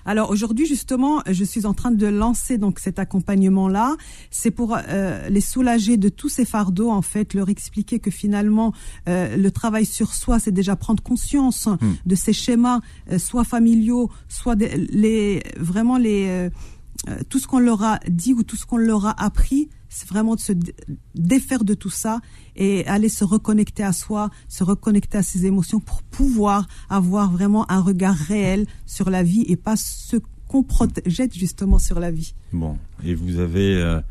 Alors 0.05 0.29
aujourd'hui 0.29 0.65
justement, 0.65 1.21
je 1.29 1.43
suis 1.43 1.65
en 1.65 1.73
train 1.73 1.91
de 1.91 2.07
lancer 2.07 2.57
donc 2.57 2.79
cet 2.79 2.99
accompagnement 2.99 3.67
là. 3.67 3.95
C'est 4.31 4.51
pour 4.51 4.75
euh, 4.75 5.29
les 5.29 5.41
soulager 5.41 5.97
de 5.97 6.09
tous 6.09 6.29
ces 6.29 6.45
fardeaux 6.45 6.91
en 6.91 7.01
fait, 7.01 7.33
leur 7.33 7.49
expliquer 7.49 7.99
que 7.99 8.11
finalement 8.11 8.73
euh, 9.07 9.37
le 9.37 9.51
travail 9.51 9.85
sur 9.85 10.13
soi, 10.13 10.39
c'est 10.39 10.51
déjà 10.51 10.75
prendre 10.75 11.01
conscience 11.01 11.67
mmh. 11.67 11.77
de 12.05 12.15
ces 12.15 12.33
schémas, 12.33 12.81
euh, 13.11 13.17
soit 13.17 13.45
familiaux, 13.45 14.09
soit 14.27 14.55
des, 14.55 14.75
les 14.75 15.41
vraiment 15.57 15.97
les 15.97 16.49
tout 17.27 17.37
ce 17.37 17.47
qu'on 17.47 17.59
leur 17.59 17.83
a 17.83 17.99
dit 18.07 18.33
ou 18.33 18.43
tout 18.43 18.55
ce 18.55 18.65
qu'on 18.65 18.77
leur 18.77 19.05
a 19.05 19.21
appris, 19.21 19.67
c'est 19.93 20.09
vraiment 20.09 20.35
de 20.35 20.39
se 20.39 20.53
défaire 21.15 21.63
de 21.63 21.73
tout 21.73 21.89
ça 21.89 22.19
et 22.55 22.85
aller 22.87 23.09
se 23.09 23.23
reconnecter 23.23 23.83
à 23.83 23.93
soi, 23.93 24.29
se 24.47 24.63
reconnecter 24.63 25.19
à 25.19 25.23
ses 25.23 25.45
émotions 25.45 25.79
pour 25.79 26.01
pouvoir 26.01 26.67
avoir 26.89 27.31
vraiment 27.31 27.69
un 27.71 27.79
regard 27.79 28.15
réel 28.15 28.65
sur 28.85 29.09
la 29.09 29.23
vie 29.23 29.45
et 29.47 29.55
pas 29.55 29.75
ce 29.75 30.17
qu'on 30.47 30.63
projette 30.63 31.37
justement 31.37 31.79
sur 31.79 31.99
la 31.99 32.11
vie. 32.11 32.33
Bon, 32.51 32.77
et 33.03 33.13
vous 33.13 33.39
avez 33.39 33.75
euh, 33.75 34.01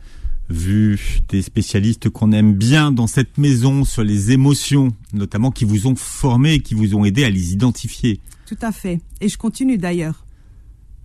vu 0.48 1.20
des 1.28 1.42
spécialistes 1.42 2.08
qu'on 2.08 2.30
aime 2.30 2.54
bien 2.54 2.92
dans 2.92 3.08
cette 3.08 3.36
maison 3.38 3.84
sur 3.84 4.04
les 4.04 4.30
émotions, 4.30 4.92
notamment 5.12 5.50
qui 5.50 5.64
vous 5.64 5.88
ont 5.88 5.96
formé 5.96 6.54
et 6.54 6.60
qui 6.60 6.74
vous 6.74 6.94
ont 6.94 7.04
aidé 7.04 7.24
à 7.24 7.30
les 7.30 7.52
identifier. 7.52 8.20
Tout 8.46 8.58
à 8.62 8.70
fait. 8.70 9.00
Et 9.20 9.28
je 9.28 9.38
continue 9.38 9.78
d'ailleurs. 9.78 10.24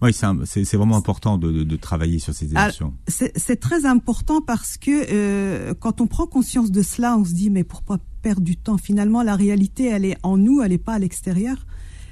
Oui, 0.02 0.14
c'est 0.14 0.76
vraiment 0.76 0.96
important 0.96 1.40
de, 1.40 1.64
de, 1.64 1.76
travailler 1.76 2.20
sur 2.20 2.34
ces 2.34 2.50
ah, 2.54 2.66
émotions. 2.66 2.94
C'est 3.08 3.60
très 3.60 3.86
important 3.86 4.42
parce 4.42 4.78
que 4.78 4.92
euh, 5.12 5.74
quand 5.74 6.02
on 6.02 6.08
prend 6.08 6.28
conscience 6.28 6.70
de 6.70 6.84
cela, 6.84 7.18
on 7.18 7.26
se 7.26 7.34
dit 7.34 7.50
mais 7.50 7.64
pourquoi 7.64 7.98
perdre 8.22 8.42
du 8.42 8.58
temps? 8.58 8.78
Finalement, 8.78 9.24
la 9.24 9.36
réalité, 9.36 9.86
elle 9.86 10.06
est 10.06 10.18
en 10.22 10.38
nous, 10.38 10.62
elle 10.62 10.70
n'est 10.70 10.78
pas 10.78 10.94
à 10.94 11.00
l'extérieur. 11.00 11.66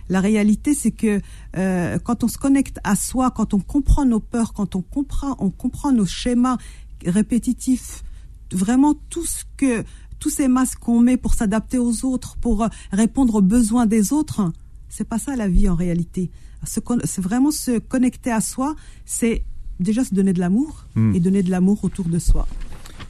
La 0.10 0.20
réalité, 0.20 0.74
c'est 0.74 0.92
que 0.92 1.22
euh, 1.58 2.00
quand 2.00 2.24
on 2.24 2.28
se 2.28 2.40
connecte 2.40 2.80
à 2.84 2.96
soi, 2.96 3.30
quand 3.30 3.54
on 3.54 3.60
comprend 3.60 4.06
nos 4.06 4.20
peurs, 4.20 4.54
quand 4.54 4.76
on 4.76 4.82
comprend, 4.82 5.36
on 5.40 5.52
comprend 5.52 5.92
nos 5.92 6.06
schémas 6.06 6.58
répétitifs, 7.06 8.04
vraiment 8.52 8.96
tout 9.10 9.26
ce 9.26 9.44
que 9.58 9.84
tous 10.20 10.30
ces 10.32 10.48
masques 10.48 10.80
qu'on 10.80 11.02
met 11.02 11.18
pour 11.18 11.36
s'adapter 11.36 11.78
aux 11.78 12.04
autres, 12.04 12.36
pour 12.38 12.68
répondre 12.92 13.36
aux 13.36 13.42
besoins 13.42 13.86
des 13.86 14.12
autres, 14.12 14.52
c'est 14.90 15.08
pas 15.08 15.20
ça 15.20 15.36
la 15.36 15.48
vie 15.48 15.70
en 15.70 15.76
réalité 15.76 16.32
c'est 16.66 17.22
vraiment 17.22 17.52
se 17.52 17.80
connecter 17.80 18.32
à 18.32 18.42
soi, 18.42 18.76
c'est 19.06 19.44
déjà 19.80 20.04
se 20.04 20.14
donner 20.14 20.34
de 20.34 20.40
l'amour 20.40 20.88
hmm. 20.96 21.16
et 21.16 21.20
donner 21.20 21.44
de 21.44 21.52
l'amour 21.52 21.84
autour 21.84 22.06
de 22.06 22.20
soi. 22.20 22.48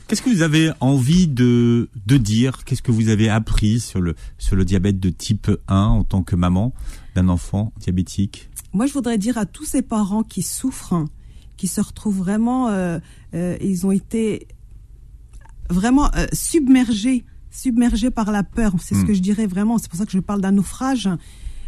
Qu'est-ce 0.08 0.22
que 0.22 0.30
vous 0.30 0.44
avez 0.44 0.72
envie 0.82 1.28
de, 1.28 1.90
de 2.06 2.18
dire? 2.18 2.64
Qu'est-ce 2.64 2.84
que 2.84 2.92
vous 2.92 3.10
avez 3.10 3.28
appris 3.28 3.80
sur 3.80 4.02
le, 4.02 4.16
sur 4.38 4.56
le 4.56 4.64
diabète 4.64 5.00
de 5.00 5.10
type 5.10 5.50
1 5.68 5.76
en 5.76 6.04
tant 6.04 6.22
que 6.22 6.36
maman 6.36 6.74
d'un 7.16 7.28
enfant 7.28 7.74
diabétique? 7.80 8.50
Moi, 8.72 8.86
je 8.86 8.94
voudrais 8.94 9.18
dire 9.18 9.38
à 9.38 9.48
tous 9.48 9.66
ces 9.66 9.82
parents 9.82 10.22
qui 10.22 10.44
souffrent, 10.44 11.06
qui 11.58 11.68
se 11.68 11.82
retrouvent 11.82 12.18
vraiment, 12.18 12.68
euh, 12.68 13.00
euh, 13.34 13.58
ils 13.62 13.88
ont 13.88 13.92
été 13.92 14.48
vraiment 15.72 16.14
euh, 16.16 16.28
submergés, 16.34 17.26
submergés 17.50 18.12
par 18.12 18.32
la 18.32 18.44
peur. 18.44 18.76
C'est 18.80 18.94
ce 18.94 19.02
hmm. 19.02 19.08
que 19.08 19.14
je 19.16 19.22
dirais 19.22 19.48
vraiment. 19.48 19.80
C'est 19.80 19.90
pour 19.90 19.98
ça 19.98 20.06
que 20.06 20.12
je 20.12 20.20
parle 20.20 20.42
d'un 20.42 20.52
naufrage. 20.52 21.10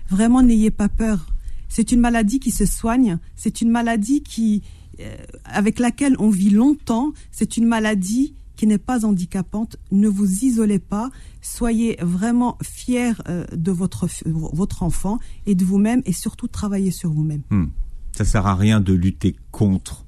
Vraiment, 0.10 0.44
n'ayez 0.44 0.70
pas 0.70 0.90
peur. 0.90 1.26
C'est 1.70 1.92
une 1.92 2.00
maladie 2.00 2.40
qui 2.40 2.52
se 2.52 2.66
soigne, 2.66 3.20
c'est 3.36 3.62
une 3.62 3.70
maladie 3.70 4.24
qui, 4.24 4.64
euh, 5.00 5.16
avec 5.46 5.80
laquelle 5.80 6.16
on 6.20 6.30
vit 6.30 6.50
longtemps, 6.50 7.12
c'est 7.32 7.58
une 7.58 7.66
maladie 7.66 8.34
qui 8.56 8.68
n'est 8.68 8.78
pas 8.80 9.06
handicapante. 9.06 9.78
Ne 9.92 10.08
vous 10.08 10.44
isolez 10.44 10.80
pas, 10.80 11.10
soyez 11.42 11.98
vraiment 12.02 12.58
fiers 12.62 13.14
euh, 13.30 13.46
de 13.54 13.72
votre, 13.72 14.08
votre 14.26 14.84
enfant 14.84 15.20
et 15.46 15.56
de 15.56 15.64
vous-même 15.64 16.02
et 16.06 16.14
surtout 16.14 16.48
travaillez 16.48 16.92
sur 16.92 17.12
vous-même. 17.12 17.44
Ça 17.50 17.56
hmm. 17.56 17.72
Ça 18.14 18.26
sert 18.26 18.48
à 18.48 18.56
rien 18.56 18.82
de 18.82 18.94
lutter 18.94 19.36
contre. 19.52 20.06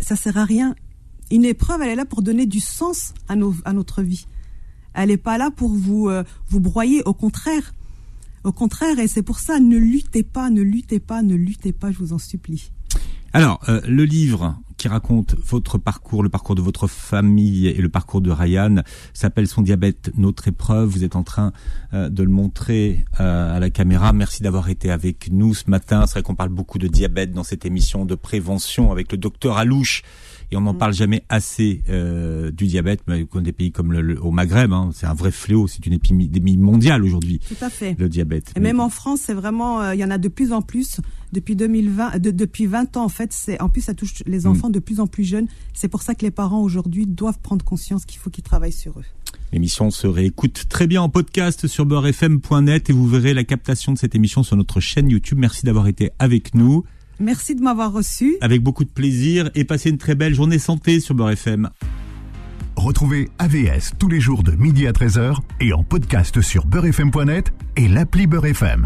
Ça 0.00 0.16
sert 0.16 0.38
à 0.38 0.44
rien. 0.44 0.74
Une 1.30 1.44
épreuve, 1.44 1.82
elle 1.82 1.90
est 1.90 1.94
là 1.94 2.06
pour 2.06 2.22
donner 2.22 2.46
du 2.46 2.58
sens 2.58 3.12
à, 3.28 3.36
nos, 3.36 3.54
à 3.64 3.72
notre 3.72 4.02
vie. 4.02 4.26
Elle 4.94 5.10
n'est 5.10 5.16
pas 5.16 5.38
là 5.38 5.50
pour 5.50 5.68
vous, 5.68 6.08
euh, 6.08 6.24
vous 6.48 6.60
broyer. 6.60 7.02
Au 7.04 7.14
contraire, 7.14 7.74
au 8.44 8.52
contraire, 8.52 8.98
et 8.98 9.08
c'est 9.08 9.22
pour 9.22 9.38
ça, 9.38 9.60
ne 9.60 9.76
luttez 9.76 10.22
pas, 10.22 10.50
ne 10.50 10.62
luttez 10.62 11.00
pas, 11.00 11.22
ne 11.22 11.34
luttez 11.34 11.72
pas, 11.72 11.90
je 11.90 11.98
vous 11.98 12.12
en 12.12 12.18
supplie. 12.18 12.70
Alors, 13.32 13.60
euh, 13.68 13.80
le 13.86 14.04
livre 14.04 14.58
qui 14.76 14.88
raconte 14.88 15.36
votre 15.46 15.76
parcours, 15.78 16.22
le 16.22 16.30
parcours 16.30 16.54
de 16.54 16.62
votre 16.62 16.88
famille 16.88 17.68
et 17.68 17.80
le 17.80 17.88
parcours 17.88 18.22
de 18.22 18.30
Ryan 18.30 18.76
s'appelle 19.12 19.46
Son 19.46 19.60
diabète, 19.60 20.10
notre 20.16 20.48
épreuve. 20.48 20.88
Vous 20.88 21.04
êtes 21.04 21.16
en 21.16 21.22
train 21.22 21.52
euh, 21.92 22.08
de 22.08 22.22
le 22.22 22.30
montrer 22.30 23.04
euh, 23.20 23.56
à 23.56 23.60
la 23.60 23.70
caméra. 23.70 24.12
Merci 24.14 24.42
d'avoir 24.42 24.68
été 24.70 24.90
avec 24.90 25.30
nous 25.30 25.54
ce 25.54 25.68
matin. 25.68 26.06
C'est 26.06 26.14
vrai 26.14 26.22
qu'on 26.22 26.34
parle 26.34 26.48
beaucoup 26.48 26.78
de 26.78 26.88
diabète 26.88 27.32
dans 27.32 27.44
cette 27.44 27.66
émission 27.66 28.06
de 28.06 28.14
prévention 28.14 28.90
avec 28.90 29.12
le 29.12 29.18
docteur 29.18 29.58
Alouche 29.58 30.02
et 30.52 30.56
on 30.56 30.62
n'en 30.62 30.74
mm. 30.74 30.78
parle 30.78 30.92
jamais 30.92 31.22
assez 31.28 31.82
euh, 31.88 32.50
du 32.50 32.66
diabète, 32.66 33.02
mais 33.06 33.26
dans 33.32 33.40
des 33.40 33.52
pays 33.52 33.72
comme 33.72 33.92
le, 33.92 34.20
au 34.20 34.30
Maghreb, 34.30 34.72
hein, 34.72 34.90
c'est 34.92 35.06
un 35.06 35.14
vrai 35.14 35.30
fléau, 35.30 35.66
c'est 35.68 35.86
une 35.86 35.92
épidémie 35.92 36.56
mondiale 36.56 37.04
aujourd'hui. 37.04 37.40
Tout 37.46 37.64
à 37.64 37.70
fait. 37.70 37.96
Le 37.98 38.08
diabète. 38.08 38.52
Et 38.56 38.60
même 38.60 38.80
en 38.80 38.88
France, 38.88 39.20
c'est 39.24 39.34
vraiment, 39.34 39.80
euh, 39.80 39.94
il 39.94 40.00
y 40.00 40.04
en 40.04 40.10
a 40.10 40.18
de 40.18 40.28
plus 40.28 40.52
en 40.52 40.62
plus 40.62 41.00
depuis 41.32 41.54
2020, 41.54 42.18
de, 42.18 42.30
depuis 42.30 42.66
20 42.66 42.96
ans 42.96 43.04
en 43.04 43.08
fait. 43.08 43.32
C'est 43.32 43.60
en 43.60 43.68
plus 43.68 43.82
ça 43.82 43.94
touche 43.94 44.22
les 44.26 44.40
mm. 44.40 44.46
enfants 44.46 44.70
de 44.70 44.80
plus 44.80 45.00
en 45.00 45.06
plus 45.06 45.24
jeunes. 45.24 45.46
C'est 45.72 45.88
pour 45.88 46.02
ça 46.02 46.14
que 46.14 46.22
les 46.22 46.30
parents 46.30 46.62
aujourd'hui 46.62 47.06
doivent 47.06 47.38
prendre 47.40 47.64
conscience 47.64 48.04
qu'il 48.04 48.18
faut 48.18 48.30
qu'ils 48.30 48.44
travaillent 48.44 48.72
sur 48.72 48.98
eux. 48.98 49.04
L'émission 49.52 49.90
se 49.90 50.06
réécoute 50.06 50.66
très 50.68 50.86
bien 50.86 51.02
en 51.02 51.08
podcast 51.08 51.66
sur 51.66 51.86
beurrefm.net 51.86 52.90
et 52.90 52.92
vous 52.92 53.06
verrez 53.06 53.34
la 53.34 53.44
captation 53.44 53.92
de 53.92 53.98
cette 53.98 54.14
émission 54.14 54.42
sur 54.42 54.56
notre 54.56 54.80
chaîne 54.80 55.08
YouTube. 55.08 55.38
Merci 55.38 55.66
d'avoir 55.66 55.86
été 55.86 56.10
avec 56.18 56.54
nous. 56.54 56.84
Merci 57.20 57.54
de 57.54 57.62
m'avoir 57.62 57.92
reçu. 57.92 58.36
Avec 58.40 58.62
beaucoup 58.62 58.84
de 58.84 58.90
plaisir 58.90 59.50
et 59.54 59.64
passez 59.64 59.90
une 59.90 59.98
très 59.98 60.14
belle 60.14 60.34
journée 60.34 60.58
santé 60.58 61.00
sur 61.00 61.14
Beurre 61.14 61.32
FM. 61.32 61.68
Retrouvez 62.76 63.28
AVS 63.38 63.92
tous 63.98 64.08
les 64.08 64.20
jours 64.20 64.42
de 64.42 64.52
midi 64.52 64.86
à 64.86 64.92
13h 64.92 65.36
et 65.60 65.74
en 65.74 65.84
podcast 65.84 66.40
sur 66.40 66.64
beurrefm.net 66.64 67.52
et 67.76 67.88
l'appli 67.88 68.26
Beurre 68.26 68.46
FM. 68.46 68.78